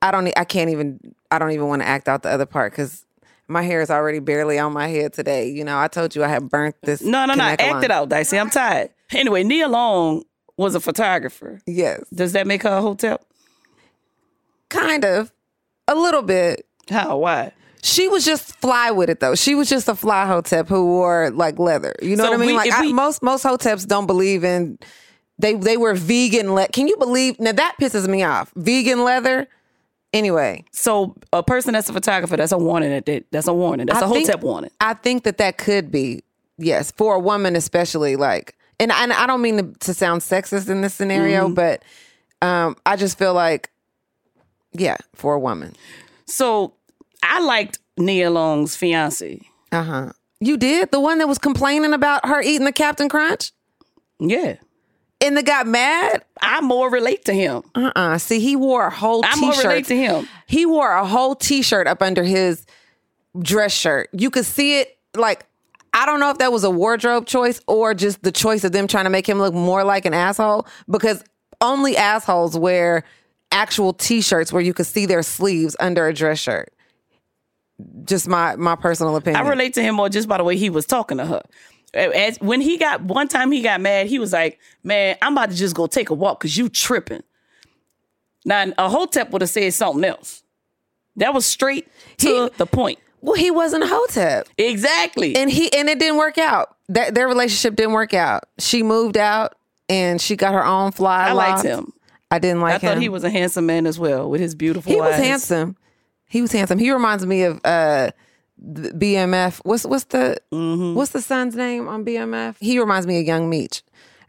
I 0.00 0.10
don't. 0.10 0.26
I 0.36 0.44
can't 0.44 0.70
even. 0.70 1.14
I 1.30 1.38
don't 1.38 1.52
even 1.52 1.68
want 1.68 1.82
to 1.82 1.88
act 1.88 2.08
out 2.08 2.22
the 2.22 2.30
other 2.30 2.46
part 2.46 2.72
because 2.72 3.04
my 3.48 3.62
hair 3.62 3.80
is 3.80 3.90
already 3.90 4.18
barely 4.18 4.58
on 4.58 4.72
my 4.72 4.88
head 4.88 5.12
today. 5.12 5.48
You 5.48 5.64
know, 5.64 5.78
I 5.78 5.88
told 5.88 6.14
you 6.14 6.24
I 6.24 6.28
had 6.28 6.48
burnt 6.48 6.76
this. 6.82 7.02
No, 7.02 7.24
no, 7.26 7.34
no. 7.34 7.44
Act 7.44 7.62
line. 7.62 7.84
it 7.84 7.90
out, 7.90 8.08
Dicey. 8.08 8.38
I'm 8.38 8.50
tired. 8.50 8.90
Anyway, 9.18 9.42
Nia 9.44 9.68
Long 9.68 10.22
was 10.56 10.74
a 10.74 10.80
photographer. 10.80 11.60
Yes, 11.66 12.02
Does 12.14 12.32
that 12.32 12.46
make 12.46 12.62
her 12.62 12.70
a 12.76 12.80
hotep? 12.82 13.24
kind 14.68 15.04
of, 15.04 15.32
a 15.88 15.94
little 15.94 16.22
bit. 16.22 16.66
How? 16.88 17.18
Why? 17.18 17.52
She 17.82 18.08
was 18.08 18.24
just 18.24 18.54
fly 18.56 18.90
with 18.90 19.10
it 19.10 19.20
though. 19.20 19.34
She 19.34 19.54
was 19.54 19.68
just 19.68 19.88
a 19.88 19.94
fly 19.94 20.24
hotep 20.26 20.68
who 20.68 20.86
wore 20.86 21.30
like 21.30 21.58
leather. 21.58 21.94
You 22.00 22.16
know 22.16 22.24
So 22.24 22.30
what 22.30 22.36
I 22.36 22.38
mean? 22.38 22.46
we- 22.48 22.54
like 22.54 22.72
I, 22.72 22.80
we- 22.82 22.92
most 22.92 23.22
most 23.22 23.44
hoteps 23.44 23.86
don't 23.86 24.06
believe 24.06 24.44
in. 24.44 24.78
They 25.38 25.54
they 25.54 25.76
were 25.76 25.94
vegan. 25.94 26.54
Le- 26.54 26.68
Can 26.68 26.86
you 26.86 26.96
believe? 26.96 27.40
Now 27.40 27.52
that 27.52 27.74
pisses 27.80 28.06
me 28.06 28.22
off. 28.22 28.52
Vegan 28.56 29.02
leather. 29.04 29.48
Anyway, 30.12 30.62
So 30.72 31.16
a 31.32 31.42
person 31.42 31.72
that's 31.72 31.88
a 31.88 31.92
photographer, 31.92 32.36
that's 32.36 32.52
a 32.52 32.58
warning. 32.58 32.90
That 33.04 33.24
that's 33.32 33.48
a 33.48 33.54
warning. 33.54 33.86
That's 33.86 34.02
I 34.02 34.04
a 34.04 34.08
hotep 34.08 34.42
warning. 34.42 34.70
I 34.80 34.94
think 34.94 35.24
that 35.24 35.38
that 35.38 35.56
could 35.58 35.90
be 35.90 36.22
yes 36.58 36.92
for 36.92 37.14
a 37.14 37.18
woman 37.18 37.56
especially 37.56 38.14
like 38.16 38.54
and 38.82 38.92
and 38.92 39.12
I 39.12 39.26
don't 39.26 39.40
mean 39.40 39.56
to, 39.58 39.78
to 39.86 39.94
sound 39.94 40.20
sexist 40.20 40.68
in 40.68 40.80
this 40.82 40.94
scenario 40.94 41.46
Mm-hmm. 41.46 41.54
but 41.54 41.82
um 42.46 42.76
I 42.84 42.96
just 42.96 43.16
feel 43.18 43.34
like 43.34 43.70
yeah 44.72 44.96
for 45.14 45.34
a 45.34 45.38
woman. 45.40 45.74
So 46.26 46.74
I 47.22 47.40
liked 47.40 47.78
Nia 47.96 48.30
Long's 48.30 48.74
fiance. 48.76 49.40
uh-huh. 49.70 50.12
You 50.40 50.56
did? 50.56 50.90
The 50.90 50.98
one 50.98 51.18
that 51.18 51.28
was 51.28 51.38
complaining 51.38 51.92
about 51.92 52.26
her 52.26 52.40
eating 52.42 52.64
the 52.64 52.72
Captain 52.72 53.08
Crunch? 53.08 53.52
Yeah, 54.18 54.56
and 55.20 55.36
that 55.36 55.46
got 55.46 55.66
mad? 55.68 56.24
I 56.40 56.60
more 56.62 56.90
relate 56.90 57.24
to 57.26 57.32
him. 57.32 57.62
uh-uh. 57.76 58.18
See 58.18 58.40
he 58.40 58.56
wore 58.56 58.86
a 58.88 58.90
whole 58.90 59.22
I 59.24 59.36
more 59.36 59.50
relate 59.52 59.86
t-shirt. 59.86 59.86
to 59.86 59.96
him. 59.96 60.28
he 60.46 60.66
wore 60.66 60.90
a 60.90 61.06
whole 61.06 61.36
t-shirt 61.36 61.86
up 61.86 62.02
under 62.02 62.24
his 62.24 62.66
dress 63.40 63.72
shirt. 63.72 64.08
You 64.12 64.30
could 64.30 64.44
see 64.46 64.80
it 64.80 64.98
like 65.16 65.46
I 66.02 66.06
don't 66.06 66.18
know 66.18 66.30
if 66.30 66.38
that 66.38 66.50
was 66.50 66.64
a 66.64 66.70
wardrobe 66.70 67.26
choice 67.26 67.60
or 67.68 67.94
just 67.94 68.24
the 68.24 68.32
choice 68.32 68.64
of 68.64 68.72
them 68.72 68.88
trying 68.88 69.04
to 69.04 69.10
make 69.10 69.28
him 69.28 69.38
look 69.38 69.54
more 69.54 69.84
like 69.84 70.04
an 70.04 70.12
asshole 70.12 70.66
because 70.90 71.22
only 71.60 71.96
assholes 71.96 72.58
wear 72.58 73.04
actual 73.52 73.92
t-shirts 73.92 74.52
where 74.52 74.62
you 74.62 74.74
could 74.74 74.86
see 74.86 75.06
their 75.06 75.22
sleeves 75.22 75.76
under 75.78 76.08
a 76.08 76.12
dress 76.12 76.40
shirt. 76.40 76.74
Just 78.04 78.26
my 78.26 78.56
my 78.56 78.74
personal 78.74 79.14
opinion. 79.14 79.46
I 79.46 79.48
relate 79.48 79.74
to 79.74 79.82
him 79.82 79.94
more 79.94 80.08
just 80.08 80.26
by 80.26 80.38
the 80.38 80.44
way 80.44 80.56
he 80.56 80.70
was 80.70 80.86
talking 80.86 81.18
to 81.18 81.24
her. 81.24 81.42
As 81.94 82.36
when 82.40 82.60
he 82.60 82.78
got 82.78 83.02
one 83.02 83.28
time 83.28 83.52
he 83.52 83.62
got 83.62 83.80
mad, 83.80 84.08
he 84.08 84.18
was 84.18 84.32
like, 84.32 84.58
"Man, 84.82 85.16
I'm 85.22 85.34
about 85.34 85.50
to 85.50 85.56
just 85.56 85.76
go 85.76 85.86
take 85.86 86.10
a 86.10 86.14
walk 86.14 86.40
because 86.40 86.56
you 86.56 86.68
tripping." 86.68 87.22
Now 88.44 88.72
a 88.76 88.88
hotep 88.88 89.30
would 89.30 89.42
have 89.42 89.50
said 89.50 89.72
something 89.72 90.02
else. 90.02 90.42
That 91.14 91.32
was 91.32 91.46
straight 91.46 91.86
to 92.18 92.50
the 92.56 92.66
point. 92.66 92.98
Well, 93.22 93.34
he 93.34 93.50
wasn't 93.50 93.84
a 93.84 93.86
hotep. 93.86 94.48
Exactly. 94.58 95.34
And 95.36 95.50
he 95.50 95.72
and 95.72 95.88
it 95.88 95.98
didn't 95.98 96.18
work 96.18 96.36
out. 96.38 96.76
That 96.88 97.14
their 97.14 97.26
relationship 97.28 97.76
didn't 97.76 97.92
work 97.92 98.12
out. 98.12 98.44
She 98.58 98.82
moved 98.82 99.16
out 99.16 99.54
and 99.88 100.20
she 100.20 100.36
got 100.36 100.52
her 100.52 100.64
own 100.64 100.92
fly. 100.92 101.28
I 101.28 101.32
liked 101.32 101.62
him. 101.62 101.92
I 102.30 102.38
didn't 102.38 102.60
like 102.60 102.74
I 102.74 102.78
him. 102.78 102.88
I 102.90 102.94
thought 102.94 103.02
he 103.02 103.08
was 103.08 103.24
a 103.24 103.30
handsome 103.30 103.66
man 103.66 103.86
as 103.86 103.98
well 103.98 104.28
with 104.28 104.40
his 104.40 104.54
beautiful 104.54 104.92
He 104.92 104.98
was 105.00 105.14
handsome. 105.16 105.76
He 106.28 106.42
was 106.42 106.52
handsome. 106.52 106.78
He 106.78 106.90
reminds 106.92 107.24
me 107.24 107.42
of 107.44 107.60
uh 107.64 108.10
the 108.58 108.90
BMF. 108.90 109.60
What's 109.64 109.84
what's 109.86 110.04
the 110.04 110.36
Mm-hmm. 110.52 110.94
what's 110.94 111.12
the 111.12 111.22
son's 111.22 111.54
name 111.54 111.88
on 111.88 112.04
BMF? 112.04 112.56
He 112.60 112.78
reminds 112.78 113.06
me 113.06 113.20
of 113.20 113.26
Young 113.26 113.48
Meech. 113.48 113.82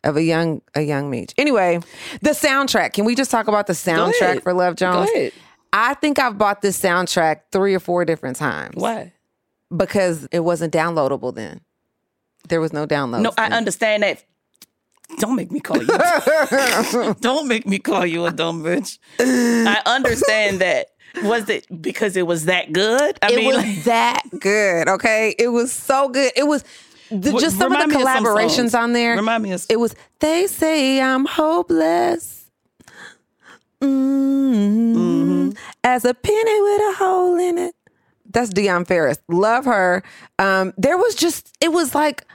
Of 0.05 0.17
a 0.17 0.23
young 0.23 0.61
a 0.75 0.81
young 0.81 1.09
Meech. 1.09 1.33
Anyway, 1.37 1.79
the 2.21 2.31
soundtrack. 2.31 2.91
Can 2.93 3.05
we 3.05 3.15
just 3.15 3.31
talk 3.31 3.47
about 3.47 3.67
the 3.67 3.73
soundtrack 3.73 4.43
for 4.43 4.53
Love 4.53 4.75
Jones? 4.75 5.09
I 5.73 5.95
think 5.95 6.19
I've 6.19 6.37
bought 6.37 6.61
this 6.61 6.79
soundtrack 6.79 7.41
three 7.51 7.73
or 7.73 7.79
four 7.79 8.05
different 8.05 8.37
times. 8.37 8.75
Why? 8.75 9.11
Because 9.75 10.27
it 10.31 10.41
wasn't 10.41 10.71
downloadable 10.71 11.33
then. 11.33 11.61
There 12.47 12.61
was 12.61 12.71
no 12.71 12.85
download. 12.85 13.21
No, 13.23 13.33
I 13.37 13.47
understand 13.47 14.03
that. 14.03 14.23
Don't 15.17 15.35
make 15.35 15.51
me 15.51 15.59
call 15.59 15.81
you. 15.81 17.13
Don't 17.21 17.47
make 17.47 17.65
me 17.65 17.79
call 17.79 18.05
you 18.05 18.25
a 18.25 18.31
dumb 18.31 18.63
bitch. 18.63 18.99
I 19.19 19.81
understand 19.85 20.61
that. 20.61 20.87
Was 21.23 21.49
it 21.49 21.67
because 21.81 22.17
it 22.17 22.25
was 22.25 22.45
that 22.45 22.71
good? 22.71 23.19
I 23.21 23.31
it 23.31 23.35
mean, 23.35 23.47
was 23.47 23.57
like, 23.57 23.83
that 23.83 24.23
good. 24.39 24.87
Okay, 24.89 25.35
it 25.37 25.49
was 25.49 25.71
so 25.71 26.09
good. 26.09 26.31
It 26.35 26.47
was 26.47 26.63
the, 27.09 27.31
just 27.39 27.57
some 27.57 27.71
of 27.71 27.79
the 27.81 27.87
me 27.87 27.95
of 27.95 28.01
some 28.01 28.25
collaborations 28.25 28.77
on 28.77 28.93
there. 28.93 29.15
Remind 29.15 29.43
me 29.43 29.51
of- 29.51 29.65
It 29.69 29.77
was. 29.77 29.95
They 30.19 30.47
say 30.47 30.99
I'm 31.01 31.25
hopeless. 31.25 32.42
Mm-hmm. 33.83 35.51
As 35.83 36.05
a 36.05 36.13
penny 36.13 36.61
with 36.61 36.81
a 36.81 36.93
hole 36.97 37.37
in 37.37 37.57
it. 37.57 37.75
That's 38.25 38.49
Dionne 38.51 38.87
Farris. 38.87 39.19
Love 39.27 39.65
her. 39.65 40.01
Um, 40.39 40.73
there 40.77 40.97
was 40.97 41.15
just 41.15 41.55
it 41.61 41.71
was 41.71 41.93
like 41.93 42.25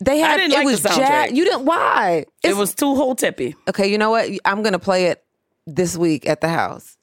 they 0.00 0.18
had 0.18 0.40
it 0.40 0.50
like 0.50 0.64
was 0.64 0.82
jazz. 0.82 1.32
You 1.32 1.44
didn't 1.44 1.64
why? 1.64 2.24
it 2.42 2.56
was 2.56 2.74
too 2.74 2.94
whole 2.94 3.14
tippy. 3.14 3.54
Okay, 3.68 3.90
you 3.90 3.98
know 3.98 4.10
what? 4.10 4.28
I'm 4.44 4.62
gonna 4.62 4.78
play 4.78 5.06
it 5.06 5.24
this 5.66 5.96
week 5.96 6.28
at 6.28 6.40
the 6.40 6.48
house. 6.48 6.96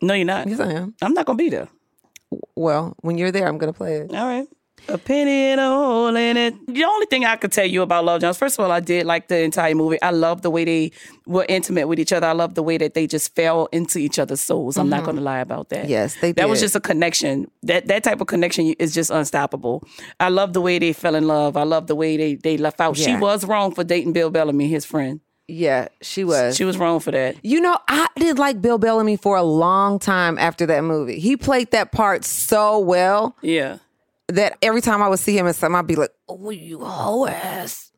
No, 0.00 0.14
you're 0.14 0.24
not. 0.24 0.48
Yes, 0.48 0.60
I 0.60 0.72
am. 0.72 0.94
I'm 1.02 1.12
not 1.12 1.26
gonna 1.26 1.36
be 1.36 1.50
there. 1.50 1.68
Well, 2.54 2.96
when 3.00 3.18
you're 3.18 3.32
there, 3.32 3.46
I'm 3.48 3.58
gonna 3.58 3.72
play 3.72 3.96
it. 3.96 4.14
All 4.14 4.26
right. 4.26 4.46
A 4.88 4.98
penny 4.98 5.46
and 5.52 5.60
a 5.60 5.68
hole 5.68 6.14
in 6.16 6.36
it. 6.36 6.54
The 6.66 6.84
only 6.84 7.06
thing 7.06 7.24
I 7.24 7.36
could 7.36 7.52
tell 7.52 7.64
you 7.66 7.82
about 7.82 8.04
Love 8.04 8.20
Jones, 8.20 8.36
first 8.38 8.58
of 8.58 8.64
all, 8.64 8.72
I 8.72 8.80
did 8.80 9.06
like 9.06 9.28
the 9.28 9.38
entire 9.40 9.74
movie. 9.74 10.00
I 10.02 10.10
love 10.10 10.42
the 10.42 10.50
way 10.50 10.64
they 10.64 10.92
were 11.26 11.46
intimate 11.48 11.86
with 11.86 11.98
each 12.00 12.12
other. 12.12 12.26
I 12.26 12.32
love 12.32 12.54
the 12.54 12.62
way 12.62 12.76
that 12.78 12.94
they 12.94 13.06
just 13.06 13.34
fell 13.34 13.66
into 13.72 13.98
each 13.98 14.18
other's 14.18 14.40
souls. 14.40 14.76
I'm 14.76 14.88
not 14.88 15.04
going 15.04 15.16
to 15.16 15.22
lie 15.22 15.38
about 15.40 15.68
that. 15.68 15.82
Mm-hmm. 15.82 15.90
Yes, 15.90 16.16
they 16.20 16.32
That 16.32 16.48
was 16.48 16.60
just 16.60 16.74
a 16.74 16.80
connection. 16.80 17.50
That 17.62 17.86
that 17.86 18.02
type 18.04 18.20
of 18.20 18.26
connection 18.26 18.74
is 18.78 18.92
just 18.94 19.10
unstoppable. 19.10 19.84
I 20.18 20.28
love 20.28 20.52
the 20.52 20.60
way 20.60 20.78
they 20.78 20.92
fell 20.92 21.14
in 21.14 21.26
love. 21.26 21.56
I 21.56 21.62
love 21.62 21.86
the 21.86 21.94
way 21.94 22.16
they 22.16 22.34
they 22.34 22.56
left 22.56 22.80
out. 22.80 22.96
She 22.96 23.16
was 23.16 23.44
wrong 23.44 23.74
for 23.74 23.84
dating 23.84 24.12
Bill 24.12 24.30
Bellamy, 24.30 24.68
his 24.68 24.84
friend. 24.84 25.20
Yeah, 25.50 25.88
she 26.00 26.22
was. 26.22 26.56
She 26.56 26.64
was 26.64 26.78
wrong 26.78 27.00
for 27.00 27.10
that. 27.10 27.36
You 27.42 27.60
know, 27.60 27.76
I 27.88 28.06
did 28.16 28.38
like 28.38 28.62
Bill 28.62 28.78
Bellamy 28.78 29.16
for 29.16 29.36
a 29.36 29.42
long 29.42 29.98
time 29.98 30.38
after 30.38 30.64
that 30.66 30.84
movie. 30.84 31.18
He 31.18 31.36
played 31.36 31.72
that 31.72 31.90
part 31.90 32.24
so 32.24 32.78
well 32.78 33.36
Yeah. 33.42 33.78
That 34.30 34.58
every 34.62 34.80
time 34.80 35.02
I 35.02 35.08
would 35.08 35.18
see 35.18 35.36
him 35.36 35.46
in 35.46 35.52
something, 35.54 35.76
I'd 35.76 35.86
be 35.86 35.96
like, 35.96 36.10
"Oh, 36.28 36.50
you 36.50 36.80
hoe 36.84 37.26
ass." 37.26 37.90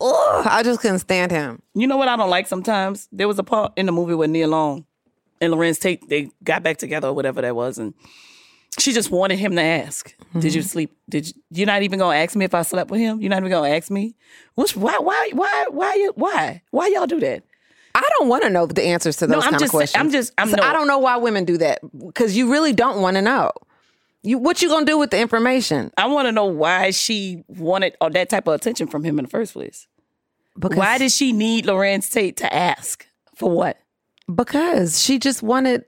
Oh, 0.00 0.42
I 0.48 0.62
just 0.62 0.80
couldn't 0.80 1.00
stand 1.00 1.30
him. 1.30 1.60
You 1.74 1.86
know 1.86 1.96
what 1.98 2.08
I 2.08 2.16
don't 2.16 2.30
like 2.30 2.46
sometimes? 2.46 3.06
There 3.12 3.28
was 3.28 3.38
a 3.38 3.42
part 3.42 3.72
in 3.76 3.86
the 3.86 3.92
movie 3.92 4.14
where 4.14 4.28
Nia 4.28 4.48
Long 4.48 4.86
and 5.40 5.52
Larenz 5.52 5.78
Tate 5.78 6.08
they 6.08 6.30
got 6.42 6.62
back 6.62 6.78
together 6.78 7.08
or 7.08 7.12
whatever 7.12 7.42
that 7.42 7.54
was, 7.54 7.78
and 7.78 7.92
she 8.78 8.92
just 8.92 9.10
wanted 9.10 9.38
him 9.38 9.56
to 9.56 9.62
ask, 9.62 10.14
"Did 10.38 10.54
you 10.54 10.62
mm-hmm. 10.62 10.68
sleep? 10.68 10.96
Did 11.08 11.28
you? 11.28 11.34
You're 11.50 11.66
not 11.66 11.82
even 11.82 11.98
gonna 11.98 12.16
ask 12.16 12.34
me 12.34 12.44
if 12.44 12.54
I 12.54 12.62
slept 12.62 12.90
with 12.90 13.00
him? 13.00 13.20
You're 13.20 13.30
not 13.30 13.38
even 13.40 13.50
gonna 13.50 13.68
ask 13.68 13.90
me? 13.90 14.14
What's 14.54 14.74
why? 14.74 14.96
Why? 14.98 15.30
Why? 15.32 15.66
Why? 15.70 15.94
you- 15.94 16.12
Why? 16.14 16.62
Why 16.70 16.86
y'all 16.88 17.06
do 17.06 17.20
that? 17.20 17.42
I 17.94 18.08
don't 18.18 18.28
want 18.28 18.44
to 18.44 18.50
know 18.50 18.66
the 18.66 18.82
answers 18.84 19.16
to 19.16 19.26
No, 19.26 19.34
those 19.34 19.44
I'm 19.44 19.50
kind 19.50 19.60
just- 19.60 19.64
of 19.74 19.76
questions. 19.76 20.00
I'm 20.00 20.10
just- 20.10 20.32
I'm 20.38 20.48
So 20.48 20.56
no- 20.56 20.62
I 20.62 20.72
don't 20.72 20.86
know 20.86 20.98
why 20.98 21.16
women 21.16 21.44
do 21.44 21.58
that 21.58 21.80
because 22.06 22.36
you 22.36 22.50
really 22.50 22.72
don't 22.72 23.02
want 23.02 23.16
to 23.16 23.22
know. 23.22 23.50
You 24.22 24.38
what 24.38 24.60
you 24.60 24.68
gonna 24.68 24.86
do 24.86 24.98
with 24.98 25.10
the 25.10 25.18
information? 25.18 25.90
I 25.96 26.06
want 26.06 26.28
to 26.28 26.32
know 26.32 26.44
why 26.44 26.90
she 26.90 27.44
wanted 27.48 27.96
all 28.00 28.10
that 28.10 28.28
type 28.28 28.46
of 28.46 28.54
attention 28.54 28.86
from 28.86 29.04
him 29.04 29.18
in 29.18 29.24
the 29.24 29.30
first 29.30 29.52
place. 29.54 29.86
Because 30.58 30.76
why 30.76 30.98
did 30.98 31.12
she 31.12 31.32
need 31.32 31.64
Larenz 31.64 32.10
Tate 32.10 32.36
to 32.38 32.52
ask 32.52 33.06
for 33.34 33.50
what? 33.50 33.78
because 34.34 35.00
she 35.02 35.18
just 35.18 35.42
wanted 35.42 35.84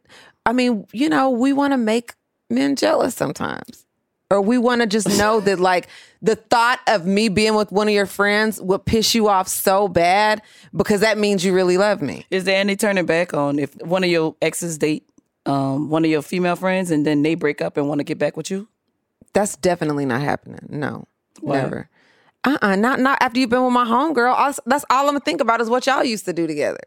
i 0.46 0.52
mean 0.52 0.86
you 0.92 1.08
know 1.08 1.30
we 1.30 1.52
want 1.52 1.72
to 1.72 1.76
make 1.76 2.14
men 2.50 2.76
jealous 2.76 3.14
sometimes 3.14 3.84
or 4.30 4.40
we 4.40 4.58
want 4.58 4.80
to 4.80 4.86
just 4.86 5.06
know 5.18 5.40
that 5.40 5.60
like 5.60 5.88
the 6.20 6.36
thought 6.36 6.80
of 6.86 7.06
me 7.06 7.28
being 7.28 7.54
with 7.54 7.70
one 7.72 7.88
of 7.88 7.94
your 7.94 8.06
friends 8.06 8.60
would 8.60 8.84
piss 8.84 9.14
you 9.14 9.28
off 9.28 9.48
so 9.48 9.88
bad 9.88 10.42
because 10.74 11.00
that 11.00 11.18
means 11.18 11.44
you 11.44 11.54
really 11.54 11.78
love 11.78 12.02
me 12.02 12.26
Is 12.30 12.44
there 12.44 12.58
any 12.58 12.76
turning 12.76 13.06
back 13.06 13.34
on 13.34 13.58
if 13.58 13.74
one 13.82 14.02
of 14.04 14.10
your 14.10 14.34
exes 14.42 14.78
date 14.78 15.06
um, 15.46 15.88
one 15.88 16.04
of 16.04 16.10
your 16.10 16.22
female 16.22 16.56
friends 16.56 16.90
and 16.90 17.04
then 17.06 17.22
they 17.22 17.34
break 17.34 17.60
up 17.60 17.76
and 17.76 17.88
want 17.88 17.98
to 18.00 18.04
get 18.04 18.18
back 18.18 18.36
with 18.36 18.50
you? 18.50 18.68
that's 19.34 19.56
definitely 19.56 20.04
not 20.04 20.20
happening 20.20 20.60
no 20.68 21.06
Why? 21.40 21.56
never 21.62 21.88
uh-uh 22.44 22.76
not 22.76 23.00
not 23.00 23.16
after 23.22 23.40
you've 23.40 23.48
been 23.50 23.64
with 23.64 23.72
my 23.72 23.84
homegirl 23.86 24.34
All- 24.34 24.52
that's 24.66 24.84
all 24.90 25.00
i'm 25.00 25.06
gonna 25.06 25.20
think 25.20 25.40
about 25.40 25.60
is 25.60 25.70
what 25.70 25.86
y'all 25.86 26.04
used 26.04 26.24
to 26.26 26.32
do 26.32 26.46
together 26.46 26.80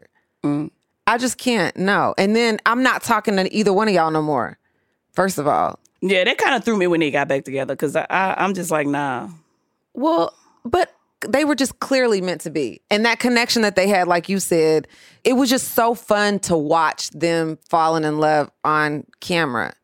Mm. 0.44 0.70
i 1.08 1.18
just 1.18 1.38
can't 1.38 1.76
no 1.76 2.14
and 2.18 2.36
then 2.36 2.58
i'm 2.66 2.82
not 2.84 3.02
talking 3.02 3.34
to 3.36 3.52
either 3.52 3.72
one 3.72 3.88
of 3.88 3.94
y'all 3.94 4.10
no 4.12 4.22
more 4.22 4.58
first 5.12 5.38
of 5.38 5.46
all 5.48 5.78
Yeah, 6.02 6.22
that 6.24 6.38
kind 6.38 6.54
of 6.54 6.62
threw 6.64 6.76
me 6.76 6.86
when 6.86 7.00
they 7.00 7.10
got 7.10 7.26
back 7.26 7.44
together 7.44 7.74
because 7.74 7.96
I, 7.96 8.06
I, 8.10 8.44
I'm 8.44 8.52
just 8.54 8.70
like, 8.70 8.86
nah. 8.86 9.28
Well, 9.94 10.34
but 10.64 10.92
they 11.26 11.44
were 11.44 11.54
just 11.54 11.78
clearly 11.80 12.20
meant 12.20 12.42
to 12.42 12.50
be. 12.50 12.80
And 12.90 13.04
that 13.04 13.18
connection 13.18 13.62
that 13.62 13.76
they 13.76 13.88
had, 13.88 14.08
like 14.08 14.28
you 14.28 14.38
said, 14.38 14.86
it 15.24 15.34
was 15.34 15.48
just 15.48 15.68
so 15.68 15.94
fun 15.94 16.38
to 16.40 16.56
watch 16.56 17.10
them 17.10 17.58
falling 17.68 18.04
in 18.04 18.18
love 18.18 18.50
on 18.64 19.04
camera. 19.20 19.74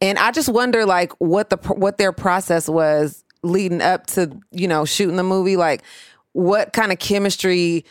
And 0.00 0.18
I 0.18 0.30
just 0.30 0.48
wonder 0.48 0.86
like 0.86 1.12
what 1.18 1.50
the 1.50 1.56
what 1.56 1.98
their 1.98 2.12
process 2.12 2.68
was 2.68 3.24
leading 3.42 3.82
up 3.82 4.06
to, 4.08 4.38
you 4.52 4.68
know, 4.68 4.84
shooting 4.84 5.16
the 5.16 5.24
movie, 5.24 5.56
like 5.56 5.82
what 6.32 6.72
kind 6.72 6.92
of 6.92 6.98
chemistry 6.98 7.84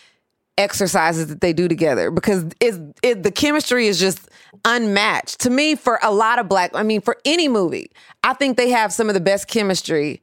exercises 0.57 1.27
that 1.27 1.41
they 1.41 1.53
do 1.53 1.67
together 1.67 2.09
because 2.11 2.45
it's 2.59 2.79
it, 3.03 3.23
the 3.23 3.31
chemistry 3.31 3.87
is 3.87 3.99
just 3.99 4.27
unmatched 4.65 5.39
to 5.41 5.49
me 5.49 5.75
for 5.75 5.99
a 6.01 6.11
lot 6.11 6.39
of 6.39 6.49
black 6.49 6.71
i 6.73 6.81
mean 6.81 6.99
for 6.99 7.15
any 7.25 7.47
movie 7.47 7.91
i 8.23 8.33
think 8.33 8.57
they 8.57 8.69
have 8.69 8.91
some 8.91 9.07
of 9.07 9.13
the 9.13 9.19
best 9.21 9.47
chemistry 9.47 10.21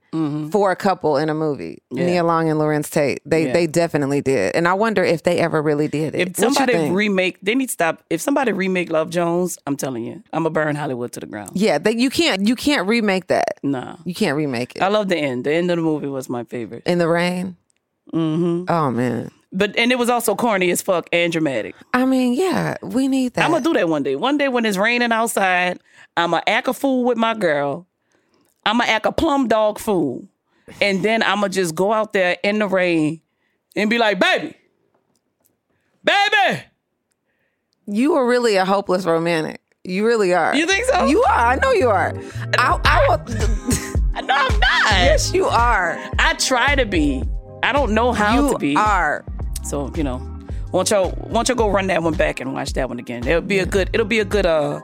for 0.51 0.70
a 0.70 0.76
couple 0.76 1.16
in 1.16 1.28
a 1.28 1.35
movie 1.35 1.82
Yeah. 1.91 2.07
nia 2.07 2.24
long 2.24 2.49
and 2.49 2.59
larenz 2.59 2.91
tate 2.91 3.20
they 3.24 3.47
Yeah. 3.47 3.53
they 3.53 3.66
definitely 3.68 4.20
did 4.22 4.55
and 4.57 4.66
i 4.66 4.74
wonder 4.74 5.05
if 5.05 5.22
they 5.22 5.39
ever 5.39 5.62
really 5.62 5.87
did 5.89 6.14
it 6.14 6.28
If 6.28 6.37
somebody 6.37 6.91
remake, 6.91 7.39
they 7.43 7.55
need 7.55 7.66
to 7.66 7.72
stop. 7.72 8.03
If 8.11 8.20
somebody 8.20 8.53
remake 8.53 8.91
Love 8.91 9.11
Jones, 9.11 9.59
I'm 9.66 9.76
telling 9.76 10.05
you, 10.05 10.22
I'm 10.32 10.43
gonna 10.43 10.51
burn 10.51 10.74
Hollywood 10.76 11.12
to 11.12 11.20
the 11.20 11.26
ground. 11.26 11.53
yeah 11.55 11.78
they, 11.78 11.93
you 11.97 12.11
can't 12.11 12.47
you 12.49 12.57
can't 12.57 12.87
remake 12.89 13.28
that 13.28 13.59
Nah, 13.62 13.97
you 14.05 14.14
can't 14.14 14.37
remake 14.37 14.74
it 14.76 14.82
I 14.82 14.89
love 14.89 15.09
the 15.09 15.16
end. 15.16 15.45
The 15.45 15.53
end 15.53 15.70
of 15.70 15.76
the 15.76 15.82
movie 15.82 16.09
was 16.09 16.28
my 16.28 16.45
favorite. 16.45 16.82
in 16.87 16.99
the 16.99 17.09
rain 17.09 17.57
Mm-hmm. 18.12 18.64
oh 18.68 18.91
man 18.91 19.30
But 19.57 19.76
and 19.78 19.92
it 19.92 19.98
was 19.98 20.11
also 20.11 20.34
corny 20.34 20.70
as 20.72 20.82
fuck 20.82 21.09
and 21.12 21.32
dramatic. 21.32 21.76
i 21.94 22.05
mean 22.05 22.34
yeah 22.34 22.76
we 22.82 23.07
need 23.07 23.34
that 23.34 23.44
I'm 23.44 23.52
gonna 23.52 23.62
do 23.64 23.72
that 23.74 23.88
one 23.88 24.02
day. 24.02 24.16
One 24.16 24.36
day 24.36 24.48
when 24.48 24.66
it's 24.66 24.76
raining 24.76 25.12
outside, 25.12 25.78
I'm 26.16 26.32
gonna 26.32 26.42
act 26.46 26.66
a 26.68 26.72
fool 26.74 27.05
with 27.05 27.16
my 27.16 27.34
girl. 27.34 27.86
I'm 28.66 28.78
gonna 28.78 28.90
act 28.90 29.07
a 29.07 29.12
plum 29.12 29.46
dog 29.46 29.78
fool, 29.78 30.26
and 30.80 31.02
then 31.05 31.22
I'm 31.22 31.36
gonna 31.40 31.50
just 31.50 31.74
go 31.74 31.92
out 31.92 32.12
there 32.12 32.36
in 32.42 32.59
the 32.59 32.66
rain 32.66 33.20
and 33.76 33.88
be 33.88 33.98
like, 33.98 34.18
"Baby, 34.18 34.57
baby." 36.02 36.62
You 37.86 38.14
are 38.14 38.26
really 38.26 38.57
a 38.57 38.64
hopeless 38.64 39.05
romantic. 39.05 39.61
You 39.84 40.07
really 40.07 40.32
are. 40.32 40.57
You 40.57 40.66
think 40.66 40.86
so? 40.86 41.05
You 41.05 41.22
are. 41.24 41.32
I 41.52 41.57
know 41.57 41.72
you 41.72 41.90
are. 41.90 42.14
I, 42.59 42.80
I 42.84 43.07
will. 43.09 43.24
No, 44.14 44.32
I'm 44.32 44.59
not. 44.61 44.90
yes, 44.92 45.34
you 45.34 45.44
are. 45.46 45.98
I 46.20 46.34
try 46.34 46.76
to 46.76 46.86
be. 46.86 47.22
I 47.64 47.72
don't 47.72 47.92
know 47.92 48.12
how 48.12 48.46
You 48.46 48.52
to 48.52 48.59
be. 48.59 48.74
are. 48.76 49.24
So 49.65 49.91
you 49.97 50.05
know, 50.05 50.21
won't 50.73 50.91
y'all 50.91 51.12
won't 51.31 51.49
y'all 51.49 51.57
go 51.57 51.69
run 51.71 51.87
that 51.89 52.03
one 52.03 52.15
back 52.15 52.41
and 52.41 52.53
watch 52.53 52.73
that 52.75 52.89
one 52.89 52.99
again? 52.99 53.27
It'll 53.27 53.41
be 53.41 53.59
a 53.59 53.67
good. 53.67 53.91
It'll 53.93 54.07
be 54.07 54.21
a 54.21 54.25
good. 54.25 54.47
Uh, 54.47 54.81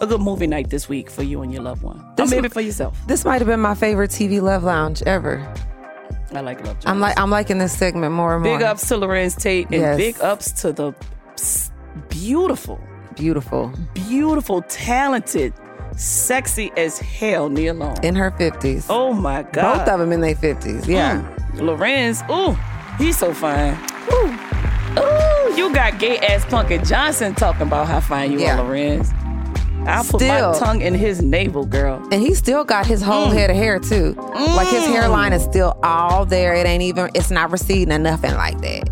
a 0.00 0.08
good 0.08 0.20
movie 0.20 0.48
night 0.48 0.70
this 0.70 0.88
week 0.88 1.08
for 1.08 1.22
you 1.22 1.40
and 1.42 1.52
your 1.52 1.62
loved 1.62 1.82
one. 1.84 1.98
Or 2.00 2.14
This 2.16 2.30
maybe 2.30 2.42
one- 2.42 2.50
for 2.50 2.60
yourself. 2.60 2.98
This 3.06 3.24
might 3.24 3.38
have 3.40 3.46
been 3.46 3.60
my 3.60 3.76
favorite 3.76 4.10
TV 4.10 4.42
love 4.42 4.64
lounge 4.64 5.02
ever. 5.04 5.40
I 6.34 6.40
like 6.40 6.66
Love. 6.66 6.76
I'm 6.84 6.98
like 6.98 7.18
I'm 7.18 7.30
liking 7.30 7.58
this 7.58 7.78
segment 7.78 8.12
more 8.12 8.34
and 8.34 8.42
more. 8.42 8.58
Big 8.58 8.64
ups 8.66 8.88
to 8.88 8.94
Larenz 8.96 9.40
Tate 9.40 9.66
and 9.66 9.74
Yes. 9.76 9.96
big 9.96 10.20
ups 10.20 10.50
to 10.62 10.72
the 10.72 10.92
beautiful, 12.08 12.80
Beautiful. 13.16 13.72
beautiful, 13.94 14.62
talented, 14.62 15.52
sexy 15.96 16.72
as 16.76 16.98
hell 16.98 17.48
Nia 17.48 17.72
Long. 17.72 17.96
In 18.02 18.16
her 18.16 18.32
50s. 18.32 18.86
Oh 18.90 19.12
my 19.12 19.42
God. 19.44 19.78
Both 19.78 19.88
of 19.88 20.00
them 20.00 20.10
in 20.12 20.20
their 20.20 20.34
50s. 20.34 20.88
Yeah. 20.88 21.22
Mm. 21.54 21.60
Larenz, 21.78 22.28
ooh, 22.30 22.56
he's 23.02 23.16
so 23.16 23.32
fine. 23.32 23.76
Ooh. 24.12 24.38
Ooh, 24.98 25.56
you 25.56 25.72
got 25.74 25.98
gay 25.98 26.18
ass 26.18 26.44
Punkin 26.44 26.84
Johnson 26.86 27.34
talking 27.34 27.62
about 27.62 27.86
how 27.88 28.00
fine 28.00 28.32
you 28.32 28.40
Yeah. 28.40 28.60
are, 28.60 28.64
Larenz. 28.64 29.12
I'll 29.86 30.04
put 30.04 30.22
my 30.22 30.38
tongue 30.58 30.80
in 30.80 30.94
his 30.94 31.20
navel, 31.20 31.66
girl. 31.66 32.00
And 32.10 32.22
he 32.22 32.32
still 32.34 32.64
got 32.64 32.86
his 32.86 33.02
whole 33.02 33.26
Mm. 33.26 33.32
head 33.34 33.50
of 33.50 33.56
hair 33.56 33.78
too. 33.78 34.14
Like 34.34 34.68
his 34.68 34.86
hairline 34.86 35.32
is 35.34 35.42
still 35.42 35.76
all 35.82 36.24
there. 36.24 36.54
It 36.54 36.66
ain't 36.66 36.82
even, 36.82 37.10
it's 37.14 37.30
not 37.30 37.50
receding 37.52 37.92
or 37.92 37.98
nothing 37.98 38.34
like 38.34 38.58
that. 38.62 38.88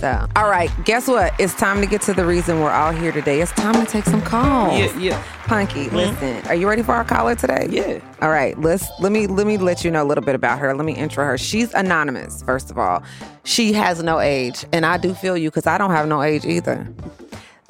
So, 0.00 0.26
all 0.36 0.50
right, 0.50 0.70
guess 0.84 1.08
what? 1.08 1.32
It's 1.38 1.54
time 1.54 1.80
to 1.80 1.86
get 1.86 2.02
to 2.02 2.14
the 2.14 2.26
reason 2.26 2.60
we're 2.60 2.70
all 2.70 2.92
here 2.92 3.12
today. 3.12 3.40
It's 3.40 3.52
time 3.52 3.74
to 3.84 3.90
take 3.90 4.04
some 4.04 4.20
calls. 4.22 4.78
Yeah, 4.78 4.98
yeah. 4.98 5.22
Punky, 5.44 5.86
mm-hmm. 5.86 5.96
listen. 5.96 6.46
Are 6.48 6.54
you 6.54 6.68
ready 6.68 6.82
for 6.82 6.92
our 6.92 7.04
caller 7.04 7.34
today? 7.34 7.68
Yeah. 7.70 8.00
All 8.20 8.30
right, 8.30 8.58
let's 8.60 8.86
let 9.00 9.12
me 9.12 9.26
let 9.26 9.46
me 9.46 9.56
let 9.56 9.84
you 9.84 9.90
know 9.90 10.02
a 10.02 10.08
little 10.08 10.24
bit 10.24 10.34
about 10.34 10.58
her. 10.58 10.74
Let 10.74 10.84
me 10.84 10.94
intro 10.94 11.24
her. 11.24 11.38
She's 11.38 11.72
anonymous, 11.74 12.42
first 12.42 12.70
of 12.70 12.78
all. 12.78 13.02
She 13.44 13.72
has 13.72 14.02
no 14.02 14.20
age, 14.20 14.64
and 14.72 14.84
I 14.84 14.98
do 14.98 15.14
feel 15.14 15.36
you 15.36 15.50
because 15.50 15.66
I 15.66 15.78
don't 15.78 15.90
have 15.90 16.08
no 16.08 16.22
age 16.22 16.44
either. 16.44 16.86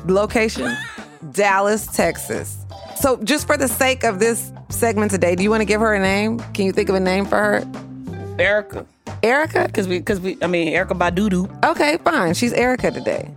Location, 0.07 0.77
Dallas, 1.33 1.87
Texas. 1.87 2.65
So, 2.97 3.23
just 3.23 3.47
for 3.47 3.57
the 3.57 3.69
sake 3.69 4.03
of 4.03 4.19
this 4.19 4.53
segment 4.71 5.11
today, 5.11 5.37
do 5.37 5.43
you 5.43 5.51
want 5.51 5.61
to 5.61 5.67
give 5.67 5.81
her 5.81 5.95
a 5.95 6.01
name? 6.01 6.39
Can 6.55 6.67
you 6.67 6.73
think 6.73 6.89
of 6.89 6.95
a 6.95 7.01
name 7.01 7.27
for 7.27 7.37
her? 7.37 7.65
Erica. 8.39 8.87
Erica? 9.25 9.65
Because 9.67 9.89
we, 9.89 9.99
because 9.99 10.21
we, 10.21 10.37
I 10.43 10.47
mean, 10.47 10.69
Erica 10.69 10.95
Badudu. 10.95 11.65
Okay, 11.65 11.97
fine. 12.05 12.35
She's 12.35 12.53
Erica 12.53 12.91
today. 12.91 13.31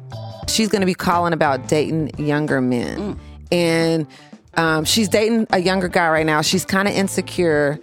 She's 0.48 0.68
going 0.68 0.82
to 0.82 0.86
be 0.86 0.94
calling 0.94 1.34
about 1.34 1.68
dating 1.68 2.12
younger 2.20 2.62
men. 2.62 3.16
Mm. 3.16 3.20
And 3.52 4.08
um, 4.56 4.86
she's 4.86 5.08
dating 5.08 5.48
a 5.52 5.60
younger 5.60 5.88
guy 5.88 6.10
right 6.10 6.26
now. 6.26 6.42
She's 6.42 6.66
kind 6.66 6.88
of 6.88 6.94
insecure 6.94 7.80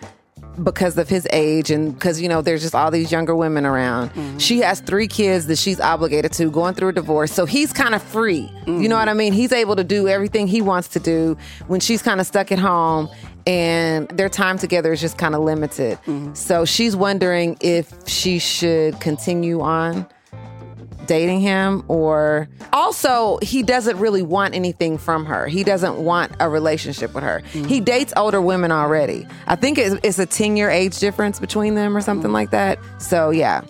because 0.63 0.97
of 0.99 1.09
his 1.09 1.27
age 1.33 1.71
and 1.71 1.95
because 1.95 2.21
you 2.21 2.29
know 2.29 2.41
there's 2.41 2.63
just 2.63 2.77
all 2.77 2.91
these 2.91 3.11
younger 3.11 3.35
women 3.35 3.67
around. 3.67 4.11
Mm-hmm. 4.11 4.39
She 4.39 4.61
has 4.61 4.81
three 4.81 5.09
kids 5.09 5.47
that 5.47 5.59
she's 5.59 5.81
obligated 5.81 6.33
to, 6.35 6.51
going 6.51 6.75
through 6.75 6.91
a 6.91 6.93
divorce. 6.93 7.33
So 7.33 7.45
he's 7.45 7.73
kind 7.73 7.95
of 7.95 8.03
free. 8.03 8.51
You 8.67 8.73
know 8.73 8.73
mm-hmm. 8.73 8.93
what 8.93 9.09
I 9.09 9.15
mean? 9.15 9.33
He's 9.33 9.53
able 9.53 9.77
to 9.77 9.85
do 9.85 10.07
everything 10.09 10.47
he 10.47 10.63
wants 10.63 10.89
to 10.89 11.01
do 11.01 11.37
when 11.67 11.81
she's 11.81 12.03
kind 12.03 12.21
of 12.21 12.27
stuck 12.27 12.53
at 12.53 12.59
home 12.59 13.09
and 13.47 14.09
their 14.09 14.29
time 14.29 14.59
together 14.59 14.93
is 14.93 15.01
just 15.01 15.19
kind 15.19 15.35
of 15.35 15.43
limited. 15.43 15.99
Mm-hmm. 16.07 16.35
So 16.35 16.65
she's 16.65 16.97
wondering 16.97 17.57
if 17.61 17.93
she 18.09 18.39
should 18.39 18.99
continue 19.01 19.61
on 19.61 20.07
dating 21.07 21.41
him 21.41 21.85
or 21.89 22.49
also 22.73 23.39
he 23.43 23.63
doesn't 23.63 23.99
really 23.99 24.23
want 24.23 24.55
anything 24.55 24.97
from 24.97 25.27
her 25.27 25.47
he 25.47 25.63
doesn't 25.63 25.99
want 25.99 26.33
a 26.41 26.49
relationship 26.49 27.15
with 27.15 27.23
her 27.23 27.43
mm-hmm. 27.53 27.65
he 27.65 27.79
dates 27.79 28.13
older 28.17 28.41
women 28.41 28.73
already 28.73 29.27
i 29.47 29.55
think 29.55 29.77
it's, 29.77 29.97
it's 30.03 30.19
a 30.19 30.25
10 30.25 30.57
year 30.57 30.71
age 30.71 30.99
difference 30.99 31.39
between 31.39 31.75
them 31.75 31.95
or 31.95 32.01
something 32.01 32.29
mm-hmm. 32.29 32.33
like 32.33 32.51
that 32.51 32.79
so 32.99 33.29
yeah. 33.31 33.63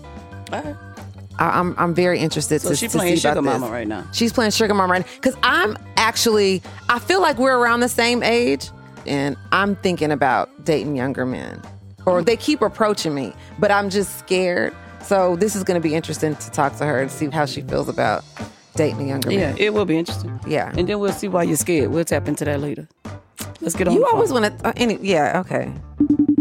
I, 0.53 1.59
I'm, 1.59 1.75
I'm 1.77 1.93
very 1.93 2.21
interested 2.21 2.61
So 2.61 2.69
to, 2.69 2.77
she 2.77 2.87
to 2.87 2.99
playing 2.99 3.17
sugar 3.17 3.43
mama 3.43 3.69
right 3.69 3.89
now. 3.89 4.07
she's 4.13 4.33
playing 4.33 4.53
sugar 4.53 4.73
mama 4.73 4.93
right 4.93 5.05
now. 5.05 5.13
because 5.17 5.35
i'm 5.43 5.77
actually 5.97 6.63
i 6.89 7.01
feel 7.01 7.21
like 7.21 7.39
we're 7.39 7.59
around 7.59 7.81
the 7.81 7.89
same 7.89 8.23
age 8.23 8.71
and 9.07 9.37
i'm 9.53 9.77
thinking 9.77 10.11
about 10.13 10.49
dating 10.65 10.97
younger 10.97 11.25
men 11.27 11.61
or 12.07 12.23
they 12.23 12.37
keep 12.37 12.61
approaching 12.63 13.15
me 13.15 13.33
but 13.59 13.71
i'm 13.71 13.89
just 13.91 14.19
scared 14.19 14.75
so 15.03 15.37
this 15.37 15.55
is 15.55 15.63
going 15.65 15.81
to 15.81 15.87
be 15.87 15.95
interesting 15.95 16.35
to 16.37 16.51
talk 16.51 16.77
to 16.77 16.85
her 16.87 17.01
and 17.03 17.11
see 17.11 17.27
how 17.29 17.45
she 17.45 17.61
feels 17.63 17.89
about 17.89 18.25
dating 18.75 19.03
a 19.03 19.07
younger 19.09 19.31
Yeah, 19.31 19.51
man 19.51 19.57
it 19.59 19.73
will 19.75 19.85
be 19.85 19.97
interesting. 19.99 20.41
Yeah. 20.47 20.73
And 20.77 20.89
then 20.89 20.99
we'll 20.99 21.13
see 21.13 21.29
why 21.29 21.43
you're 21.45 21.57
scared. 21.59 21.91
We'll 21.91 22.05
tap 22.05 22.27
into 22.27 22.45
that 22.47 22.59
later. 22.61 22.89
Let's 23.61 23.75
get 23.77 23.87
on. 23.87 23.95
you 23.95 24.01
the 24.01 24.07
always 24.07 24.31
phone. 24.31 24.43
want 24.43 24.59
to 24.59 24.67
uh, 24.69 24.73
any 24.77 24.97
yeah 25.01 25.41
okay 25.45 25.71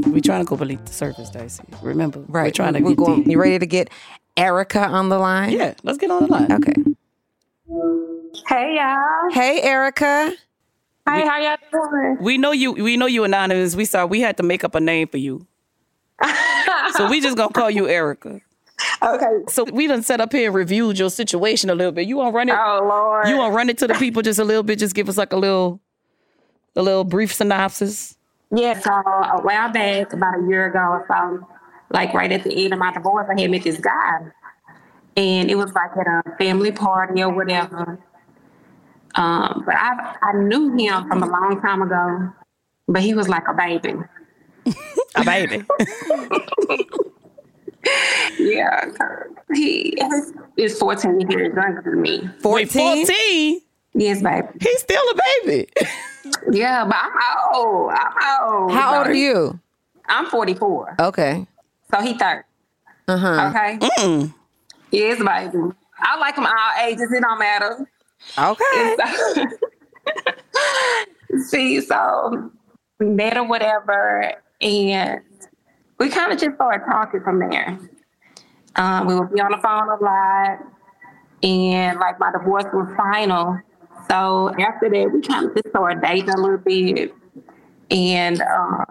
We're 0.08 0.22
trying 0.22 0.44
to 0.46 0.50
go 0.50 0.56
beneath 0.56 0.84
the 0.86 0.94
surface, 0.94 1.30
Dicey. 1.30 1.64
Remember, 1.84 2.20
right 2.28 2.46
We're 2.46 2.52
trying 2.52 2.74
to 2.74 2.80
we're 2.80 2.90
get 2.92 2.98
going 2.98 3.24
deep. 3.24 3.32
you 3.32 3.40
ready 3.40 3.60
to 3.60 3.66
get 3.66 3.90
erica 4.38 4.80
on 4.88 5.10
the 5.10 5.20
line 5.20 5.52
Yeah, 5.52 5.74
let's 5.84 5.98
get 5.98 6.10
on 6.10 6.24
the 6.24 6.32
line. 6.32 6.52
okay 6.54 6.74
Hey 8.48 8.76
y'all. 8.78 9.32
hey 9.32 9.62
erica 9.62 10.34
Hey, 11.06 11.28
how 11.28 11.38
y'all 11.38 11.58
doing? 11.72 12.18
We 12.22 12.38
know 12.38 12.52
you. 12.52 12.72
We 12.72 12.96
know 12.96 13.08
you 13.08 13.24
anonymous. 13.26 13.76
We 13.76 13.86
saw 13.86 14.06
we 14.06 14.22
had 14.22 14.38
to 14.38 14.44
make 14.44 14.64
up 14.64 14.74
a 14.74 14.80
name 14.80 15.08
for 15.08 15.18
you, 15.18 15.46
so 16.96 17.10
we 17.10 17.20
just 17.20 17.36
gonna 17.36 17.52
call 17.52 17.70
you 17.70 17.88
Erica. 17.88 18.40
Okay. 19.02 19.40
So 19.50 19.66
we 19.66 19.88
done 19.88 20.02
set 20.02 20.22
up 20.22 20.32
here 20.32 20.48
and 20.48 20.56
reviewed 20.56 20.98
your 20.98 21.10
situation 21.10 21.70
a 21.70 21.76
little 21.76 21.92
bit. 21.92 22.08
You 22.08 22.18
wanna 22.18 22.32
run 22.32 22.50
it? 22.50 22.56
Oh 22.58 22.86
Lord. 22.88 23.28
You 23.28 23.38
wanna 23.38 23.54
run 23.54 23.70
it 23.70 23.78
to 23.80 23.88
the 23.88 23.96
people 23.96 24.22
just 24.22 24.40
a 24.40 24.44
little 24.46 24.64
bit? 24.64 24.80
Just 24.80 24.96
give 24.96 25.10
us 25.10 25.18
like 25.18 25.34
a 25.34 25.38
little, 25.38 25.82
a 26.76 26.82
little 26.82 27.04
brief 27.04 27.34
synopsis. 27.34 28.16
Yeah, 28.56 28.80
so 28.80 28.92
a 28.92 29.42
while 29.42 29.72
back, 29.72 30.14
about 30.14 30.40
a 30.40 30.48
year 30.48 30.68
ago 30.68 30.80
or 30.80 31.06
so, 31.10 31.48
like 31.92 32.14
right 32.14 32.32
at 32.32 32.44
the 32.44 32.64
end 32.64 32.74
of 32.74 32.80
my 32.80 32.94
divorce, 32.94 33.28
I 33.30 33.40
had 33.42 33.52
met 33.52 33.64
this 33.64 33.80
guy. 33.80 34.20
And 35.18 35.52
it 35.52 35.56
was 35.56 35.74
like 35.74 35.92
at 36.00 36.08
a 36.08 36.38
family 36.38 36.72
party 36.72 37.22
or 37.24 37.30
whatever. 37.34 38.00
Um, 39.16 39.64
but 39.66 39.76
I 39.76 40.16
I 40.22 40.34
knew 40.34 40.76
him 40.76 41.08
from 41.08 41.24
a 41.24 41.28
long 41.28 41.62
time 41.62 41.82
ago, 41.82 42.30
but 42.88 43.02
he 43.02 43.14
was 43.14 43.30
like 43.30 43.44
a 43.48 43.54
baby. 43.54 43.94
A 45.16 45.24
baby. 45.24 45.64
Yeah, 48.40 48.86
he 49.54 49.98
is 50.58 50.78
14 50.80 51.20
years 51.30 51.54
younger 51.54 51.82
than 51.84 52.02
me. 52.02 52.30
14 52.40 53.06
14? 53.06 53.62
Yes, 53.96 54.22
baby. 54.22 54.48
He's 54.62 54.80
still 54.80 55.04
a 55.12 55.16
baby. 55.44 55.68
Yeah, 56.52 56.86
but 56.86 56.96
I'm 56.96 57.56
old. 57.56 57.92
I'm 57.94 58.52
old. 58.54 58.72
how 58.72 58.98
old 59.00 59.08
are 59.08 59.14
you 59.14 59.60
I'm 60.08 60.26
44. 60.28 60.96
okay 61.00 61.46
So 61.94 62.02
he 62.02 62.14
30. 62.14 62.44
uh-huh 63.10 63.50
Okay. 63.50 63.78
Mm. 64.00 64.34
Yes, 64.92 65.18
baby. 65.18 65.74
I 66.00 66.18
like 66.20 66.36
them 66.36 66.46
all 66.46 66.86
ages. 66.86 67.12
It 67.12 67.22
don't 67.22 67.40
matter. 67.40 67.86
Okay 68.38 68.96
So- 69.36 69.46
See, 71.48 71.82
so 71.82 72.52
we 73.00 73.08
met 73.08 73.38
or 73.38 73.44
whatever, 73.48 74.34
and 74.62 75.22
we 75.98 76.10
kind 76.10 76.32
of 76.32 76.38
just 76.40 76.56
started 76.56 76.86
talking 76.86 77.22
from 77.22 77.40
there. 77.40 77.80
Um, 78.76 79.08
we 79.08 79.16
would 79.16 79.34
be 79.34 79.42
on 79.42 79.52
the 79.52 79.58
phone 79.58 79.90
a 79.90 79.96
lot, 80.04 80.60
and 81.42 82.00
like 82.00 82.20
my 82.20 82.32
divorce 82.32 82.66
was 82.72 82.88
final. 82.96 83.60
So 84.10 84.50
after 84.60 84.90
that, 84.90 85.12
we 85.12 85.22
kind 85.22 85.48
of 85.48 85.56
just 85.56 85.70
started 85.70 86.02
dating 86.04 86.30
a 86.30 86.38
little 86.38 86.58
bit. 86.60 87.14
And 87.90 88.42
uh, 88.42 88.86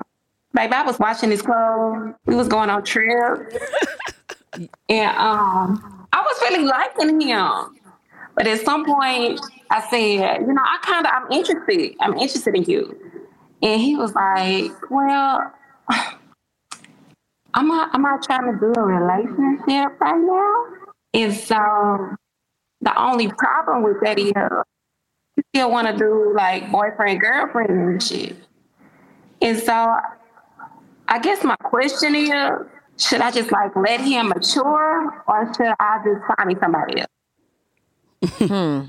baby, 0.53 0.73
I 0.73 0.83
was 0.83 0.99
watching 0.99 1.31
his 1.31 1.43
clothes. 1.43 2.15
We 2.27 2.35
was 2.35 2.49
going 2.49 2.71
on 2.71 2.83
trips, 2.83 3.55
and 4.89 5.17
um, 5.17 6.07
I 6.13 6.21
was 6.23 6.41
really 6.41 6.65
liking 6.65 7.21
him. 7.21 7.77
But 8.35 8.47
at 8.47 8.65
some 8.65 8.85
point, 8.85 9.41
I 9.71 9.81
said, 9.91 10.41
you 10.41 10.53
know, 10.53 10.63
I 10.63 10.79
kind 10.83 11.07
of, 11.07 11.13
I'm 11.15 11.31
interested. 11.33 11.97
I'm 12.01 12.15
interested 12.15 12.55
in 12.55 12.65
you. 12.65 12.99
And 13.63 13.81
he 13.81 13.97
was 13.97 14.15
like, 14.15 14.73
well, 14.91 15.53
I'm 17.55 17.69
not, 17.69 17.91
I'm 17.93 18.03
not 18.03 18.23
trying 18.23 18.53
to 18.53 18.59
do 18.59 18.73
a 18.81 18.83
relationship 18.83 20.01
right 20.01 20.19
now. 20.19 20.65
And 21.15 21.35
so 21.35 22.17
the 22.81 23.01
only 23.01 23.29
problem 23.29 23.83
with 23.83 23.99
that 24.03 24.19
is 24.19 24.33
you 25.37 25.43
still 25.55 25.71
want 25.71 25.87
to 25.89 25.97
do 25.97 26.33
like 26.35 26.71
boyfriend, 26.73 27.21
girlfriend 27.21 27.71
and 27.71 28.03
shit. 28.03 28.37
And 29.43 29.59
so 29.59 29.97
I 31.09 31.19
guess 31.21 31.45
my 31.45 31.57
question 31.57 32.15
is, 32.15 32.31
should 32.97 33.21
I 33.21 33.31
just 33.31 33.53
like 33.53 33.77
let 33.77 34.01
him 34.01 34.29
mature 34.29 35.23
or 35.27 35.55
should 35.55 35.75
I 35.79 35.99
just 36.05 36.23
find 36.27 36.49
me 36.49 36.57
somebody 36.61 37.01
else? 37.01 37.12
Hmm 38.25 38.81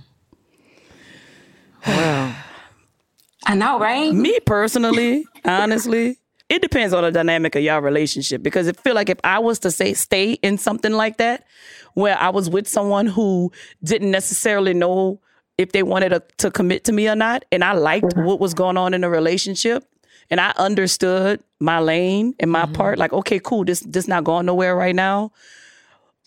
well 1.86 2.36
I 3.46 3.56
know, 3.56 3.78
right? 3.78 4.14
Me 4.14 4.40
personally, 4.46 5.26
honestly, 5.44 6.18
it 6.50 6.62
depends 6.62 6.94
on 6.94 7.04
the 7.04 7.12
dynamic 7.12 7.56
of 7.56 7.62
y'all 7.64 7.82
relationship 7.82 8.42
because 8.42 8.68
it 8.68 8.80
feel 8.80 8.96
like 8.96 9.10
if 9.10 9.20
I 9.24 9.40
was 9.40 9.60
to 9.60 9.72
say 9.72 9.94
stay 9.94 10.34
in 10.34 10.58
something 10.58 10.94
like 10.94 11.18
that, 11.18 11.46
where 11.94 12.18
I 12.18 12.30
was 12.30 12.50
with 12.50 12.68
someone 12.68 13.06
who 13.06 13.52
didn't 13.84 14.12
necessarily 14.12 14.74
know 14.74 15.20
if 15.58 15.74
they 15.74 15.84
wanted 15.84 16.10
to, 16.10 16.24
to 16.38 16.52
commit 16.52 16.86
to 16.86 16.94
me 16.94 17.10
or 17.10 17.16
not, 17.16 17.44
and 17.52 17.64
I 17.64 17.74
liked 17.74 18.16
what 18.16 18.40
was 18.40 18.54
going 18.54 18.78
on 18.78 18.94
in 18.94 19.02
the 19.02 19.10
relationship, 19.10 19.84
and 20.30 20.40
I 20.40 20.54
understood 20.56 21.44
my 21.60 21.80
lane 21.80 22.36
and 22.40 22.50
my 22.50 22.66
part, 22.66 22.98
like 22.98 23.12
okay, 23.12 23.40
cool, 23.40 23.66
this 23.66 23.82
this 23.82 24.08
not 24.08 24.24
going 24.24 24.46
nowhere 24.46 24.76
right 24.76 24.96
now. 24.96 25.32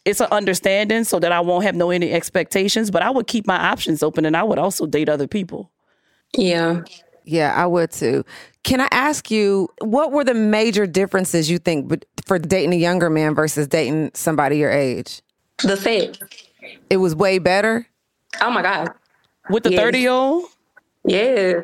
It's 0.07 0.21
an 0.21 0.29
understanding 0.31 1.05
so 1.05 1.19
that 1.19 1.33
I 1.33 1.41
won't 1.41 1.65
have 1.65 1.75
no 1.75 1.91
any 1.91 2.13
expectations, 2.13 2.91
but 2.91 3.03
I 3.03 3.11
would 3.11 3.27
keep 3.27 3.47
my 3.47 3.57
options 3.57 4.03
open 4.03 4.25
and 4.25 4.37
I 4.37 4.43
would 4.45 4.59
also 4.59 4.87
date 4.87 5.09
other 5.09 5.27
people. 5.27 5.71
Yeah. 6.37 6.83
Yeah, 7.25 7.53
I 7.57 7.67
would 7.67 7.91
too. 7.91 8.25
Can 8.63 8.81
I 8.81 8.87
ask 8.93 9.31
you 9.33 9.69
what 9.81 10.13
were 10.13 10.23
the 10.23 10.33
major 10.35 10.87
differences 10.87 11.51
you 11.51 11.59
think 11.59 12.05
for 12.25 12.39
dating 12.39 12.73
a 12.73 12.77
younger 12.77 13.11
man 13.11 13.35
versus 13.35 13.67
dating 13.67 14.13
somebody 14.15 14.59
your 14.59 14.71
age? 14.71 15.23
The 15.63 15.77
sex. 15.77 16.19
It 16.89 16.99
was 16.99 17.17
way 17.17 17.39
better. 17.39 17.87
Oh 18.41 18.51
my 18.51 18.63
God. 18.63 18.91
With 19.51 19.65
the 19.65 19.73
Yes. 19.73 19.81
30 19.81 19.99
year 19.99 20.11
old? 20.11 20.45
Yeah. 21.05 21.61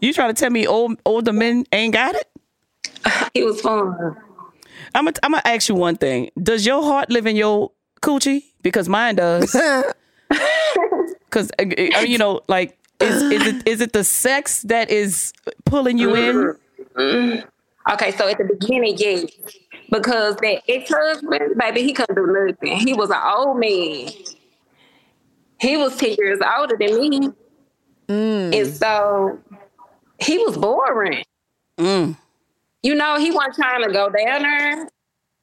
You 0.00 0.12
trying 0.12 0.34
to 0.34 0.38
tell 0.38 0.50
me 0.50 0.66
old 0.66 0.98
older 1.06 1.32
men 1.32 1.66
ain't 1.72 1.94
got 1.94 2.16
it? 2.16 2.28
It 3.34 3.44
was 3.44 3.60
fun. 3.60 4.16
I'm 4.94 5.04
gonna 5.04 5.16
I'm 5.22 5.32
gonna 5.32 5.42
ask 5.44 5.68
you 5.68 5.74
one 5.74 5.96
thing. 5.96 6.30
Does 6.40 6.64
your 6.64 6.82
heart 6.82 7.10
live 7.10 7.26
in 7.26 7.36
your 7.36 7.72
coochie? 8.02 8.44
Because 8.62 8.88
mine 8.88 9.16
does. 9.16 9.54
Because 11.34 11.50
you 12.06 12.16
know, 12.16 12.40
like, 12.46 12.78
is 13.00 13.22
is 13.22 13.46
it 13.46 13.68
is 13.68 13.80
it 13.80 13.92
the 13.92 14.04
sex 14.04 14.62
that 14.62 14.88
is 14.88 15.32
pulling 15.64 15.98
you 15.98 16.14
in? 16.14 16.56
Mm. 16.94 17.44
Okay, 17.92 18.12
so 18.12 18.28
at 18.28 18.38
the 18.38 18.44
beginning, 18.44 18.96
yes. 18.96 19.24
Because 19.90 20.36
that 20.36 20.62
ex 20.68 20.90
husband, 20.90 21.56
baby, 21.58 21.82
he 21.82 21.92
couldn't 21.92 22.14
do 22.14 22.26
nothing. 22.26 22.76
He 22.78 22.94
was 22.94 23.10
an 23.10 23.18
old 23.22 23.58
man. 23.58 24.08
He 25.60 25.76
was 25.76 25.96
10 25.96 26.14
years 26.18 26.38
older 26.56 26.76
than 26.78 27.00
me. 27.00 27.30
And 28.08 28.66
so 28.74 29.38
he 30.18 30.38
was 30.38 30.56
boring. 30.56 31.24
Mm. 31.78 32.16
You 32.84 32.94
know, 32.94 33.18
he 33.18 33.30
wasn't 33.30 33.54
trying 33.54 33.82
to 33.82 33.90
go 33.90 34.10
down 34.10 34.42
there 34.42 34.88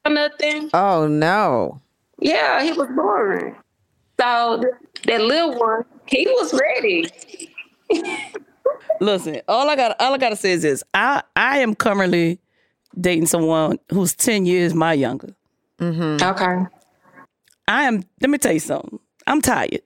or 0.05 0.13
nothing. 0.13 0.69
Oh 0.75 1.07
no. 1.07 1.81
Yeah, 2.19 2.63
he 2.63 2.71
was 2.71 2.87
boring. 2.95 3.55
So 4.19 4.63
that 5.05 5.21
little 5.21 5.57
one, 5.59 5.83
he 6.05 6.27
was 6.27 6.53
ready. 6.53 7.09
Listen, 9.01 9.41
all 9.47 9.67
I 9.67 9.75
got 9.75 9.99
all 9.99 10.13
I 10.13 10.19
gotta 10.19 10.35
say 10.35 10.51
is 10.51 10.61
this. 10.61 10.83
I 10.93 11.23
I 11.35 11.57
am 11.57 11.73
currently 11.73 12.39
dating 12.99 13.25
someone 13.25 13.79
who's 13.91 14.13
10 14.13 14.45
years 14.45 14.75
my 14.75 14.93
younger. 14.93 15.33
Mm-hmm. 15.79 16.23
Okay. 16.23 16.65
I 17.67 17.83
am 17.85 18.03
let 18.21 18.29
me 18.29 18.37
tell 18.37 18.53
you 18.53 18.59
something. 18.59 18.99
I'm 19.25 19.41
tired. 19.41 19.81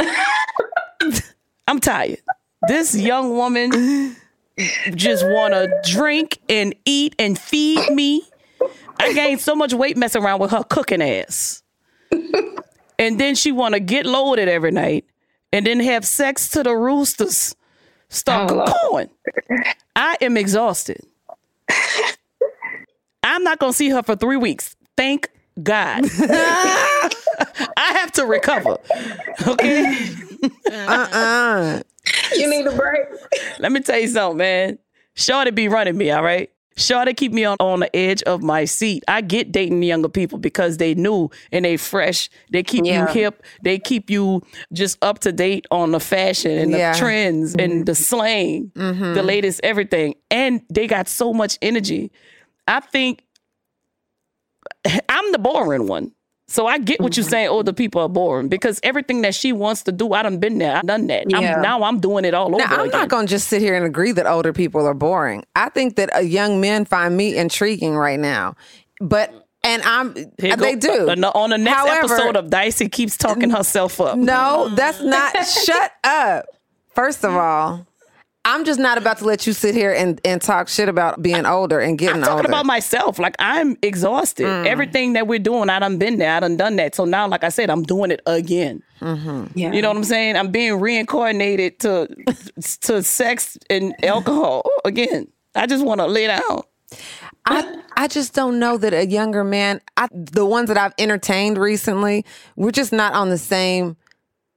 I'm 1.68 1.78
tired. 1.78 2.18
This 2.66 2.96
young 2.96 3.30
woman 3.30 4.16
just 4.94 5.26
want 5.26 5.54
to 5.54 5.68
drink 5.92 6.38
and 6.48 6.74
eat 6.84 7.14
and 7.18 7.38
feed 7.38 7.90
me. 7.90 8.22
I 8.98 9.12
gained 9.12 9.40
so 9.40 9.54
much 9.56 9.74
weight 9.74 9.96
messing 9.96 10.22
around 10.22 10.40
with 10.40 10.50
her 10.52 10.62
cooking 10.62 11.02
ass. 11.02 11.62
And 12.98 13.18
then 13.18 13.34
she 13.34 13.50
want 13.52 13.74
to 13.74 13.80
get 13.80 14.06
loaded 14.06 14.48
every 14.48 14.70
night 14.70 15.04
and 15.52 15.66
then 15.66 15.80
have 15.80 16.04
sex 16.04 16.48
to 16.50 16.62
the 16.62 16.74
roosters. 16.76 17.56
Start 18.08 18.50
Oh, 18.52 18.88
going. 18.90 19.10
I 19.96 20.16
am 20.20 20.36
exhausted. 20.36 21.00
I'm 23.24 23.42
not 23.42 23.58
going 23.58 23.72
to 23.72 23.76
see 23.76 23.88
her 23.90 24.02
for 24.02 24.14
three 24.14 24.36
weeks. 24.36 24.76
Thank 24.96 25.28
God. 25.62 26.04
I 27.76 27.92
have 27.98 28.12
to 28.12 28.26
recover. 28.26 28.76
Okay. 29.48 30.08
Uh-uh. 30.70 31.80
You 32.36 32.50
need 32.50 32.66
a 32.66 32.76
break. 32.76 33.06
Let 33.58 33.72
me 33.72 33.80
tell 33.80 33.98
you 33.98 34.08
something, 34.08 34.38
man. 34.38 34.78
Shorty 35.14 35.50
be 35.52 35.68
running 35.68 35.96
me, 35.96 36.10
all 36.10 36.22
right? 36.22 36.50
Shorty 36.76 37.14
keep 37.14 37.32
me 37.32 37.44
on, 37.44 37.56
on 37.60 37.80
the 37.80 37.96
edge 37.96 38.22
of 38.24 38.42
my 38.42 38.64
seat. 38.64 39.04
I 39.06 39.20
get 39.20 39.52
dating 39.52 39.82
younger 39.82 40.08
people 40.08 40.38
because 40.38 40.78
they 40.78 40.94
new 40.94 41.30
and 41.52 41.64
they 41.64 41.76
fresh. 41.76 42.28
They 42.50 42.64
keep 42.64 42.84
Yeah. 42.84 43.02
you 43.02 43.06
hip. 43.06 43.44
They 43.62 43.78
keep 43.78 44.10
you 44.10 44.42
just 44.72 44.98
up 45.02 45.20
to 45.20 45.32
date 45.32 45.66
on 45.70 45.92
the 45.92 46.00
fashion 46.00 46.50
and 46.58 46.72
Yeah. 46.72 46.92
the 46.92 46.98
trends 46.98 47.54
and 47.54 47.72
mm-hmm. 47.72 47.84
the 47.84 47.94
slang, 47.94 48.72
the 48.74 48.80
mm-hmm. 48.80 49.26
latest 49.26 49.60
everything. 49.62 50.16
And 50.30 50.62
they 50.68 50.88
got 50.88 51.08
so 51.08 51.32
much 51.32 51.58
energy. 51.62 52.10
I 52.66 52.80
think 52.80 53.22
I'm 55.08 55.32
the 55.32 55.38
boring 55.38 55.86
one. 55.86 56.12
So 56.46 56.66
I 56.66 56.78
get 56.78 57.00
what 57.00 57.16
you're 57.16 57.24
saying. 57.24 57.48
Oh, 57.48 57.54
older 57.54 57.72
people 57.72 58.02
are 58.02 58.08
boring 58.08 58.48
because 58.48 58.78
everything 58.82 59.22
that 59.22 59.34
she 59.34 59.52
wants 59.52 59.82
to 59.84 59.92
do, 59.92 60.12
I 60.12 60.22
done 60.22 60.38
been 60.38 60.58
there. 60.58 60.76
I 60.76 60.82
done 60.82 61.06
that. 61.06 61.30
Yeah. 61.30 61.56
I'm, 61.56 61.62
now 61.62 61.82
I'm 61.82 62.00
doing 62.00 62.24
it 62.26 62.34
all 62.34 62.48
over 62.48 62.56
again. 62.56 62.68
Now, 62.70 62.76
I'm 62.82 62.88
again. 62.88 63.00
not 63.00 63.08
going 63.08 63.26
to 63.26 63.30
just 63.30 63.48
sit 63.48 63.62
here 63.62 63.74
and 63.74 63.84
agree 63.86 64.12
that 64.12 64.26
older 64.26 64.52
people 64.52 64.86
are 64.86 64.94
boring. 64.94 65.44
I 65.56 65.70
think 65.70 65.96
that 65.96 66.26
young 66.26 66.60
men 66.60 66.84
find 66.84 67.16
me 67.16 67.36
intriguing 67.36 67.94
right 67.96 68.20
now. 68.20 68.56
But, 69.00 69.32
and 69.62 69.82
I'm, 69.84 70.12
they 70.38 70.76
do. 70.76 71.08
On 71.08 71.20
the, 71.20 71.32
on 71.34 71.50
the 71.50 71.58
next 71.58 71.76
However- 71.78 72.12
episode 72.14 72.36
of 72.36 72.50
Dicey 72.50 72.90
keeps 72.90 73.16
talking 73.16 73.48
herself 73.48 73.98
up. 74.00 74.18
No, 74.18 74.68
that's 74.74 75.00
not. 75.00 75.34
shut 75.46 75.92
up. 76.04 76.44
First 76.94 77.24
of 77.24 77.34
all, 77.34 77.86
I'm 78.46 78.64
just 78.64 78.78
not 78.78 78.98
about 78.98 79.18
to 79.18 79.24
let 79.24 79.46
you 79.46 79.54
sit 79.54 79.74
here 79.74 79.92
and, 79.92 80.20
and 80.24 80.40
talk 80.40 80.68
shit 80.68 80.88
about 80.88 81.22
being 81.22 81.46
older 81.46 81.80
and 81.80 81.98
getting 81.98 82.16
I'm 82.16 82.22
talking 82.22 82.36
older. 82.38 82.48
about 82.48 82.66
myself. 82.66 83.18
Like 83.18 83.36
I'm 83.38 83.76
exhausted. 83.80 84.46
Mm. 84.46 84.66
Everything 84.66 85.14
that 85.14 85.26
we're 85.26 85.38
doing, 85.38 85.70
I 85.70 85.78
done 85.78 85.98
been 85.98 86.18
there. 86.18 86.30
I 86.30 86.40
done 86.40 86.56
done 86.56 86.76
that. 86.76 86.94
So 86.94 87.06
now, 87.06 87.26
like 87.26 87.42
I 87.42 87.48
said, 87.48 87.70
I'm 87.70 87.82
doing 87.82 88.10
it 88.10 88.20
again. 88.26 88.82
Mm-hmm. 89.00 89.58
Yeah. 89.58 89.72
You 89.72 89.80
know 89.80 89.88
what 89.88 89.96
I'm 89.96 90.04
saying? 90.04 90.36
I'm 90.36 90.50
being 90.50 90.78
reincarnated 90.78 91.80
to 91.80 92.08
to 92.82 93.02
sex 93.02 93.56
and 93.70 93.94
alcohol 94.04 94.68
again. 94.84 95.28
I 95.54 95.66
just 95.66 95.84
want 95.84 96.00
to 96.00 96.06
lay 96.06 96.26
down. 96.26 96.62
I 97.46 97.80
I 97.96 98.08
just 98.08 98.34
don't 98.34 98.58
know 98.58 98.76
that 98.78 98.92
a 98.92 99.06
younger 99.06 99.44
man. 99.44 99.80
I, 99.96 100.08
the 100.12 100.44
ones 100.44 100.68
that 100.68 100.76
I've 100.76 100.94
entertained 100.98 101.58
recently, 101.58 102.24
we're 102.56 102.72
just 102.72 102.92
not 102.92 103.14
on 103.14 103.30
the 103.30 103.38
same 103.38 103.96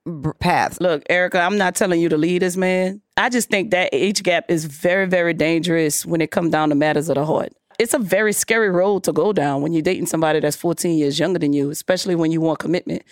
b- 0.07 0.29
path. 0.39 0.79
Look, 0.81 1.03
Erica, 1.09 1.39
I'm 1.41 1.57
not 1.57 1.75
telling 1.75 1.99
you 2.01 2.09
to 2.09 2.17
lead 2.17 2.41
this 2.41 2.57
man. 2.57 3.01
I 3.17 3.29
just 3.29 3.49
think 3.49 3.71
that 3.71 3.89
age 3.91 4.23
gap 4.23 4.45
is 4.49 4.65
very, 4.65 5.05
very 5.07 5.33
dangerous 5.33 6.05
when 6.05 6.21
it 6.21 6.31
comes 6.31 6.51
down 6.51 6.69
to 6.69 6.75
matters 6.75 7.09
of 7.09 7.15
the 7.15 7.25
heart. 7.25 7.53
It's 7.79 7.93
a 7.93 7.99
very 7.99 8.33
scary 8.33 8.69
road 8.71 9.03
to 9.03 9.13
go 9.13 9.31
down 9.33 9.61
when 9.61 9.71
you're 9.71 9.83
dating 9.83 10.07
somebody 10.07 10.39
that's 10.39 10.55
14 10.57 10.97
years 10.97 11.19
younger 11.19 11.37
than 11.37 11.53
you, 11.53 11.69
especially 11.69 12.15
when 12.15 12.31
you 12.31 12.41
want 12.41 12.57
commitment 12.57 13.03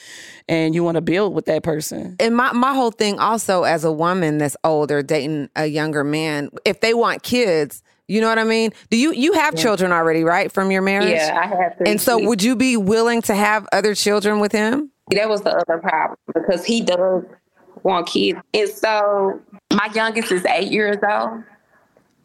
and 0.49 0.73
you 0.73 0.83
want 0.83 0.95
to 0.95 1.01
build 1.01 1.35
with 1.35 1.45
that 1.45 1.61
person. 1.61 2.15
And 2.19 2.35
my, 2.35 2.51
my 2.51 2.73
whole 2.73 2.89
thing 2.89 3.19
also 3.19 3.61
as 3.63 3.83
a 3.83 3.91
woman 3.91 4.39
that's 4.39 4.57
older 4.63 5.03
dating 5.03 5.49
a 5.55 5.67
younger 5.67 6.03
man, 6.03 6.49
if 6.65 6.79
they 6.81 6.95
want 6.95 7.21
kids, 7.21 7.83
you 8.07 8.21
know 8.21 8.27
what 8.27 8.39
I 8.39 8.43
mean? 8.43 8.71
Do 8.89 8.97
you 8.97 9.11
you 9.13 9.33
have 9.33 9.55
children 9.55 9.91
already, 9.91 10.23
right? 10.23 10.51
From 10.51 10.71
your 10.71 10.81
marriage? 10.83 11.09
Yeah, 11.15 11.39
I 11.43 11.47
have 11.47 11.77
three 11.77 11.89
And 11.89 12.01
so 12.01 12.17
kids. 12.17 12.27
would 12.27 12.43
you 12.43 12.55
be 12.55 12.75
willing 12.77 13.21
to 13.23 13.35
have 13.35 13.67
other 13.71 13.93
children 13.95 14.39
with 14.39 14.51
him? 14.51 14.91
That 15.11 15.29
was 15.29 15.41
the 15.41 15.51
other 15.55 15.77
problem 15.79 16.17
because 16.33 16.65
he 16.65 16.81
does 16.81 17.23
want 17.83 18.07
kids. 18.07 18.39
And 18.53 18.69
so 18.69 19.39
my 19.71 19.89
youngest 19.93 20.31
is 20.31 20.45
eight 20.45 20.71
years 20.71 20.97
old. 21.07 21.43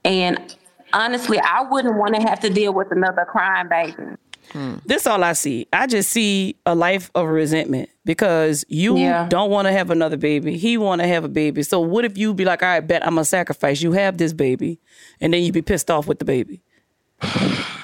And 0.04 0.56
honestly, 0.92 1.38
I 1.38 1.62
wouldn't 1.62 1.96
want 1.96 2.14
to 2.14 2.22
have 2.22 2.40
to 2.40 2.50
deal 2.50 2.72
with 2.72 2.90
another 2.90 3.26
crying 3.26 3.68
baby. 3.68 4.16
Hmm. 4.52 4.76
This 4.86 5.06
all 5.06 5.22
I 5.22 5.34
see. 5.34 5.68
I 5.72 5.86
just 5.86 6.10
see 6.10 6.56
a 6.66 6.74
life 6.74 7.10
of 7.14 7.28
resentment 7.28 7.88
because 8.04 8.64
you 8.68 8.96
Yeah. 8.96 9.28
don't 9.28 9.50
want 9.50 9.68
to 9.68 9.72
have 9.72 9.90
another 9.90 10.16
baby. 10.16 10.56
He 10.56 10.76
want 10.76 11.02
to 11.02 11.06
have 11.06 11.22
a 11.24 11.28
baby. 11.28 11.62
So 11.62 11.80
what 11.80 12.04
if 12.04 12.16
you 12.18 12.34
be 12.34 12.44
like, 12.44 12.62
all 12.62 12.68
right, 12.70 12.80
bet 12.80 13.06
I'm 13.06 13.14
gonna 13.14 13.24
sacrifice. 13.26 13.80
You 13.82 13.92
have 13.92 14.16
this 14.18 14.32
baby, 14.32 14.80
and 15.20 15.32
then 15.32 15.42
you 15.42 15.52
be 15.52 15.62
pissed 15.62 15.90
off 15.90 16.08
with 16.08 16.18
the 16.18 16.24
baby. 16.24 16.62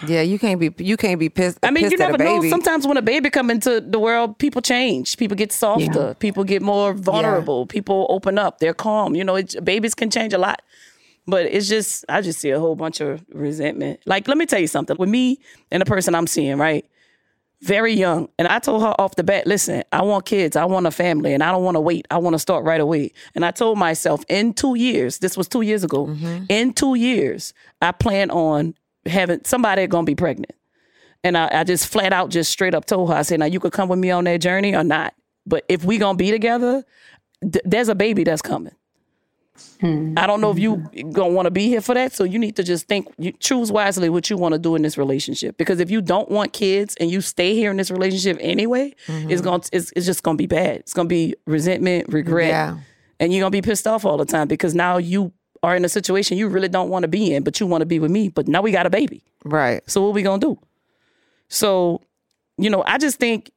Yeah, 0.07 0.22
you 0.22 0.39
can't 0.39 0.61
be 0.61 0.72
you 0.78 0.97
can't 0.97 1.18
be 1.18 1.28
pissed. 1.28 1.59
I 1.62 1.70
mean, 1.70 1.84
you 1.84 1.91
pissed 1.91 2.03
at 2.03 2.12
never 2.12 2.43
know. 2.43 2.49
Sometimes 2.49 2.87
when 2.87 2.97
a 2.97 3.03
baby 3.03 3.30
come 3.30 3.51
into 3.51 3.80
the 3.80 3.99
world, 3.99 4.39
people 4.39 4.62
change. 4.62 5.16
People 5.16 5.37
get 5.37 5.53
softer. 5.53 6.14
People 6.14 6.45
get 6.45 6.62
more 6.62 6.95
vulnerable. 6.95 7.66
People 7.66 8.07
open 8.09 8.39
up. 8.39 8.59
They're 8.59 8.74
calm. 8.74 9.14
You 9.14 9.24
know, 9.24 9.37
it, 9.37 9.64
babies 9.64 9.95
can 9.95 10.11
change 10.11 10.32
a 10.32 10.39
lot. 10.39 10.62
But 11.26 11.47
it's 11.47 11.68
just, 11.68 12.05
I 12.09 12.20
just 12.20 12.39
see 12.39 12.51
a 12.51 12.61
whole 12.61 12.76
bunch 12.76 13.01
of 13.01 13.24
resentment. 13.32 14.01
Like, 14.07 14.28
let 14.28 14.39
me 14.39 14.47
tell 14.47 14.61
you 14.61 14.68
something. 14.68 14.97
With 14.97 15.09
me 15.09 15.41
and 15.72 15.80
the 15.80 15.84
person 15.84 16.14
I'm 16.14 16.28
seeing, 16.28 16.57
right? 16.57 16.89
Very 17.62 17.95
young. 17.95 18.28
And 18.39 18.47
I 18.47 18.61
told 18.61 18.82
her 18.82 18.95
off 19.01 19.16
the 19.16 19.24
bat, 19.24 19.45
listen, 19.45 19.82
I 19.91 20.03
want 20.03 20.24
kids. 20.24 20.55
I 20.55 20.66
want 20.66 20.87
a 20.87 20.93
family. 20.93 21.34
And 21.34 21.43
I 21.43 21.51
don't 21.51 21.64
want 21.64 21.74
to 21.74 21.80
wait. 21.80 22.07
I 22.12 22.18
want 22.18 22.34
to 22.34 22.39
start 22.39 22.64
right 22.64 22.80
away. 22.80 23.12
And 23.34 23.45
I 23.45 23.51
told 23.51 23.76
myself 23.76 24.24
in 24.28 24.55
two 24.55 24.76
years, 24.76 25.18
this 25.18 25.37
was 25.37 25.49
two 25.49 25.62
years 25.62 25.82
ago, 25.82 26.07
mm-hmm. 26.07 26.45
in 26.49 26.72
two 26.72 26.95
years, 26.95 27.53
I 27.82 27.91
plan 27.91 28.30
on 28.30 28.74
having 29.07 29.41
somebody 29.45 29.87
going 29.87 30.05
to 30.05 30.11
be 30.11 30.15
pregnant. 30.15 30.53
And 31.25 31.37
I, 31.37 31.49
I 31.61 31.65
just 31.65 31.89
flat 31.89 32.13
out, 32.13 32.31
just 32.31 32.53
straight 32.53 32.75
up 32.75 32.85
told 32.85 33.09
her, 33.11 33.17
I 33.17 33.23
said, 33.23 33.41
now 33.41 33.47
you 33.47 33.59
could 33.59 33.73
come 33.73 33.89
with 33.89 33.99
me 33.99 34.11
on 34.11 34.25
that 34.25 34.41
journey 34.41 34.75
or 34.75 34.85
not. 34.85 35.15
But 35.47 35.65
if 35.69 35.85
we 35.85 35.99
gonna 35.99 36.17
be 36.17 36.31
together, 36.31 36.85
th- 37.43 37.65
there's 37.65 37.89
a 37.89 37.95
baby 37.95 38.25
that's 38.25 38.43
coming. 38.43 38.75
Hmm. 39.81 40.15
I 40.17 40.27
don't 40.27 40.41
know 40.41 40.51
if 40.51 40.59
you 40.59 40.77
gonna 41.13 41.33
want 41.33 41.47
to 41.47 41.51
be 41.51 41.69
here 41.69 41.81
for 41.81 41.95
that. 41.95 42.13
So 42.13 42.25
you 42.25 42.39
need 42.39 42.57
to 42.57 42.63
just 42.63 42.87
think, 42.87 43.09
you 43.19 43.33
choose 43.33 43.73
wisely 43.73 44.09
what 44.09 44.29
you 44.29 44.37
want 44.37 44.53
to 44.53 44.59
do 44.59 44.75
in 44.75 44.83
this 44.83 44.99
relationship. 44.99 45.57
Because 45.57 45.81
if 45.81 45.91
you 45.91 46.01
don't 46.03 46.31
want 46.31 46.53
kids 46.53 46.95
and 47.01 47.11
you 47.11 47.21
stay 47.21 47.55
here 47.55 47.71
in 47.71 47.77
this 47.77 47.91
relationship 47.91 48.39
anyway, 48.41 48.95
mm-hmm. 49.07 49.31
it's 49.31 49.41
gonna 49.41 49.63
it's, 49.73 49.93
it's 49.97 50.07
just 50.07 50.23
gonna 50.23 50.37
be 50.37 50.47
bad. 50.47 50.77
It's 50.81 50.93
gonna 50.93 51.09
be 51.09 51.35
resentment, 51.47 52.13
regret, 52.13 52.49
Yeah. 52.49 52.79
and 53.21 53.33
you're 53.33 53.43
gonna 53.43 53.51
be 53.51 53.63
pissed 53.63 53.87
off 53.87 54.05
all 54.05 54.17
the 54.17 54.27
time 54.27 54.49
because 54.49 54.75
now 54.75 54.99
you 54.99 55.33
are 55.67 55.75
in 55.75 55.85
a 55.85 55.89
situation 55.89 56.39
you 56.39 56.47
really 56.47 56.69
don't 56.69 56.89
want 56.91 57.03
to 57.03 57.09
be 57.09 57.35
in, 57.35 57.43
but 57.43 57.59
you 57.59 57.67
want 57.67 57.83
to 57.83 57.87
be 57.87 57.99
with 57.99 58.11
me. 58.11 58.29
But 58.29 58.47
now 58.47 58.62
we 58.62 58.71
got 58.71 58.87
a 58.87 58.91
baby. 58.91 59.25
Right. 59.45 59.83
So 59.91 60.01
what 60.01 60.14
we 60.14 60.23
gonna 60.23 60.39
do? 60.39 60.59
So, 61.49 62.03
you 62.57 62.71
know, 62.71 62.85
I 62.87 62.99
just 62.99 63.19
think 63.19 63.51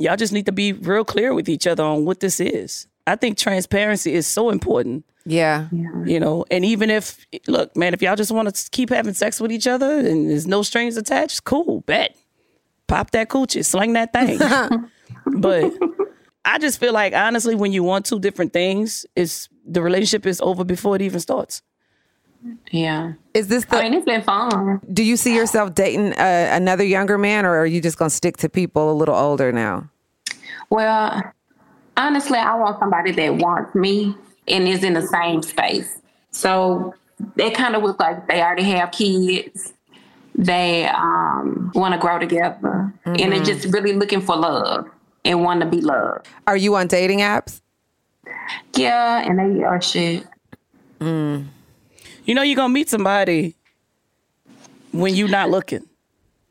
y'all 0.00 0.16
just 0.16 0.32
need 0.32 0.46
to 0.46 0.52
be 0.52 0.72
real 0.72 1.04
clear 1.04 1.32
with 1.32 1.48
each 1.48 1.64
other 1.64 1.84
on 1.84 2.04
what 2.04 2.18
this 2.18 2.40
is. 2.40 2.88
I 3.06 3.14
think 3.14 3.38
transparency 3.38 4.14
is 4.14 4.26
so 4.26 4.50
important. 4.50 5.04
Yeah. 5.24 5.68
You 5.70 6.18
know, 6.18 6.44
and 6.50 6.64
even 6.64 6.90
if 6.90 7.24
look, 7.46 7.76
man, 7.76 7.94
if 7.94 8.02
y'all 8.02 8.16
just 8.16 8.32
want 8.32 8.52
to 8.52 8.70
keep 8.70 8.90
having 8.90 9.14
sex 9.14 9.40
with 9.40 9.52
each 9.52 9.68
other 9.68 9.98
and 9.98 10.28
there's 10.28 10.48
no 10.48 10.62
strings 10.62 10.96
attached, 10.96 11.44
cool, 11.44 11.82
bet. 11.82 12.16
Pop 12.88 13.12
that 13.12 13.28
coochie, 13.28 13.64
sling 13.64 13.92
that 13.92 14.12
thing. 14.12 14.38
but 15.40 15.72
I 16.46 16.58
just 16.58 16.78
feel 16.78 16.92
like 16.92 17.12
honestly, 17.12 17.56
when 17.56 17.72
you 17.72 17.82
want 17.82 18.06
two 18.06 18.20
different 18.20 18.52
things, 18.52 19.04
it's 19.16 19.48
the 19.66 19.82
relationship 19.82 20.26
is 20.26 20.40
over 20.40 20.64
before 20.64 20.94
it 20.94 21.02
even 21.02 21.18
starts. 21.18 21.60
Yeah. 22.70 23.14
Is 23.34 23.48
this 23.48 23.64
the? 23.64 23.78
I 23.78 23.82
mean, 23.82 23.94
it's 23.94 24.06
been 24.06 24.22
fun. 24.22 24.80
do 24.92 25.02
you 25.02 25.16
see 25.16 25.34
yourself 25.34 25.74
dating 25.74 26.12
uh, 26.12 26.50
another 26.52 26.84
younger 26.84 27.18
man, 27.18 27.44
or 27.44 27.58
are 27.58 27.66
you 27.66 27.80
just 27.80 27.98
gonna 27.98 28.10
stick 28.10 28.36
to 28.38 28.48
people 28.48 28.92
a 28.92 28.94
little 28.94 29.16
older 29.16 29.50
now? 29.50 29.90
Well, 30.70 31.32
honestly, 31.96 32.38
I 32.38 32.54
want 32.54 32.78
somebody 32.78 33.10
that 33.10 33.34
wants 33.34 33.74
me 33.74 34.14
and 34.46 34.68
is 34.68 34.84
in 34.84 34.92
the 34.92 35.02
same 35.02 35.42
space. 35.42 36.00
So 36.30 36.94
they 37.34 37.50
kind 37.50 37.74
of 37.74 37.82
look 37.82 37.98
like 37.98 38.28
they 38.28 38.40
already 38.40 38.64
have 38.64 38.92
kids. 38.92 39.72
They 40.36 40.86
um, 40.86 41.72
want 41.74 41.94
to 41.94 41.98
grow 41.98 42.20
together, 42.20 42.92
and 43.04 43.32
they're 43.32 43.42
just 43.42 43.72
really 43.72 43.94
looking 43.94 44.20
for 44.20 44.36
love 44.36 44.88
and 45.26 45.42
want 45.42 45.60
to 45.60 45.66
be 45.66 45.80
loved. 45.80 46.26
Are 46.46 46.56
you 46.56 46.74
on 46.76 46.86
dating 46.86 47.20
apps? 47.20 47.60
Yeah, 48.74 49.18
and 49.24 49.38
they 49.38 49.62
are 49.64 49.80
shit. 49.80 50.24
Mm. 51.00 51.46
You 52.24 52.34
know, 52.34 52.42
you're 52.42 52.56
gonna 52.56 52.72
meet 52.72 52.88
somebody 52.88 53.54
when 54.92 55.14
you're 55.14 55.28
not 55.28 55.50
looking. 55.50 55.86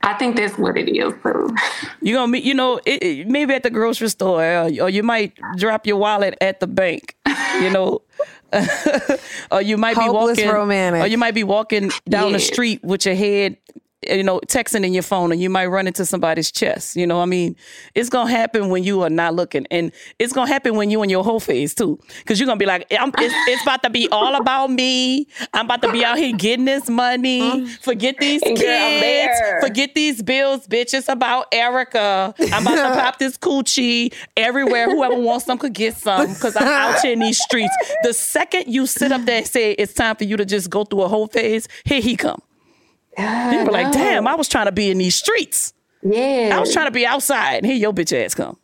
I 0.02 0.14
think 0.14 0.36
that's 0.36 0.58
what 0.58 0.78
it 0.78 0.88
is 0.88 1.14
too. 1.24 1.56
You're 2.02 2.18
gonna 2.20 2.32
meet, 2.32 2.44
you 2.44 2.54
know, 2.54 2.80
it, 2.86 3.02
it- 3.04 3.28
maybe 3.28 3.54
at 3.54 3.64
the 3.64 3.70
grocery 3.72 4.10
store, 4.10 4.44
or, 4.44 4.70
or 4.82 4.90
you 4.90 5.02
might 5.04 5.34
drop 5.58 5.88
your 5.88 5.98
wallet 5.98 6.36
at 6.42 6.60
the 6.60 6.68
bank. 6.68 7.16
You 7.62 7.70
know, 7.72 8.02
or 9.52 9.62
you 9.62 9.78
might 9.78 9.96
be 9.96 10.02
Hopeless 10.04 10.38
walking, 10.38 10.50
romantic. 10.50 11.02
or 11.04 11.08
you 11.08 11.18
might 11.18 11.34
be 11.34 11.44
walking 11.44 11.90
down 12.08 12.34
the 12.34 12.40
street 12.40 12.84
with 12.84 13.06
your 13.06 13.16
head 13.16 13.58
you 14.10 14.24
know, 14.24 14.40
texting 14.48 14.86
in 14.86 14.94
your 14.94 15.04
phone 15.04 15.32
and 15.32 15.42
you 15.42 15.50
might 15.50 15.68
run 15.68 15.88
into 15.88 16.06
somebody's 16.06 16.52
chest. 16.52 16.96
You 16.96 17.08
know, 17.08 17.22
I 17.22 17.26
mean, 17.26 17.56
it's 17.94 18.10
gonna 18.10 18.30
happen 18.30 18.70
when 18.70 18.84
you 18.84 19.02
are 19.04 19.10
not 19.10 19.34
looking, 19.36 19.66
and 19.72 19.92
it's 20.20 20.34
gonna 20.34 20.50
happen 20.50 20.76
when 20.76 20.90
you 20.90 21.02
in 21.04 21.10
your 21.10 21.24
whole 21.24 21.40
phase 21.40 21.74
too, 21.74 22.00
because 22.20 22.40
you're 22.40 22.48
gonna 22.48 22.58
be 22.58 22.66
like, 22.66 22.88
I'm, 22.92 23.12
it's, 23.18 23.34
it's 23.50 23.64
about 23.64 23.84
to 23.84 23.90
be 23.90 24.08
all 24.10 24.36
about 24.36 24.70
me. 24.72 25.28
I'm 25.54 25.66
about 25.66 25.82
to 25.84 25.92
be 25.92 26.04
out 26.04 26.18
here 26.18 26.36
getting 26.36 26.66
this 26.66 26.90
money. 26.90 27.68
Forget 27.82 28.18
these 28.20 28.42
And 28.44 28.58
kids. 28.58 29.40
Forget 29.62 29.96
these 29.96 30.22
bills, 30.22 30.68
bitch. 30.68 30.94
It's 30.94 31.10
about 31.10 31.48
Erica. 31.52 32.34
I'm 32.52 32.66
about 32.66 32.76
to 32.76 33.00
pop 33.00 33.20
this 33.20 33.38
coochie 33.38 34.14
everywhere. 34.38 34.90
Whoever 34.90 35.16
wants 35.20 35.46
some 35.46 35.58
could 35.58 35.74
get 35.74 35.96
some 35.98 36.34
because 36.34 36.56
I'm 36.56 36.68
out 36.68 37.00
here 37.02 37.14
in 37.14 37.20
these 37.20 37.42
streets. 37.42 37.74
The 38.04 38.14
second 38.14 38.68
you 38.68 38.86
sit 38.86 39.12
up 39.12 39.26
there 39.26 39.38
and 39.38 39.48
say 39.48 39.72
it's 39.72 39.94
time 39.94 40.16
for 40.16 40.24
you 40.24 40.38
to 40.38 40.46
just 40.46 40.70
go 40.70 40.84
through 40.84 41.02
a 41.04 41.08
whole 41.08 41.28
phase, 41.28 41.68
here 41.84 42.02
he 42.02 42.16
come. 42.16 42.42
You 43.18 43.66
be 43.66 43.72
like, 43.72 43.92
damn, 43.92 44.28
I 44.28 44.36
was 44.36 44.48
trying 44.48 44.66
to 44.66 44.72
be 44.72 44.90
in 44.90 44.98
these 44.98 45.16
streets. 45.16 45.74
Yeah. 46.04 46.52
I 46.54 46.60
was 46.60 46.72
trying 46.74 46.88
to 46.88 46.92
be 46.92 47.06
outside. 47.06 47.58
And 47.58 47.66
here 47.66 47.76
your 47.76 47.94
bitch 47.94 48.14
ass 48.14 48.36
come. 48.36 48.58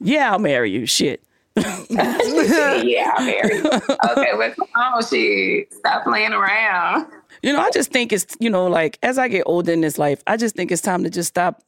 Yeah, 0.00 0.32
I'll 0.32 0.38
marry 0.38 0.70
you. 0.70 0.86
Shit. 0.86 1.22
yeah, 1.56 1.64
I'll 1.90 3.24
marry 3.24 3.56
you. 3.56 3.64
Okay, 3.64 4.32
well, 4.36 4.54
come 4.54 4.68
on, 4.76 5.04
shit. 5.04 5.72
Stop 5.72 6.04
playing 6.04 6.32
around. 6.32 7.06
You 7.42 7.52
know, 7.52 7.60
I 7.60 7.70
just 7.70 7.90
think 7.90 8.12
it's, 8.12 8.26
you 8.40 8.50
know, 8.50 8.66
like 8.66 8.98
as 9.02 9.18
I 9.18 9.28
get 9.28 9.42
older 9.46 9.72
in 9.72 9.80
this 9.80 9.98
life, 9.98 10.22
I 10.26 10.36
just 10.36 10.54
think 10.54 10.70
it's 10.70 10.82
time 10.82 11.02
to 11.04 11.10
just 11.10 11.28
stop 11.28 11.62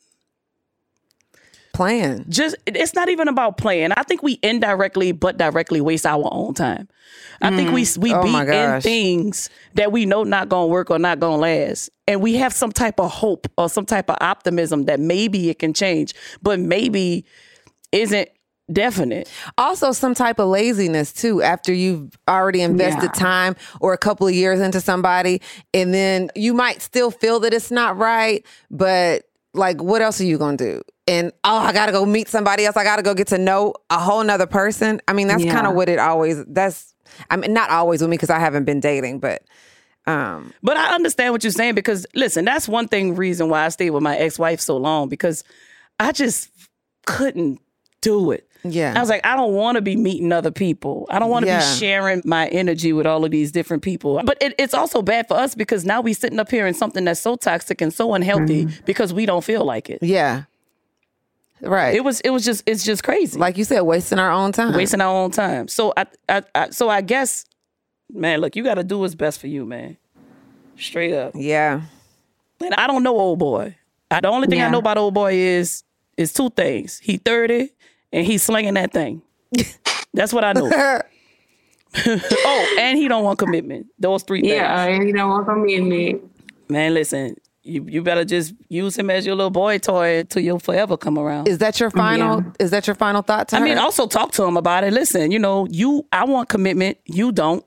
playing. 1.81 2.27
Just 2.29 2.57
it's 2.67 2.95
not 2.95 3.09
even 3.09 3.27
about 3.27 3.57
playing. 3.57 3.93
I 3.97 4.03
think 4.03 4.23
we 4.23 4.39
indirectly 4.43 5.13
but 5.13 5.39
directly 5.39 5.81
waste 5.81 6.05
our 6.05 6.29
own 6.31 6.53
time. 6.53 6.89
I 7.41 7.57
think 7.57 7.71
we 7.71 7.87
we 7.99 8.11
mm. 8.13 8.23
Oh 8.23 8.27
my 8.27 8.45
be 8.45 8.55
in 8.55 8.81
things 8.83 9.49
that 9.75 9.91
we 9.91 10.05
know 10.05 10.23
not 10.23 10.51
gonna 10.51 10.67
work 10.67 10.91
or 10.91 10.99
not 10.99 11.21
gonna 11.21 11.39
last. 11.39 11.89
And 12.07 12.21
we 12.21 12.35
have 12.35 12.53
some 12.53 12.71
type 12.71 13.01
of 13.01 13.11
hope 13.11 13.47
or 13.57 13.71
some 13.71 13.87
type 13.87 14.11
of 14.11 14.19
optimism 14.21 14.85
that 14.85 15.01
maybe 15.01 15.49
it 15.49 15.59
can 15.59 15.73
change, 15.73 16.13
but 16.43 16.61
maybe 16.61 17.25
isn't 17.93 18.29
definite. 18.71 19.33
Also, 19.57 19.93
some 19.93 20.13
type 20.15 20.39
of 20.39 20.49
laziness 20.49 21.15
too. 21.15 21.41
After 21.43 21.73
you've 21.73 22.11
already 22.29 22.61
invested 22.61 23.05
Yeah. 23.15 23.21
time 23.21 23.57
or 23.81 23.95
a 23.95 23.99
couple 23.99 24.27
of 24.27 24.35
years 24.35 24.61
into 24.61 24.83
somebody, 24.83 25.41
and 25.73 25.95
then 25.95 26.29
you 26.35 26.53
might 26.53 26.83
still 26.83 27.11
feel 27.11 27.41
that 27.41 27.55
it's 27.55 27.71
not 27.71 27.97
right, 27.97 28.45
but 28.71 29.23
like, 29.55 29.83
what 29.83 30.03
else 30.03 30.21
are 30.21 30.25
you 30.25 30.37
gonna 30.37 30.59
do? 30.59 30.83
And 31.11 31.33
oh, 31.45 31.57
I 31.59 31.73
gotta 31.73 31.93
go 31.93 32.07
meet 32.07 32.29
somebody 32.29 32.65
else. 32.65 32.77
I 32.77 32.85
gotta 32.85 33.03
go 33.03 33.15
get 33.15 33.27
to 33.29 33.39
know 33.39 33.75
a 33.91 33.99
whole 33.99 34.23
nother 34.25 34.47
person. 34.47 35.01
I 35.09 35.13
mean, 35.13 35.29
that's 35.29 35.43
Yeah. 35.45 35.53
kind 35.53 35.67
of 35.67 35.75
what 35.75 35.89
it 35.89 35.99
always. 35.99 36.45
That's 36.47 36.95
I 37.29 37.37
mean, 37.37 37.53
not 37.53 37.71
always 37.71 38.01
with 38.01 38.11
me 38.11 38.17
because 38.17 38.31
I 38.31 38.39
haven't 38.39 38.65
been 38.65 38.81
dating, 38.81 39.19
but 39.21 39.43
um, 40.07 40.53
But 40.63 40.77
I 40.77 40.95
understand 40.95 41.33
what 41.33 41.45
you're 41.45 41.51
saying 41.51 41.75
because 41.75 42.07
listen, 42.15 42.45
that's 42.45 42.67
one 42.69 42.89
thing 42.89 43.15
reason 43.17 43.49
why 43.49 43.65
I 43.67 43.69
stayed 43.69 43.91
with 43.91 44.03
my 44.03 44.17
ex-wife 44.17 44.61
so 44.61 44.77
long 44.77 45.09
because 45.09 45.45
I 45.99 46.13
just 46.13 46.49
couldn't 47.07 47.61
do 48.01 48.31
it. 48.31 48.47
Yeah. 48.65 48.93
I 48.97 49.01
was 49.01 49.09
like, 49.09 49.25
I 49.27 49.37
don't 49.37 49.55
want 49.55 49.77
to 49.77 49.83
be 49.83 49.97
meeting 49.97 50.33
other 50.33 50.51
people. 50.51 51.07
I 51.11 51.19
don't 51.19 51.31
want 51.31 51.45
to 51.45 51.49
Yeah. 51.51 51.59
be 51.61 51.65
sharing 51.79 52.23
my 52.25 52.49
energy 52.49 52.93
with 52.93 53.07
all 53.07 53.25
of 53.25 53.31
these 53.31 53.53
different 53.53 53.83
people. 53.83 54.21
But 54.25 54.39
it, 54.41 54.55
it's 54.59 54.75
also 54.75 55.01
bad 55.03 55.29
for 55.29 55.35
us 55.37 55.55
because 55.55 55.85
now 55.85 56.01
we're 56.01 56.15
sitting 56.15 56.39
up 56.39 56.51
here 56.51 56.67
in 56.67 56.75
something 56.75 57.05
that's 57.05 57.21
so 57.21 57.37
toxic 57.37 57.81
and 57.81 57.93
so 57.93 58.13
unhealthy 58.15 58.69
because 58.87 59.13
we 59.15 59.27
don't 59.27 59.45
feel 59.45 59.65
like 59.65 59.89
it. 59.91 59.99
yeah, 60.03 60.45
right. 61.63 61.95
It 61.95 62.05
was 62.05 62.21
it 62.21 62.31
was 62.31 62.45
just 62.45 62.63
it's 62.67 62.85
just 62.85 63.05
crazy. 63.05 63.39
like 63.39 63.57
you 63.57 63.65
said, 63.65 63.81
wasting 63.83 64.19
our 64.19 64.31
own 64.31 64.53
time. 64.53 64.75
wasting 64.75 65.01
our 65.01 65.15
own 65.15 65.31
time. 65.31 65.69
So 65.69 65.93
I, 65.97 66.07
I, 66.29 66.43
I 66.55 66.71
so 66.71 66.89
I 66.89 67.01
guess, 67.01 67.45
man, 68.13 68.41
look, 68.41 68.57
you 68.57 68.65
got 68.65 68.75
to 68.75 68.85
do 68.85 68.99
what's 68.99 69.15
best 69.15 69.41
for 69.41 69.47
you, 69.47 69.67
man. 69.67 69.97
Straight 70.79 71.13
up. 71.13 71.33
Yeah. 71.35 71.83
And 72.61 72.75
I 72.75 72.87
don't 72.87 73.03
know 73.03 73.19
old 73.19 73.39
boy. 73.39 73.77
I, 74.11 74.21
the 74.21 74.29
only 74.29 74.49
thing 74.49 74.61
I 74.61 74.69
know 74.69 74.79
about 74.79 74.99
old 74.99 75.15
boy 75.15 75.35
is 75.35 75.85
is 76.17 76.33
two 76.33 76.51
things. 76.51 76.99
He 76.99 77.17
thirty 77.17 77.71
and 78.13 78.27
he's 78.27 78.43
slinging 78.43 78.75
that 78.75 78.93
thing. 78.93 79.23
That's 80.15 80.33
what 80.33 80.45
I 80.45 80.53
know. 80.53 80.71
oh, 82.07 82.77
and 82.79 82.99
he 82.99 83.09
don't 83.09 83.25
want 83.25 83.39
commitment. 83.39 83.87
Those 83.99 84.23
three 84.23 84.41
things. 84.41 84.53
Yeah, 84.53 84.89
you 84.89 85.13
know 85.13 85.29
what 85.29 85.49
I 85.49 85.55
mean? 85.55 86.31
Man, 86.69 86.95
listen, 86.95 87.37
you 87.63 87.85
you 87.89 88.03
better 88.03 88.25
just 88.25 88.55
use 88.69 88.99
him 88.99 89.11
as 89.11 89.27
your 89.27 89.35
little 89.35 89.51
boy 89.51 89.79
toy 89.79 90.23
till 90.25 90.43
you'll 90.43 90.59
forever 90.59 90.97
come 90.97 91.19
around. 91.19 91.47
Is 91.47 91.59
that 91.59 91.79
your 91.79 91.91
final? 91.91 92.43
Is 92.59 92.71
that 92.71 92.87
your 92.87 92.97
final 92.97 93.23
thought 93.23 93.49
to 93.49 93.57
I 93.57 93.59
her? 93.61 93.65
mean, 93.65 93.77
also 93.79 94.07
talk 94.07 94.33
to 94.33 94.45
him 94.45 94.57
about 94.57 94.85
it. 94.85 94.93
Listen, 94.93 95.31
you 95.31 95.39
know, 95.39 95.67
you 95.71 96.07
I 96.13 96.25
want 96.25 96.49
commitment, 96.49 96.99
you 97.05 97.33
don't. 97.33 97.65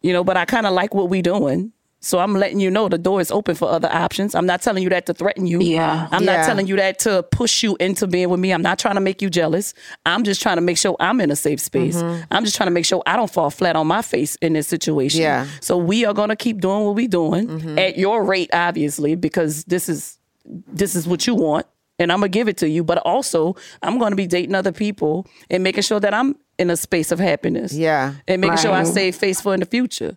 You 0.00 0.12
know, 0.12 0.24
but 0.24 0.36
I 0.36 0.44
kind 0.46 0.66
of 0.66 0.72
like 0.72 0.94
what 0.94 1.08
we 1.10 1.22
doing. 1.22 1.72
So 2.04 2.18
I'm 2.18 2.34
letting 2.34 2.60
you 2.60 2.70
know 2.70 2.88
the 2.90 2.98
door 2.98 3.20
is 3.22 3.30
open 3.30 3.54
for 3.54 3.66
other 3.68 3.88
options. 3.90 4.34
I'm 4.34 4.44
not 4.44 4.60
telling 4.60 4.82
you 4.82 4.90
that 4.90 5.06
to 5.06 5.14
threaten 5.14 5.46
you. 5.46 5.60
Yeah. 5.62 6.06
I'm 6.12 6.22
Yeah. 6.22 6.36
not 6.36 6.46
telling 6.46 6.66
you 6.66 6.76
that 6.76 6.98
to 7.00 7.22
push 7.22 7.62
you 7.62 7.76
into 7.80 8.06
being 8.06 8.28
with 8.28 8.40
me. 8.40 8.52
I'm 8.52 8.60
not 8.60 8.78
trying 8.78 8.96
to 8.96 9.00
make 9.00 9.22
you 9.22 9.30
jealous. 9.30 9.72
I'm 10.04 10.22
just 10.22 10.42
trying 10.42 10.56
to 10.56 10.60
make 10.60 10.76
sure 10.76 10.96
I'm 11.00 11.18
in 11.22 11.30
a 11.30 11.36
safe 11.36 11.60
space. 11.60 11.96
Mm-hmm. 11.96 12.24
I'm 12.30 12.44
just 12.44 12.56
trying 12.56 12.66
to 12.66 12.72
make 12.72 12.84
sure 12.84 13.02
I 13.06 13.16
don't 13.16 13.30
fall 13.30 13.48
flat 13.48 13.74
on 13.74 13.86
my 13.86 14.02
face 14.02 14.36
in 14.42 14.52
this 14.52 14.68
situation. 14.68 15.22
Yeah. 15.22 15.46
So 15.60 15.78
we 15.78 16.04
are 16.04 16.12
gonna 16.12 16.36
keep 16.36 16.60
doing 16.60 16.84
what 16.84 16.94
we're 16.94 17.08
doing 17.08 17.48
mm-hmm. 17.48 17.78
at 17.78 17.96
your 17.96 18.22
rate, 18.22 18.50
obviously, 18.52 19.14
because 19.14 19.64
this 19.64 19.88
is 19.88 20.18
this 20.44 20.94
is 20.94 21.08
what 21.08 21.26
you 21.26 21.34
want 21.34 21.66
and 21.98 22.12
I'm 22.12 22.18
gonna 22.18 22.28
give 22.28 22.48
it 22.48 22.58
to 22.58 22.68
you. 22.68 22.84
But 22.84 22.98
also, 22.98 23.56
I'm 23.82 23.98
gonna 23.98 24.16
be 24.16 24.26
dating 24.26 24.54
other 24.54 24.72
people 24.72 25.26
and 25.50 25.62
making 25.62 25.82
sure 25.82 26.00
that 26.00 26.12
I'm 26.12 26.36
in 26.58 26.70
a 26.70 26.76
space 26.76 27.10
of 27.12 27.18
happiness. 27.18 27.72
Yeah. 27.72 28.14
and 28.28 28.40
making 28.40 28.58
sure 28.58 28.72
I 28.72 28.82
Right. 28.82 28.86
save 28.86 29.16
face 29.16 29.40
for 29.40 29.54
in 29.54 29.60
the 29.60 29.66
future. 29.66 30.16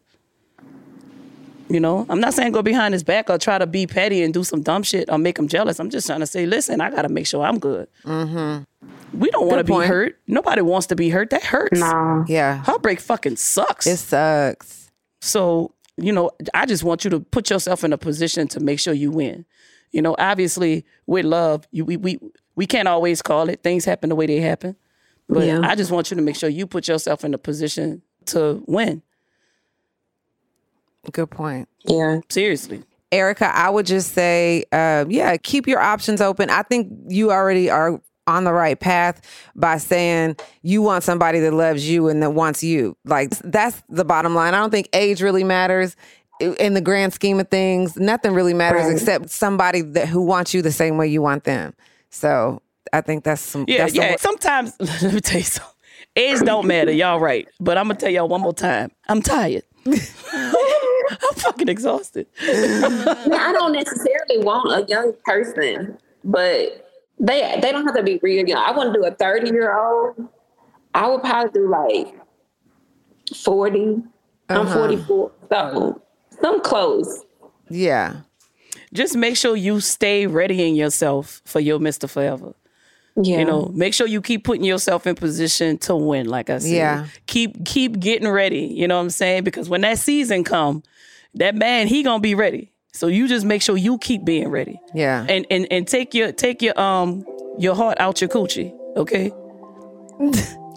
You 1.70 1.80
know, 1.82 2.06
I'm 2.10 2.22
not 2.22 2.34
saying 2.34 2.54
go 2.54 2.62
behind 2.62 2.94
his 2.94 3.04
back 3.04 3.30
or 3.30 3.38
try 3.38 3.58
to 3.58 3.68
be 3.68 3.88
petty 3.88 4.24
and 4.24 4.34
do 4.34 4.44
some 4.44 4.62
dumb 4.62 4.84
shit 4.84 5.10
or 5.12 5.18
make 5.18 5.38
him 5.38 5.48
jealous. 5.50 5.80
I'm 5.80 5.90
just 5.90 6.08
trying 6.08 6.22
to 6.22 6.26
say, 6.28 6.46
listen, 6.46 6.80
I 6.80 6.90
gotta 6.90 7.10
make 7.10 7.28
sure 7.28 7.44
I'm 7.46 7.60
good. 7.60 7.88
Mm-hmm. 8.06 9.20
We 9.20 9.30
don't 9.32 9.48
want 9.48 9.58
to 9.60 9.64
be 9.66 9.74
point. 9.74 9.88
hurt. 9.88 10.20
Nobody 10.28 10.62
wants 10.62 10.88
to 10.88 10.96
be 10.96 11.10
hurt. 11.10 11.30
That 11.32 11.44
hurts. 11.44 11.80
No. 11.80 12.24
yeah, 12.28 12.58
Heartbreak 12.58 13.00
fucking 13.02 13.36
sucks. 13.38 13.86
it 13.88 13.98
sucks. 13.98 14.92
So, 15.22 15.74
you 15.98 16.12
know, 16.14 16.32
I 16.54 16.66
just 16.66 16.84
want 16.84 17.04
you 17.04 17.10
to 17.10 17.20
put 17.20 17.50
yourself 17.50 17.84
in 17.84 17.92
a 17.92 17.98
position 17.98 18.48
to 18.50 18.60
make 18.60 18.80
sure 18.80 18.94
you 18.94 19.12
win. 19.12 19.46
You 19.92 20.02
know, 20.02 20.16
obviously 20.20 20.86
with 21.06 21.26
love, 21.26 21.68
you, 21.72 21.84
we, 21.86 21.98
we 21.98 22.20
we 22.56 22.66
can't 22.66 22.88
always 22.88 23.22
call 23.22 23.50
it. 23.50 23.62
Things 23.64 23.84
happen 23.86 24.10
the 24.10 24.16
way 24.16 24.26
they 24.26 24.40
happen. 24.40 24.76
But 25.30 25.46
Yeah. 25.46 25.62
I 25.64 25.76
just 25.76 25.92
want 25.92 26.12
you 26.12 26.16
to 26.16 26.22
make 26.24 26.36
sure 26.38 26.50
you 26.50 26.66
put 26.66 26.88
yourself 26.88 27.24
in 27.26 27.34
a 27.34 27.38
position 27.38 28.02
to 28.28 28.64
win. 28.68 29.02
Good 31.12 31.30
point. 31.32 31.68
Yeah. 31.86 32.20
Seriously. 32.30 32.84
Erica, 33.12 33.56
I 33.56 33.70
would 33.70 33.86
just 33.86 34.14
say, 34.14 34.66
uh, 34.72 35.06
yeah, 35.08 35.38
keep 35.38 35.68
your 35.68 35.80
options 35.80 36.20
open. 36.22 36.50
I 36.50 36.64
think 36.64 36.92
you 37.08 37.32
already 37.32 37.70
are 37.70 38.02
on 38.28 38.44
the 38.44 38.52
right 38.52 38.78
path 38.78 39.22
by 39.56 39.78
saying 39.78 40.36
you 40.62 40.82
want 40.82 41.02
somebody 41.06 41.40
that 41.40 41.54
loves 41.54 41.88
you 41.90 42.10
and 42.10 42.22
that 42.22 42.32
wants 42.32 42.62
you. 42.62 42.98
Like 43.06 43.30
that's 43.46 43.82
the 43.88 44.04
bottom 44.04 44.36
line. 44.36 44.54
I 44.54 44.60
don't 44.60 44.72
think 44.72 44.90
age 44.92 45.22
really 45.22 45.46
matters 45.46 45.96
in 46.42 46.74
the 46.74 46.82
grand 46.82 47.14
scheme 47.14 47.40
of 47.40 47.48
things. 47.48 47.96
Nothing 47.96 48.34
really 48.34 48.54
matters 48.54 48.84
Right. 48.88 48.92
except 48.94 49.30
somebody 49.30 49.82
that 49.82 50.10
who 50.10 50.22
wants 50.24 50.54
you 50.54 50.62
the 50.62 50.74
same 50.74 50.98
way 50.98 51.08
you 51.08 51.22
want 51.22 51.46
them. 51.46 51.74
So 52.10 52.62
I 52.92 53.00
think 53.00 53.24
that's 53.24 53.42
some. 53.42 53.64
Yeah, 53.70 53.78
that's 53.78 53.94
the 53.94 54.00
yeah. 54.00 54.12
way- 54.12 54.18
Sometimes 54.20 54.74
let 54.80 55.14
me 55.14 55.22
tell 55.22 55.38
you 55.38 55.46
something. 55.46 55.74
Age 56.18 56.40
don't 56.42 56.68
matter. 56.68 56.92
Y'all 56.92 57.20
right. 57.22 57.48
But 57.62 57.78
I'm 57.78 57.88
gonna 57.88 57.98
tell 58.00 58.10
y'all 58.10 58.28
one 58.28 58.42
more 58.42 58.54
time. 58.54 58.92
I'm 59.08 59.22
tired. 59.22 59.64
I'm 61.12 61.36
fucking 61.36 61.70
exhausted. 61.70 62.28
Now, 62.42 63.50
I 63.50 63.52
don't 63.54 63.74
necessarily 63.74 64.40
want 64.40 64.72
a 64.74 64.86
young 64.90 65.14
person, 65.26 65.98
but 66.24 66.90
they 67.20 67.58
they 67.62 67.72
don't 67.72 67.86
have 67.86 67.96
to 67.96 68.04
be 68.04 68.20
real 68.22 68.48
young. 68.48 68.62
I 68.64 68.72
want 68.72 68.94
to 68.94 69.00
do 69.00 69.06
a 69.06 69.12
30 69.12 69.50
year 69.50 69.76
old. 69.78 70.28
I 70.94 71.08
would 71.10 71.22
probably 71.22 71.52
do 71.52 71.70
like 71.70 72.16
40. 73.36 74.04
I'm 74.50 74.62
Uh-huh. 74.68 74.74
44. 74.80 75.32
So 75.52 76.02
some 76.42 76.62
close. 76.62 77.24
yeah. 77.70 78.22
Just 78.94 79.18
make 79.18 79.36
sure 79.36 79.56
you 79.58 79.82
stay 79.82 80.28
readying 80.28 80.74
yourself 80.76 81.42
for 81.46 81.60
your 81.60 81.78
Mr. 81.78 82.10
Forever. 82.10 82.54
Yeah. 83.20 83.40
You 83.40 83.46
know, 83.46 83.72
make 83.74 83.94
sure 83.96 84.06
you 84.08 84.22
keep 84.22 84.44
putting 84.44 84.64
yourself 84.64 85.08
in 85.08 85.16
position 85.16 85.78
to 85.80 85.96
win. 85.96 86.28
Like 86.30 86.50
I 86.52 86.60
said, 86.60 86.70
Yeah. 86.72 87.06
keep 87.26 87.66
keep 87.66 88.00
getting 88.00 88.28
ready. 88.30 88.60
You 88.68 88.88
know 88.88 88.96
what 88.98 89.02
I'm 89.04 89.10
saying? 89.10 89.44
Because 89.44 89.68
when 89.70 89.82
that 89.82 89.98
season 89.98 90.44
come, 90.44 90.84
that 91.36 91.56
man 91.56 91.88
he 91.88 92.04
gonna 92.04 92.20
be 92.22 92.36
ready. 92.36 92.72
So 92.94 93.08
you 93.08 93.28
just 93.28 93.46
make 93.46 93.62
sure 93.62 93.76
you 93.78 93.98
keep 93.98 94.24
being 94.24 94.50
ready. 94.50 94.80
Yeah. 94.94 95.26
And 95.28 95.46
and 95.50 95.68
and 95.72 95.88
take 95.88 96.14
your 96.14 96.32
take 96.32 96.62
your 96.62 96.80
um 96.80 97.26
your 97.58 97.74
heart 97.76 98.00
out 98.00 98.22
your 98.22 98.30
coochie. 98.30 98.72
Okay. 98.96 99.32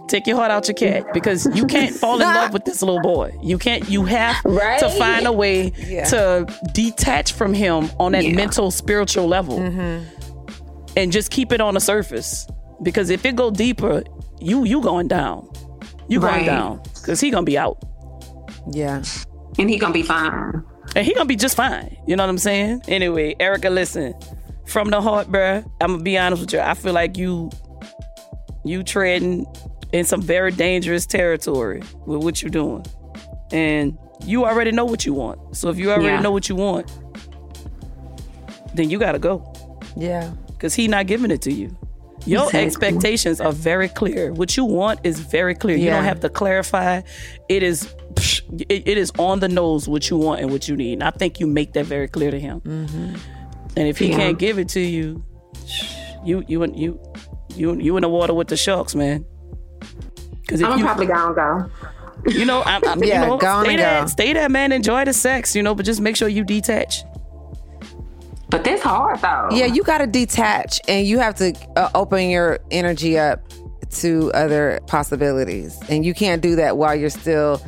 Take 0.08 0.26
your 0.26 0.36
heart 0.36 0.50
out 0.50 0.66
your 0.66 0.74
cat 0.74 1.12
because 1.14 1.46
you 1.56 1.66
can't 1.66 1.94
fall 1.94 2.14
in 2.16 2.20
love 2.22 2.52
with 2.52 2.64
this 2.64 2.82
little 2.82 3.00
boy. 3.00 3.32
You 3.42 3.58
can't. 3.58 3.88
You 3.88 4.04
have 4.06 4.42
to 4.80 4.90
find 4.98 5.24
a 5.26 5.32
way 5.32 5.72
Yeah. 5.86 6.04
to 6.06 6.46
detach 6.72 7.32
from 7.32 7.54
him 7.54 7.90
on 8.00 8.12
that 8.12 8.24
Yeah. 8.24 8.34
mental, 8.34 8.70
spiritual 8.72 9.28
level 9.28 9.58
Mm-hmm. 9.58 10.04
And 10.96 11.12
just 11.12 11.30
keep 11.30 11.52
it 11.52 11.60
on 11.60 11.74
the 11.74 11.80
surface. 11.80 12.46
Because 12.82 13.10
if 13.10 13.24
it 13.24 13.36
go 13.36 13.50
deeper, 13.50 14.02
you 14.40 14.64
you 14.64 14.80
going 14.80 15.08
down. 15.08 15.48
You 16.08 16.20
going 16.20 16.32
Right. 16.32 16.46
down 16.46 16.80
because 16.94 17.20
he 17.20 17.30
gonna 17.30 17.44
be 17.44 17.58
out. 17.58 17.78
Yeah. 18.70 19.02
And 19.58 19.68
he 19.70 19.78
gonna 19.78 19.92
be 19.94 20.02
fine. 20.02 20.62
And 20.96 21.06
he 21.06 21.14
gonna 21.14 21.26
be 21.26 21.36
just 21.36 21.56
fine. 21.56 21.96
You 22.06 22.16
know 22.16 22.22
what 22.24 22.30
I'm 22.30 22.38
saying? 22.38 22.82
Anyway, 22.88 23.36
Erica, 23.38 23.70
listen. 23.70 24.14
From 24.66 24.90
the 24.90 25.00
heart, 25.00 25.30
bruh, 25.30 25.64
I'm 25.80 25.92
gonna 25.92 26.02
be 26.02 26.16
honest 26.18 26.40
with 26.42 26.52
you. 26.52 26.60
I 26.60 26.74
feel 26.74 26.92
like 26.92 27.16
you 27.16 27.50
you 28.64 28.82
treading 28.82 29.46
in 29.92 30.04
some 30.04 30.20
very 30.22 30.52
dangerous 30.52 31.06
territory 31.06 31.82
with 32.06 32.22
what 32.22 32.42
you're 32.42 32.50
doing. 32.50 32.84
And 33.52 33.96
you 34.24 34.44
already 34.44 34.70
know 34.70 34.84
what 34.84 35.04
you 35.06 35.14
want. 35.14 35.56
So 35.56 35.68
if 35.70 35.78
you 35.78 35.90
already 35.90 36.06
Yeah. 36.06 36.20
know 36.20 36.30
what 36.30 36.48
you 36.48 36.56
want, 36.56 36.90
then 38.74 38.90
you 38.90 38.98
gotta 38.98 39.18
go. 39.18 39.52
Yeah. 39.96 40.30
Because 40.60 40.74
he 40.74 40.88
not 40.88 41.06
giving 41.06 41.30
it 41.30 41.40
to 41.42 41.52
you. 41.52 41.74
Your 42.26 42.44
Exactly. 42.48 42.66
expectations 42.66 43.40
are 43.40 43.50
very 43.52 43.88
clear. 43.88 44.30
What 44.34 44.54
you 44.54 44.66
want 44.66 45.00
is 45.04 45.18
very 45.20 45.54
clear. 45.54 45.78
You 45.78 45.88
don't 45.88 46.04
have 46.04 46.20
to 46.20 46.28
clarify. 46.28 47.00
It 47.48 47.62
is 47.62 47.94
it, 48.68 48.82
it 48.86 48.98
is 48.98 49.10
on 49.18 49.40
the 49.40 49.48
nose 49.48 49.88
what 49.88 50.10
you 50.10 50.18
want 50.18 50.42
and 50.42 50.50
what 50.52 50.68
you 50.68 50.76
need. 50.76 50.92
And 50.94 51.02
I 51.04 51.12
think 51.12 51.40
you 51.40 51.46
make 51.46 51.72
that 51.72 51.86
very 51.86 52.08
clear 52.08 52.30
to 52.30 52.38
him. 52.38 52.60
Mm-hmm. 52.60 53.14
And 53.78 53.88
if 53.88 53.96
he 53.98 54.10
Yeah. 54.10 54.16
can't 54.18 54.38
give 54.38 54.58
it 54.58 54.68
to 54.70 54.80
you, 54.80 55.24
you 56.22 56.44
you 56.46 56.62
and 56.62 56.76
you 56.78 57.00
you 57.56 57.74
you 57.80 57.96
in 57.96 58.02
the 58.02 58.08
water 58.10 58.34
with 58.34 58.48
the 58.48 58.56
sharks, 58.56 58.94
man. 58.94 59.24
Because 60.42 60.62
I'm 60.62 60.80
probably 60.80 61.06
gonna 61.06 61.34
go. 61.34 61.70
you 62.30 62.44
know, 62.44 62.62
I'm, 62.66 62.82
I'm, 62.86 63.02
Yeah, 63.02 63.22
you 63.22 63.28
know, 63.30 63.36
go 63.38 63.62
stay 63.62 63.70
and 63.70 63.78
there, 63.80 64.00
go. 64.02 64.06
stay 64.08 64.32
there, 64.34 64.48
man. 64.50 64.72
Enjoy 64.72 65.06
the 65.06 65.14
sex, 65.14 65.56
you 65.56 65.62
know, 65.62 65.74
but 65.74 65.86
just 65.86 66.02
make 66.02 66.16
sure 66.16 66.28
you 66.28 66.44
detach. 66.44 67.02
But 68.50 68.64
this 68.64 68.82
hard 68.82 69.20
though. 69.20 69.48
Yeah, 69.52 69.66
you 69.66 69.82
got 69.82 69.98
to 69.98 70.06
detach 70.06 70.80
and 70.88 71.06
you 71.06 71.18
have 71.18 71.36
to 71.36 71.54
uh, 71.76 71.90
open 71.94 72.28
your 72.28 72.58
energy 72.70 73.18
up 73.18 73.42
to 73.90 74.30
other 74.32 74.80
possibilities. 74.86 75.78
And 75.88 76.04
you 76.04 76.14
can't 76.14 76.42
do 76.42 76.56
that 76.56 76.76
while 76.76 76.94
you're 76.94 77.10
still, 77.10 77.60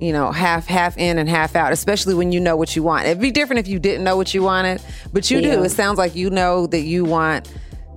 you 0.00 0.12
know, 0.12 0.30
half 0.32 0.66
half 0.66 0.96
in 0.98 1.18
and 1.18 1.28
half 1.28 1.56
out, 1.56 1.72
especially 1.72 2.14
when 2.14 2.32
you 2.32 2.40
know 2.40 2.56
what 2.56 2.74
you 2.76 2.82
want. 2.82 3.06
It'd 3.06 3.20
be 3.20 3.30
different 3.30 3.60
if 3.60 3.68
you 3.68 3.78
didn't 3.78 4.04
know 4.04 4.16
what 4.16 4.32
you 4.34 4.42
wanted, 4.42 4.82
but 5.12 5.30
you 5.30 5.40
do. 5.40 5.62
It 5.62 5.70
sounds 5.70 5.98
like 5.98 6.14
you 6.14 6.30
know 6.30 6.66
that 6.66 6.80
you 6.80 7.04
want 7.04 7.50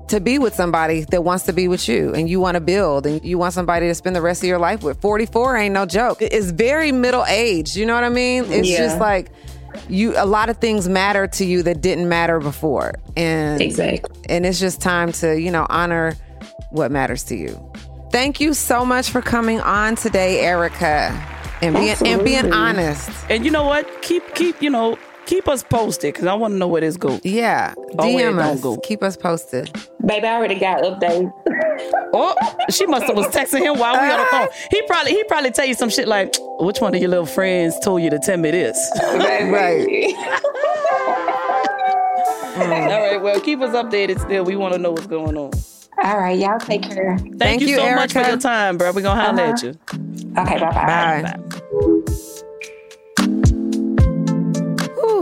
to 0.10 0.20
be 0.20 0.38
with 0.38 0.54
somebody 0.54 1.06
that 1.12 1.24
wants 1.24 1.46
to 1.46 1.54
be 1.54 1.68
with 1.70 1.88
you 1.88 2.14
and 2.14 2.30
you 2.30 2.39
want 2.39 2.56
to 2.56 2.62
build 2.62 3.08
and 3.08 3.24
you 3.24 3.38
want 3.38 3.54
somebody 3.54 3.88
to 3.88 3.96
spend 3.96 4.16
the 4.16 4.22
rest 4.22 4.44
of 4.44 4.50
your 4.50 4.60
life 4.60 4.84
with. 4.84 5.00
44 5.02 5.56
ain't 5.58 5.74
no 5.74 5.86
joke. 5.86 6.22
It's 6.22 6.52
very 6.52 6.91
middle 6.91 7.26
aged, 7.26 7.76
you 7.78 7.86
know 7.86 7.96
what 7.96 8.04
I 8.04 8.10
mean? 8.10 8.44
It's 8.52 8.68
Yeah. 8.70 8.78
just 8.80 9.00
like 9.00 9.32
you 9.89 10.13
a 10.17 10.26
lot 10.26 10.49
of 10.49 10.57
things 10.57 10.88
matter 10.88 11.28
to 11.28 11.45
you 11.45 11.63
that 11.63 11.82
didn't 11.82 12.07
matter 12.09 12.39
before. 12.39 12.93
And 13.17 13.61
Exactly. 13.61 14.15
and 14.30 14.45
it's 14.45 14.59
just 14.59 14.82
time 14.82 15.11
to 15.13 15.39
you 15.39 15.51
know 15.51 15.65
honor 15.69 16.15
what 16.71 16.91
matters 16.91 17.24
to 17.26 17.36
you 17.36 17.71
thank 18.11 18.39
you 18.41 18.53
so 18.53 18.84
much 18.86 19.09
for 19.09 19.21
coming 19.21 19.59
on 19.61 19.95
today 19.95 20.41
erica 20.41 21.09
and 21.61 21.76
being 21.76 21.95
and 22.05 22.24
being 22.24 22.51
honest 22.51 23.09
And 23.30 23.45
you 23.45 23.51
know 23.51 23.63
what? 23.63 23.88
Keep 24.01 24.36
keep 24.36 24.61
you 24.61 24.69
know 24.69 24.97
keep 25.26 25.47
us 25.47 25.63
posted 25.63 26.13
because 26.13 26.28
I 26.28 26.34
want 26.34 26.53
to 26.53 26.57
know 26.57 26.67
where 26.67 26.82
this 26.82 26.97
goes. 26.97 27.21
yeah 27.24 27.74
Oh, 27.97 28.13
where 28.13 28.32
dm 28.32 28.38
don't 28.38 28.39
us 28.39 28.61
go. 28.61 28.78
keep 28.78 29.03
us 29.03 29.17
posted 29.17 29.71
Baby, 30.05 30.28
I 30.28 30.36
already 30.36 30.59
got 30.59 30.84
updates. 30.84 31.32
Oh, 32.15 32.36
she 32.69 32.86
must 32.86 33.07
have 33.07 33.15
was 33.15 33.26
texting 33.28 33.61
him 33.61 33.80
while 33.80 33.99
we 33.99 34.07
on 34.07 34.19
the 34.19 34.26
phone. 34.26 34.47
He 34.69 34.84
probably 34.84 35.13
he 35.13 35.24
probably 35.24 35.49
tell 35.49 35.65
you 35.65 35.74
some 35.74 35.89
shit 35.89 36.07
like, 36.07 36.36
which 36.59 36.80
one 36.80 36.93
of 36.93 37.01
your 37.01 37.09
little 37.09 37.26
friends 37.26 37.80
told 37.80 38.03
you 38.03 38.11
to 38.11 38.19
tell 38.19 38.38
me 38.38 38.51
this? 38.51 38.78
right 39.13 40.13
All 42.55 42.67
right, 42.67 43.17
well, 43.17 43.39
keep 43.41 43.61
us 43.61 43.76
updated 43.76 44.19
still. 44.19 44.45
We 44.45 44.55
want 44.55 44.76
to 44.76 44.80
know 44.80 44.91
what's 44.91 45.07
going 45.07 45.36
on. 45.36 45.51
All 46.03 46.19
right, 46.19 46.38
y'all 46.38 46.59
take 46.59 46.84
care. 46.84 47.17
Thank, 47.17 47.39
Thank 47.39 47.61
you, 47.61 47.69
you, 47.69 47.76
so 47.78 47.95
much 47.95 48.13
for 48.13 48.21
your 48.21 48.38
time, 48.38 48.78
bro. 48.78 48.91
We're 48.91 49.01
gonna 49.01 49.19
holler 49.19 49.41
at 49.41 49.63
uh-huh. 49.63 49.74
you. 49.95 50.39
Okay, 50.39 50.59
bye 50.59 50.71
bye. 50.71 51.24
bye 51.24 52.30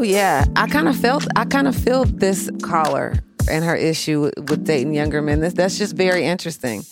Ooh, 0.01 0.05
yeah 0.05 0.45
i 0.55 0.67
kind 0.67 0.87
of 0.87 0.95
felt 0.97 1.27
i 1.35 1.45
kind 1.45 1.67
of 1.67 1.75
feel 1.75 2.05
this 2.05 2.49
caller 2.63 3.13
and 3.49 3.63
her 3.65 3.75
issue 3.75 4.31
with, 4.37 4.65
dating 4.65 4.93
younger 4.93 5.21
men 5.21 5.39
this, 5.41 5.53
that's 5.53 5.77
just 5.77 5.95
very 5.95 6.25
interesting 6.25 6.83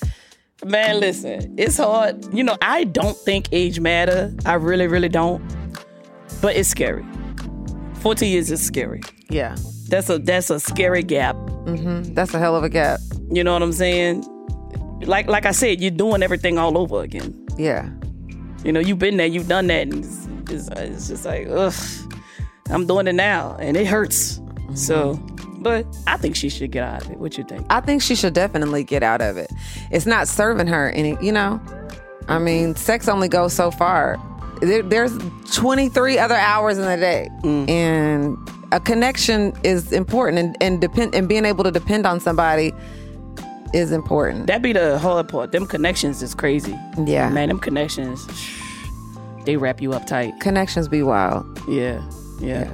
Man, 0.65 0.99
listen, 0.99 1.55
it's 1.57 1.77
hard. 1.77 2.33
You 2.33 2.43
know, 2.43 2.57
I 2.61 2.83
don't 2.83 3.15
think 3.15 3.47
age 3.53 3.79
matter. 3.79 4.35
I 4.45 4.55
really, 4.55 4.87
really 4.87 5.07
don't. 5.07 5.41
But 6.41 6.57
it's 6.57 6.67
scary. 6.67 7.05
40 8.01 8.27
years 8.27 8.51
is 8.51 8.61
scary. 8.61 8.99
yeah 9.29 9.55
That's 9.87 10.09
a 10.09 10.19
that's 10.19 10.49
a 10.49 10.59
scary 10.59 11.01
gap. 11.03 11.37
hmm 11.65 12.01
that's 12.13 12.33
a 12.33 12.39
hell 12.39 12.57
of 12.57 12.63
a 12.65 12.69
gap 12.69 12.99
You 13.31 13.41
know 13.45 13.53
what 13.53 13.61
I'm 13.63 13.71
saying? 13.71 14.23
Like 15.05 15.27
like 15.27 15.45
I 15.45 15.51
said, 15.51 15.79
you're 15.79 15.91
doing 15.91 16.21
everything 16.23 16.57
all 16.57 16.77
over 16.77 17.03
again. 17.03 17.33
yeah 17.57 17.89
You 18.65 18.73
know, 18.73 18.81
you've 18.81 18.99
been 18.99 19.15
there, 19.15 19.27
you've 19.27 19.47
done 19.47 19.67
that, 19.67 19.83
and 19.87 20.03
it's, 20.03 20.27
it's, 20.51 20.67
it's 20.77 21.07
just 21.07 21.23
like, 21.23 21.47
ugh, 21.49 21.73
I'm 22.69 22.85
doing 22.85 23.07
it 23.07 23.13
now, 23.13 23.55
and 23.59 23.75
it 23.75 23.87
hurts. 23.87 24.41
So, 24.75 25.19
but 25.59 25.85
I 26.07 26.17
think 26.17 26.35
she 26.35 26.49
should 26.49 26.71
get 26.71 26.83
out 26.83 27.03
of 27.03 27.11
it. 27.11 27.17
What 27.17 27.37
you 27.37 27.43
think? 27.43 27.65
I 27.69 27.81
think 27.81 28.01
she 28.01 28.15
should 28.15 28.33
definitely 28.33 28.83
get 28.83 29.03
out 29.03 29.21
of 29.21 29.37
it. 29.37 29.51
It's 29.91 30.05
not 30.05 30.27
serving 30.27 30.67
her 30.67 30.91
any, 30.91 31.17
you 31.21 31.31
know. 31.31 31.61
I 32.27 32.37
mean, 32.37 32.75
sex 32.75 33.07
only 33.07 33.27
goes 33.27 33.53
so 33.53 33.71
far. 33.71 34.17
There, 34.61 34.83
there's 34.83 35.17
23 35.53 36.19
other 36.19 36.35
hours 36.35 36.77
in 36.77 36.85
the 36.85 36.97
day, 36.97 37.29
mm. 37.43 37.69
and 37.69 38.37
a 38.71 38.79
connection 38.79 39.53
is 39.63 39.91
important, 39.91 40.37
and 40.37 40.57
and 40.61 40.81
depend 40.81 41.15
and 41.15 41.27
being 41.27 41.45
able 41.45 41.63
to 41.63 41.71
depend 41.71 42.05
on 42.05 42.19
somebody 42.19 42.73
is 43.73 43.91
important. 43.91 44.47
That 44.47 44.61
be 44.61 44.73
the 44.73 44.99
hard 44.99 45.29
part. 45.29 45.51
Them 45.51 45.65
connections 45.65 46.21
is 46.21 46.35
crazy. 46.35 46.77
Yeah. 47.03 47.29
man, 47.29 47.49
them 47.49 47.59
connections, 47.59 48.27
they 49.45 49.57
wrap 49.57 49.81
you 49.81 49.93
up 49.93 50.05
tight. 50.05 50.39
Connections 50.39 50.87
be 50.87 51.03
wild. 51.03 51.45
Yeah, 51.67 52.01
yeah. 52.39 52.71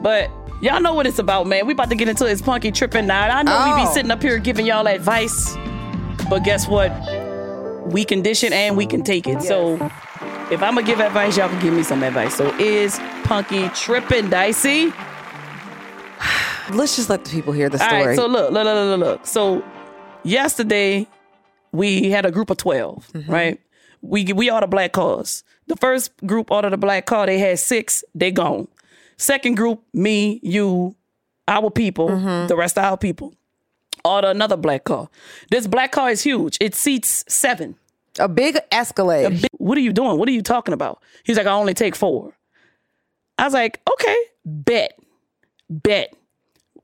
But 0.00 0.30
y'all 0.60 0.80
know 0.80 0.94
what 0.94 1.06
it's 1.06 1.18
about, 1.18 1.46
man. 1.46 1.66
We 1.66 1.72
about 1.72 1.88
to 1.90 1.94
get 1.96 2.08
into 2.08 2.24
this 2.24 2.42
punky 2.42 2.70
tripping 2.70 3.06
now. 3.06 3.22
I 3.36 3.42
know 3.42 3.58
we 3.74 3.82
be 3.82 3.88
Oh. 3.88 3.94
sitting 3.94 4.10
up 4.10 4.22
here 4.22 4.38
giving 4.38 4.66
y'all 4.66 4.86
advice, 4.86 5.56
but 6.28 6.44
guess 6.44 6.68
what? 6.68 6.90
We 7.86 8.04
it 8.04 8.52
and 8.52 8.76
we 8.76 8.86
can 8.86 9.02
take 9.02 9.26
it. 9.26 9.42
So 9.42 9.74
if 10.50 10.62
I'm 10.62 10.74
gonna 10.74 10.82
give 10.82 11.00
advice, 11.00 11.36
y'all 11.36 11.48
can 11.48 11.60
give 11.60 11.74
me 11.74 11.82
some 11.82 12.02
advice. 12.02 12.34
So 12.34 12.54
is 12.58 12.98
punky 13.24 13.68
tripping, 13.70 14.30
dicey? 14.30 14.92
Let's 16.70 16.96
just 16.96 17.10
let 17.10 17.24
the 17.24 17.30
people 17.30 17.52
hear 17.52 17.68
the 17.68 17.80
All 17.82 17.88
story. 17.88 18.06
right, 18.06 18.16
so 18.16 18.26
look, 18.26 18.50
look, 18.50 18.64
look, 18.64 18.98
look, 18.98 19.00
look. 19.00 19.26
So 19.26 19.62
yesterday 20.22 21.06
we 21.72 22.10
had 22.10 22.24
a 22.24 22.30
group 22.30 22.50
of 22.50 22.56
12 22.56 23.06
Mm-hmm. 23.12 23.30
right? 23.32 23.60
We 24.00 24.24
we 24.34 24.50
ordered 24.50 24.68
black 24.70 24.92
cars. 24.92 25.44
The 25.66 25.76
first 25.76 26.12
group 26.26 26.50
ordered 26.50 26.74
a 26.74 26.76
black 26.76 27.06
car. 27.06 27.24
They 27.26 27.38
had 27.38 27.58
six. 27.58 28.04
They 28.14 28.30
gone. 28.30 28.68
Second 29.16 29.56
group, 29.56 29.82
me, 29.92 30.40
you, 30.42 30.94
our 31.48 31.70
people, 31.70 32.08
Mm-hmm. 32.08 32.46
the 32.48 32.56
rest 32.56 32.78
of 32.78 32.84
our 32.84 32.96
people, 32.96 33.34
order 34.04 34.28
another 34.28 34.56
black 34.56 34.84
car. 34.84 35.08
This 35.50 35.66
black 35.66 35.92
car 35.92 36.10
is 36.10 36.22
huge. 36.22 36.58
It 36.60 36.74
seats 36.74 37.24
seven. 37.28 37.76
a 38.18 38.28
big 38.28 38.58
Escalade. 38.70 39.24
A 39.26 39.30
big- 39.30 39.46
what 39.58 39.76
are 39.78 39.80
you 39.82 39.92
doing? 39.92 40.18
What 40.18 40.28
are 40.28 40.32
you 40.32 40.42
talking 40.42 40.74
about? 40.74 41.02
He's 41.24 41.36
like, 41.36 41.46
I 41.46 41.52
only 41.52 41.74
take 41.74 41.94
four. 41.96 42.32
I 43.38 43.44
was 43.44 43.54
like, 43.54 43.80
okay, 43.92 44.16
bet, 44.44 44.98
bet. 45.68 46.14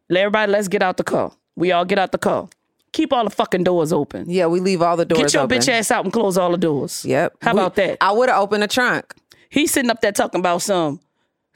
Let 0.08 0.20
everybody, 0.22 0.50
let's 0.50 0.66
get 0.68 0.82
out 0.82 0.96
the 0.96 1.04
car. 1.04 1.32
We 1.54 1.70
all 1.72 1.84
get 1.84 1.98
out 1.98 2.10
the 2.12 2.18
car. 2.18 2.48
Keep 2.92 3.12
all 3.12 3.22
the 3.22 3.30
fucking 3.30 3.62
doors 3.62 3.92
open. 3.92 4.28
yeah, 4.28 4.46
we 4.46 4.58
leave 4.58 4.82
all 4.82 4.96
the 4.96 5.04
doors 5.04 5.20
Get 5.22 5.34
your 5.34 5.42
open. 5.44 5.58
bitch 5.58 5.68
ass 5.68 5.92
out 5.92 6.02
and 6.04 6.12
close 6.12 6.36
all 6.36 6.50
the 6.50 6.58
doors. 6.58 7.04
Yep. 7.04 7.36
How 7.42 7.52
We- 7.54 7.60
about 7.60 7.76
that? 7.76 7.98
I 8.00 8.10
would 8.10 8.28
have 8.28 8.40
opened 8.42 8.64
the 8.64 8.68
trunk. 8.68 9.14
He's 9.48 9.70
sitting 9.70 9.90
up 9.90 10.00
there 10.00 10.10
talking 10.10 10.40
about 10.40 10.62
some 10.62 10.98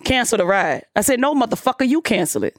cancel 0.05 0.39
the 0.39 0.47
ride. 0.47 0.85
I 0.95 1.01
said, 1.01 1.19
no, 1.21 1.35
motherfucker, 1.35 1.89
you 1.89 2.01
cancel 2.01 2.45
it. 2.45 2.57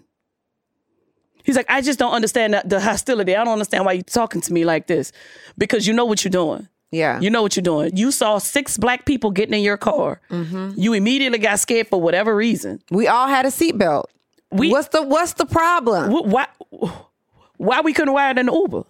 He's 1.43 1.55
like, 1.55 1.69
I 1.69 1.81
just 1.81 1.99
don't 1.99 2.11
understand 2.13 2.53
the, 2.55 2.63
the 2.65 2.79
hostility. 2.81 3.35
I 3.35 3.43
don't 3.43 3.53
understand 3.53 3.85
why 3.85 3.93
you're 3.93 4.03
talking 4.03 4.41
to 4.41 4.51
me 4.53 4.65
like 4.65 4.87
this. 4.87 5.11
Because 5.57 5.85
you 5.87 5.93
know 5.93 6.05
what 6.05 6.23
you're 6.23 6.31
doing. 6.31 6.67
Yeah. 6.91 7.19
You 7.19 7.29
know 7.29 7.41
what 7.41 7.55
you're 7.55 7.61
doing. 7.63 7.95
You 7.95 8.11
saw 8.11 8.39
six 8.39 8.77
black 8.77 9.05
people 9.05 9.29
getting 9.31 9.53
in 9.53 9.61
your 9.61 9.77
car. 9.77 10.21
Mm-hmm. 10.31 10.71
You 10.75 10.93
immediately 10.93 11.37
got 11.39 11.59
scared 11.59 11.87
for 11.87 12.01
whatever 12.01 12.35
reason. 12.35 12.81
we 12.89 13.07
all 13.07 13.27
had 13.27 13.45
a 13.45 13.49
seatbelt. 13.49 14.05
We 14.51 14.69
What's 14.71 14.87
the 14.89 15.01
What's 15.03 15.33
the 15.33 15.45
problem? 15.45 16.11
wh- 16.11 16.25
why 16.25 16.47
why 17.57 17.81
we 17.81 17.93
couldn't 17.93 18.13
ride 18.13 18.37
in 18.37 18.45
the 18.45 18.53
Uber? 18.53 18.83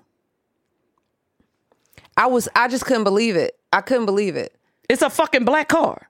I 2.18 2.28
was 2.28 2.48
I 2.56 2.68
just 2.68 2.86
couldn't 2.86 3.04
believe 3.04 3.36
it. 3.36 3.58
I 3.74 3.82
couldn't 3.82 4.06
believe 4.06 4.36
it. 4.36 4.56
It's 4.90 5.02
a 5.02 5.10
fucking 5.10 5.46
black 5.46 5.70
car. 5.70 6.10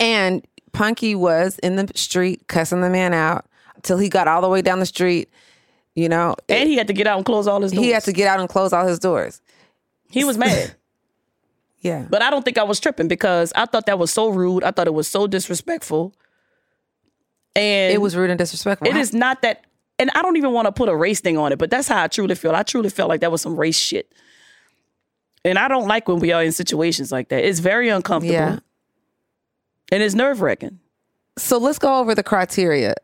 And 0.00 0.44
Punky 0.76 1.14
was 1.14 1.58
in 1.60 1.76
the 1.76 1.90
street 1.94 2.46
cussing 2.48 2.80
the 2.82 2.90
man 2.90 3.14
out 3.14 3.46
till 3.82 3.98
he 3.98 4.08
got 4.08 4.28
all 4.28 4.40
the 4.42 4.48
way 4.48 4.62
down 4.62 4.78
the 4.80 4.86
street. 4.86 5.30
You 5.94 6.08
know, 6.10 6.36
And 6.50 6.68
he 6.68 6.76
had 6.76 6.88
to 6.88 6.92
get 6.92 7.06
out 7.06 7.16
and 7.16 7.24
close 7.24 7.46
all 7.46 7.62
his 7.62 7.72
doors. 7.72 7.84
he 7.84 7.90
had 7.90 8.04
to 8.04 8.12
get 8.12 8.28
out 8.28 8.38
and 8.38 8.48
close 8.50 8.74
all 8.74 8.86
his 8.86 8.98
doors. 8.98 9.40
He 10.10 10.24
was 10.24 10.36
mad. 10.38 10.74
Yeah. 11.80 12.04
But 12.10 12.20
I 12.20 12.30
don't 12.30 12.44
think 12.44 12.58
I 12.58 12.64
was 12.64 12.80
tripping 12.80 13.06
because 13.06 13.52
I 13.54 13.64
thought 13.66 13.86
that 13.86 13.96
was 13.96 14.10
so 14.10 14.28
rude. 14.30 14.64
I 14.64 14.72
thought 14.72 14.88
it 14.88 14.94
was 14.94 15.06
so 15.06 15.28
disrespectful. 15.28 16.12
And 17.54 17.94
It 17.94 18.00
was 18.00 18.16
rude 18.16 18.30
and 18.30 18.38
disrespectful. 18.38 18.88
It 18.88 18.96
is 18.96 19.12
not 19.14 19.42
that, 19.42 19.64
and 19.98 20.10
I 20.14 20.22
don't 20.22 20.36
even 20.36 20.52
want 20.52 20.66
to 20.66 20.72
put 20.72 20.88
a 20.88 20.96
race 20.96 21.20
thing 21.20 21.38
on 21.38 21.52
it, 21.52 21.58
but 21.58 21.70
that's 21.70 21.86
how 21.86 22.02
I 22.02 22.08
truly 22.08 22.34
feel. 22.34 22.52
I 22.56 22.64
truly 22.64 22.90
felt 22.90 23.08
like 23.08 23.20
that 23.20 23.30
was 23.30 23.40
some 23.40 23.54
race 23.56 23.78
shit. 23.78 24.12
And 25.44 25.58
I 25.58 25.68
don't 25.68 25.86
like 25.86 26.08
when 26.08 26.18
we 26.18 26.32
are 26.32 26.42
in 26.42 26.50
situations 26.50 27.12
like 27.12 27.28
that. 27.28 27.44
It's 27.44 27.60
very 27.60 27.88
uncomfortable. 27.88 28.34
Yeah. 28.34 28.58
And 29.92 30.02
it's 30.02 30.14
nerve 30.14 30.40
wracking. 30.40 30.80
So 31.38 31.58
let's 31.58 31.78
go 31.78 32.00
over 32.00 32.14
the 32.14 32.22
criteria 32.22 32.94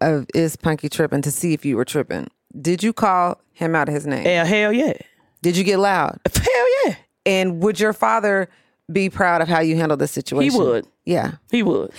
of 0.00 0.26
is 0.34 0.56
Punky 0.56 0.88
tripping 0.88 1.22
to 1.22 1.30
see 1.30 1.52
if 1.52 1.64
you 1.64 1.76
were 1.76 1.84
tripping. 1.84 2.28
Did 2.60 2.82
you 2.82 2.92
call 2.92 3.40
him 3.52 3.74
out 3.74 3.88
of 3.88 3.94
his 3.94 4.06
name? 4.06 4.24
Yeah, 4.24 4.44
hell 4.44 4.72
yeah. 4.72 4.94
Did 5.42 5.56
you 5.56 5.64
get 5.64 5.78
loud? 5.78 6.18
Hell 6.34 6.66
yeah. 6.84 6.96
And 7.24 7.62
would 7.62 7.78
your 7.78 7.92
father 7.92 8.48
be 8.90 9.08
proud 9.08 9.40
of 9.40 9.48
how 9.48 9.60
you 9.60 9.76
handled 9.76 10.00
the 10.00 10.08
situation? 10.08 10.50
He 10.50 10.58
would. 10.58 10.86
Yeah. 11.04 11.34
He 11.50 11.62
would. 11.62 11.92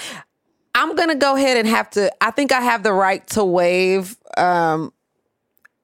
I'm 0.76 0.96
gonna 0.96 1.16
go 1.16 1.36
ahead 1.36 1.58
and 1.58 1.68
have 1.68 1.90
to. 1.92 2.12
I 2.22 2.32
think 2.32 2.52
I 2.52 2.62
have 2.62 2.84
the 2.84 2.94
right 2.94 3.26
to 3.28 3.44
waive. 3.44 4.18
Um, 4.38 4.94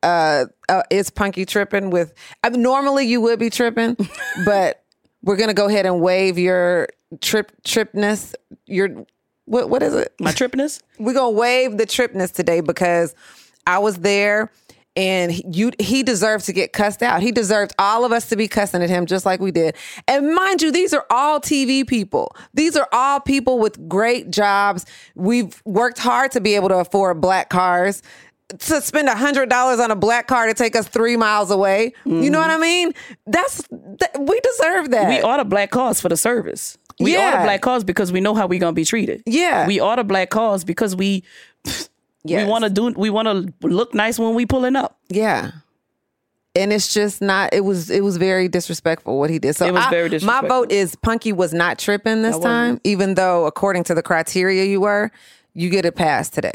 uh, 0.03 0.45
uh 0.69 0.83
is 0.89 1.09
Punky 1.09 1.45
tripping 1.45 1.89
with? 1.89 2.13
I 2.43 2.49
mean, 2.49 2.61
normally 2.61 3.05
you 3.05 3.21
would 3.21 3.39
be 3.39 3.49
tripping, 3.49 3.95
but 4.45 4.83
we're 5.21 5.37
gonna 5.37 5.53
go 5.53 5.67
ahead 5.67 5.85
and 5.85 6.01
waive 6.01 6.37
your 6.37 6.89
trip 7.21 7.51
tripness. 7.63 8.35
Your 8.65 9.05
what? 9.45 9.69
What 9.69 9.83
is 9.83 9.93
it? 9.93 10.13
My 10.19 10.31
trippiness. 10.31 10.81
We're 10.99 11.13
gonna 11.13 11.31
waive 11.31 11.77
the 11.77 11.85
tripness 11.85 12.31
today 12.31 12.61
because 12.61 13.15
I 13.65 13.79
was 13.79 13.97
there. 13.97 14.51
And 14.97 15.33
you, 15.53 15.71
he 15.77 16.03
deserves 16.03 16.45
to 16.45 16.53
get 16.53 16.71
cussed 16.71 17.03
out. 17.03 17.21
He 17.21 17.33
deserved 17.33 17.73
all 17.77 18.05
of 18.05 18.13
us 18.13 18.29
to 18.29 18.37
be 18.37 18.47
cussing 18.47 18.81
at 18.81 18.89
him 18.89 19.05
just 19.05 19.25
like 19.25 19.41
we 19.41 19.51
did. 19.51 19.75
And 20.07 20.33
mind 20.33 20.61
you, 20.61 20.71
these 20.71 20.93
are 20.93 21.05
all 21.09 21.41
TV 21.41 21.85
people. 21.85 22.33
These 22.53 22.77
are 22.77 22.87
all 22.93 23.19
people 23.19 23.59
with 23.59 23.89
great 23.89 24.31
jobs. 24.31 24.85
We've 25.13 25.61
worked 25.65 25.97
hard 25.97 26.31
to 26.31 26.39
be 26.39 26.55
able 26.55 26.69
to 26.69 26.77
afford 26.77 27.19
black 27.19 27.49
cars. 27.49 28.01
To 28.49 28.79
spend 28.81 29.09
a 29.09 29.15
hundred 29.15 29.49
dollars 29.49 29.79
on 29.79 29.89
a 29.89 29.95
black 29.95 30.27
car 30.27 30.45
to 30.45 30.53
take 30.53 30.75
us 30.75 30.87
three 30.87 31.17
miles 31.17 31.49
away, 31.49 31.93
you 32.05 32.29
know 32.29 32.39
what 32.39 32.51
I 32.51 32.57
mm. 32.57 32.61
mean? 32.61 32.93
That's 33.25 33.63
that, 33.71 34.15
we 34.19 34.39
deserve 34.39 34.91
that. 34.91 35.09
We 35.09 35.21
order 35.21 35.43
black 35.43 35.71
cars 35.71 35.99
for 35.99 36.09
the 36.09 36.17
service. 36.17 36.77
We 36.99 37.13
Yeah. 37.13 37.31
order 37.31 37.43
black 37.43 37.61
cars 37.61 37.83
because 37.83 38.11
we 38.11 38.21
know 38.21 38.35
how 38.35 38.45
we're 38.45 38.59
gonna 38.59 38.73
be 38.73 38.85
treated. 38.85 39.23
Yeah. 39.25 39.65
We 39.65 39.79
order 39.79 40.03
black 40.03 40.29
cars 40.29 40.63
because 40.63 40.95
we 40.95 41.23
Yes. 42.23 42.45
we 42.45 42.49
want 42.49 42.63
to 42.65 42.69
do 42.69 42.93
we 42.95 43.09
want 43.09 43.27
to 43.27 43.67
look 43.67 43.93
nice 43.93 44.19
when 44.19 44.35
we 44.35 44.45
pulling 44.45 44.75
up. 44.75 44.99
Yeah. 45.09 45.51
And 46.55 46.71
it's 46.71 46.93
just 46.93 47.21
not. 47.21 47.53
It 47.53 47.65
was. 47.65 47.89
It 47.89 48.01
was 48.01 48.15
very 48.15 48.47
disrespectful 48.47 49.19
what 49.19 49.29
he 49.29 49.39
did. 49.39 49.55
So 49.57 49.65
It 49.65 49.73
was 49.73 49.83
I- 49.85 49.89
very 49.89 50.19
My 50.19 50.41
vote 50.41 50.71
is 50.71 50.95
Punky 50.95 51.33
was 51.33 51.53
not 51.53 51.77
tripping 51.77 52.21
this 52.21 52.39
time, 52.39 52.79
even 52.85 53.15
though 53.15 53.45
according 53.45 53.83
to 53.85 53.95
the 53.95 54.01
criteria 54.01 54.63
you 54.63 54.79
were. 54.81 55.11
You 55.53 55.69
get 55.69 55.85
a 55.85 55.91
pass 55.91 56.29
today. 56.29 56.53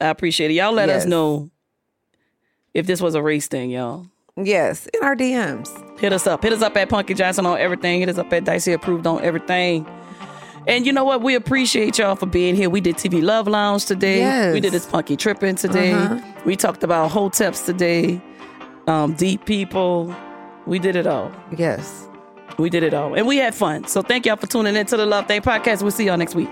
I 0.00 0.08
appreciate 0.08 0.50
it. 0.50 0.54
Y'all 0.54 0.72
let 0.72 0.88
us 0.88 1.04
know 1.04 1.50
if 2.74 2.86
this 2.86 3.00
was 3.00 3.14
a 3.14 3.22
race 3.22 3.48
thing, 3.48 3.70
y'all. 3.70 4.06
Yes, 4.36 4.86
in 4.94 5.02
our 5.02 5.16
DMs. 5.16 5.68
Hit 5.98 6.12
us 6.12 6.26
up. 6.26 6.42
Hit 6.44 6.52
us 6.52 6.62
up 6.62 6.76
at 6.76 6.88
Punky 6.88 7.14
Johnson 7.14 7.44
on 7.44 7.58
everything. 7.58 8.00
Hit 8.00 8.08
us 8.08 8.18
up 8.18 8.32
at 8.32 8.44
Dicey 8.44 8.72
Approved 8.72 9.06
on 9.06 9.20
everything. 9.22 9.84
And 10.68 10.86
you 10.86 10.92
know 10.92 11.02
what? 11.02 11.22
We 11.22 11.34
appreciate 11.34 11.98
y'all 11.98 12.14
for 12.14 12.26
being 12.26 12.54
here. 12.54 12.70
We 12.70 12.80
did 12.80 12.96
TV 12.96 13.22
Love 13.22 13.48
Lounge 13.48 13.86
today. 13.86 14.18
Yes. 14.18 14.52
We 14.52 14.60
did 14.60 14.72
this 14.72 14.86
Punky 14.86 15.16
Tripping 15.16 15.56
today. 15.56 15.92
Uh-huh. 15.92 16.20
We 16.44 16.56
talked 16.56 16.84
about 16.84 17.10
hoteps 17.10 17.64
today. 17.64 18.20
Um, 18.86 19.14
deep 19.14 19.44
people. 19.44 20.14
We 20.66 20.78
did 20.78 20.94
it 20.94 21.06
all. 21.06 21.32
Yes. 21.56 22.06
We 22.58 22.70
did 22.70 22.82
it 22.82 22.92
all. 22.92 23.14
And 23.14 23.26
we 23.26 23.38
had 23.38 23.54
fun. 23.54 23.86
So 23.86 24.02
thank 24.02 24.26
y'all 24.26 24.36
for 24.36 24.46
tuning 24.46 24.76
in 24.76 24.86
to 24.86 24.96
the 24.96 25.06
Love 25.06 25.26
Thing 25.26 25.40
Podcast. 25.40 25.82
We'll 25.82 25.90
see 25.90 26.04
y'all 26.04 26.16
next 26.18 26.34
week. 26.34 26.50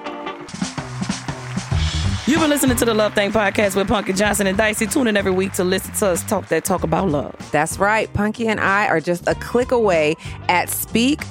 You've 2.27 2.41
been 2.41 2.51
listening 2.51 2.77
to 2.79 2.85
the 2.85 2.93
Love 2.93 3.15
Thing 3.15 3.31
Podcast 3.31 3.77
with 3.77 3.87
Punky 3.87 4.13
Johnson 4.13 4.49
and 4.49 4.59
Dicey. 4.59 4.89
Tune 4.89 5.07
in 5.07 5.17
every 5.17 5.31
week 5.31 5.53
to 5.53 5.63
listen 5.63 5.95
to 5.95 6.09
us 6.09 6.25
talk 6.25 6.49
that 6.49 6.65
talk 6.65 6.83
about 6.83 7.09
love. 7.09 7.37
That's 7.53 7.79
right. 7.79 8.13
Punky 8.13 8.49
and 8.49 8.59
I 8.59 8.89
are 8.89 8.99
just 8.99 9.29
a 9.29 9.37
click 9.37 9.71
away 9.71 10.17
at 10.49 10.69
speak-to.us 10.69 11.23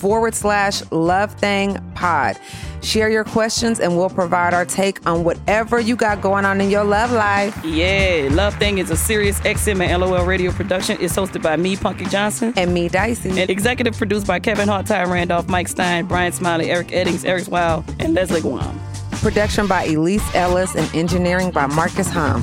forward 0.00 0.34
slash 0.34 0.82
love 0.90 1.32
thing 1.34 1.76
pod. 1.94 2.38
Share 2.82 3.10
your 3.10 3.24
questions 3.24 3.78
and 3.78 3.94
we'll 3.94 4.08
provide 4.08 4.54
our 4.54 4.64
take 4.64 5.06
on 5.06 5.22
whatever 5.24 5.78
you 5.78 5.94
got 5.94 6.22
going 6.22 6.46
on 6.46 6.58
in 6.62 6.70
your 6.70 6.84
love 6.84 7.12
life. 7.12 7.62
Yeah, 7.62 8.28
Love 8.32 8.54
Thing 8.54 8.78
is 8.78 8.90
a 8.90 8.96
Sirius 8.96 9.38
XM 9.40 9.84
and 9.84 10.00
LOL 10.00 10.24
radio 10.24 10.50
production. 10.50 10.96
It's 11.00 11.14
hosted 11.14 11.42
by 11.42 11.56
me, 11.56 11.76
Punky 11.76 12.06
Johnson. 12.06 12.54
And 12.56 12.72
me, 12.72 12.88
Dicey. 12.88 13.38
And 13.38 13.50
executive 13.50 13.96
produced 13.98 14.26
by 14.26 14.40
Kevin 14.40 14.68
Hart, 14.68 14.86
Ty 14.86 15.04
Randolph, 15.04 15.48
Mike 15.48 15.68
Stein, 15.68 16.06
Brian 16.06 16.32
Smiley, 16.32 16.70
Eric 16.70 16.88
Eddings, 16.88 17.26
Eric 17.26 17.48
Wild, 17.48 17.84
and 17.98 18.14
Leslie 18.14 18.40
Guam. 18.40 18.80
Production 19.20 19.66
by 19.66 19.84
Elise 19.84 20.34
Ellis 20.34 20.74
and 20.74 20.92
engineering 20.94 21.50
by 21.50 21.66
Marcus 21.66 22.08
Hum. 22.08 22.42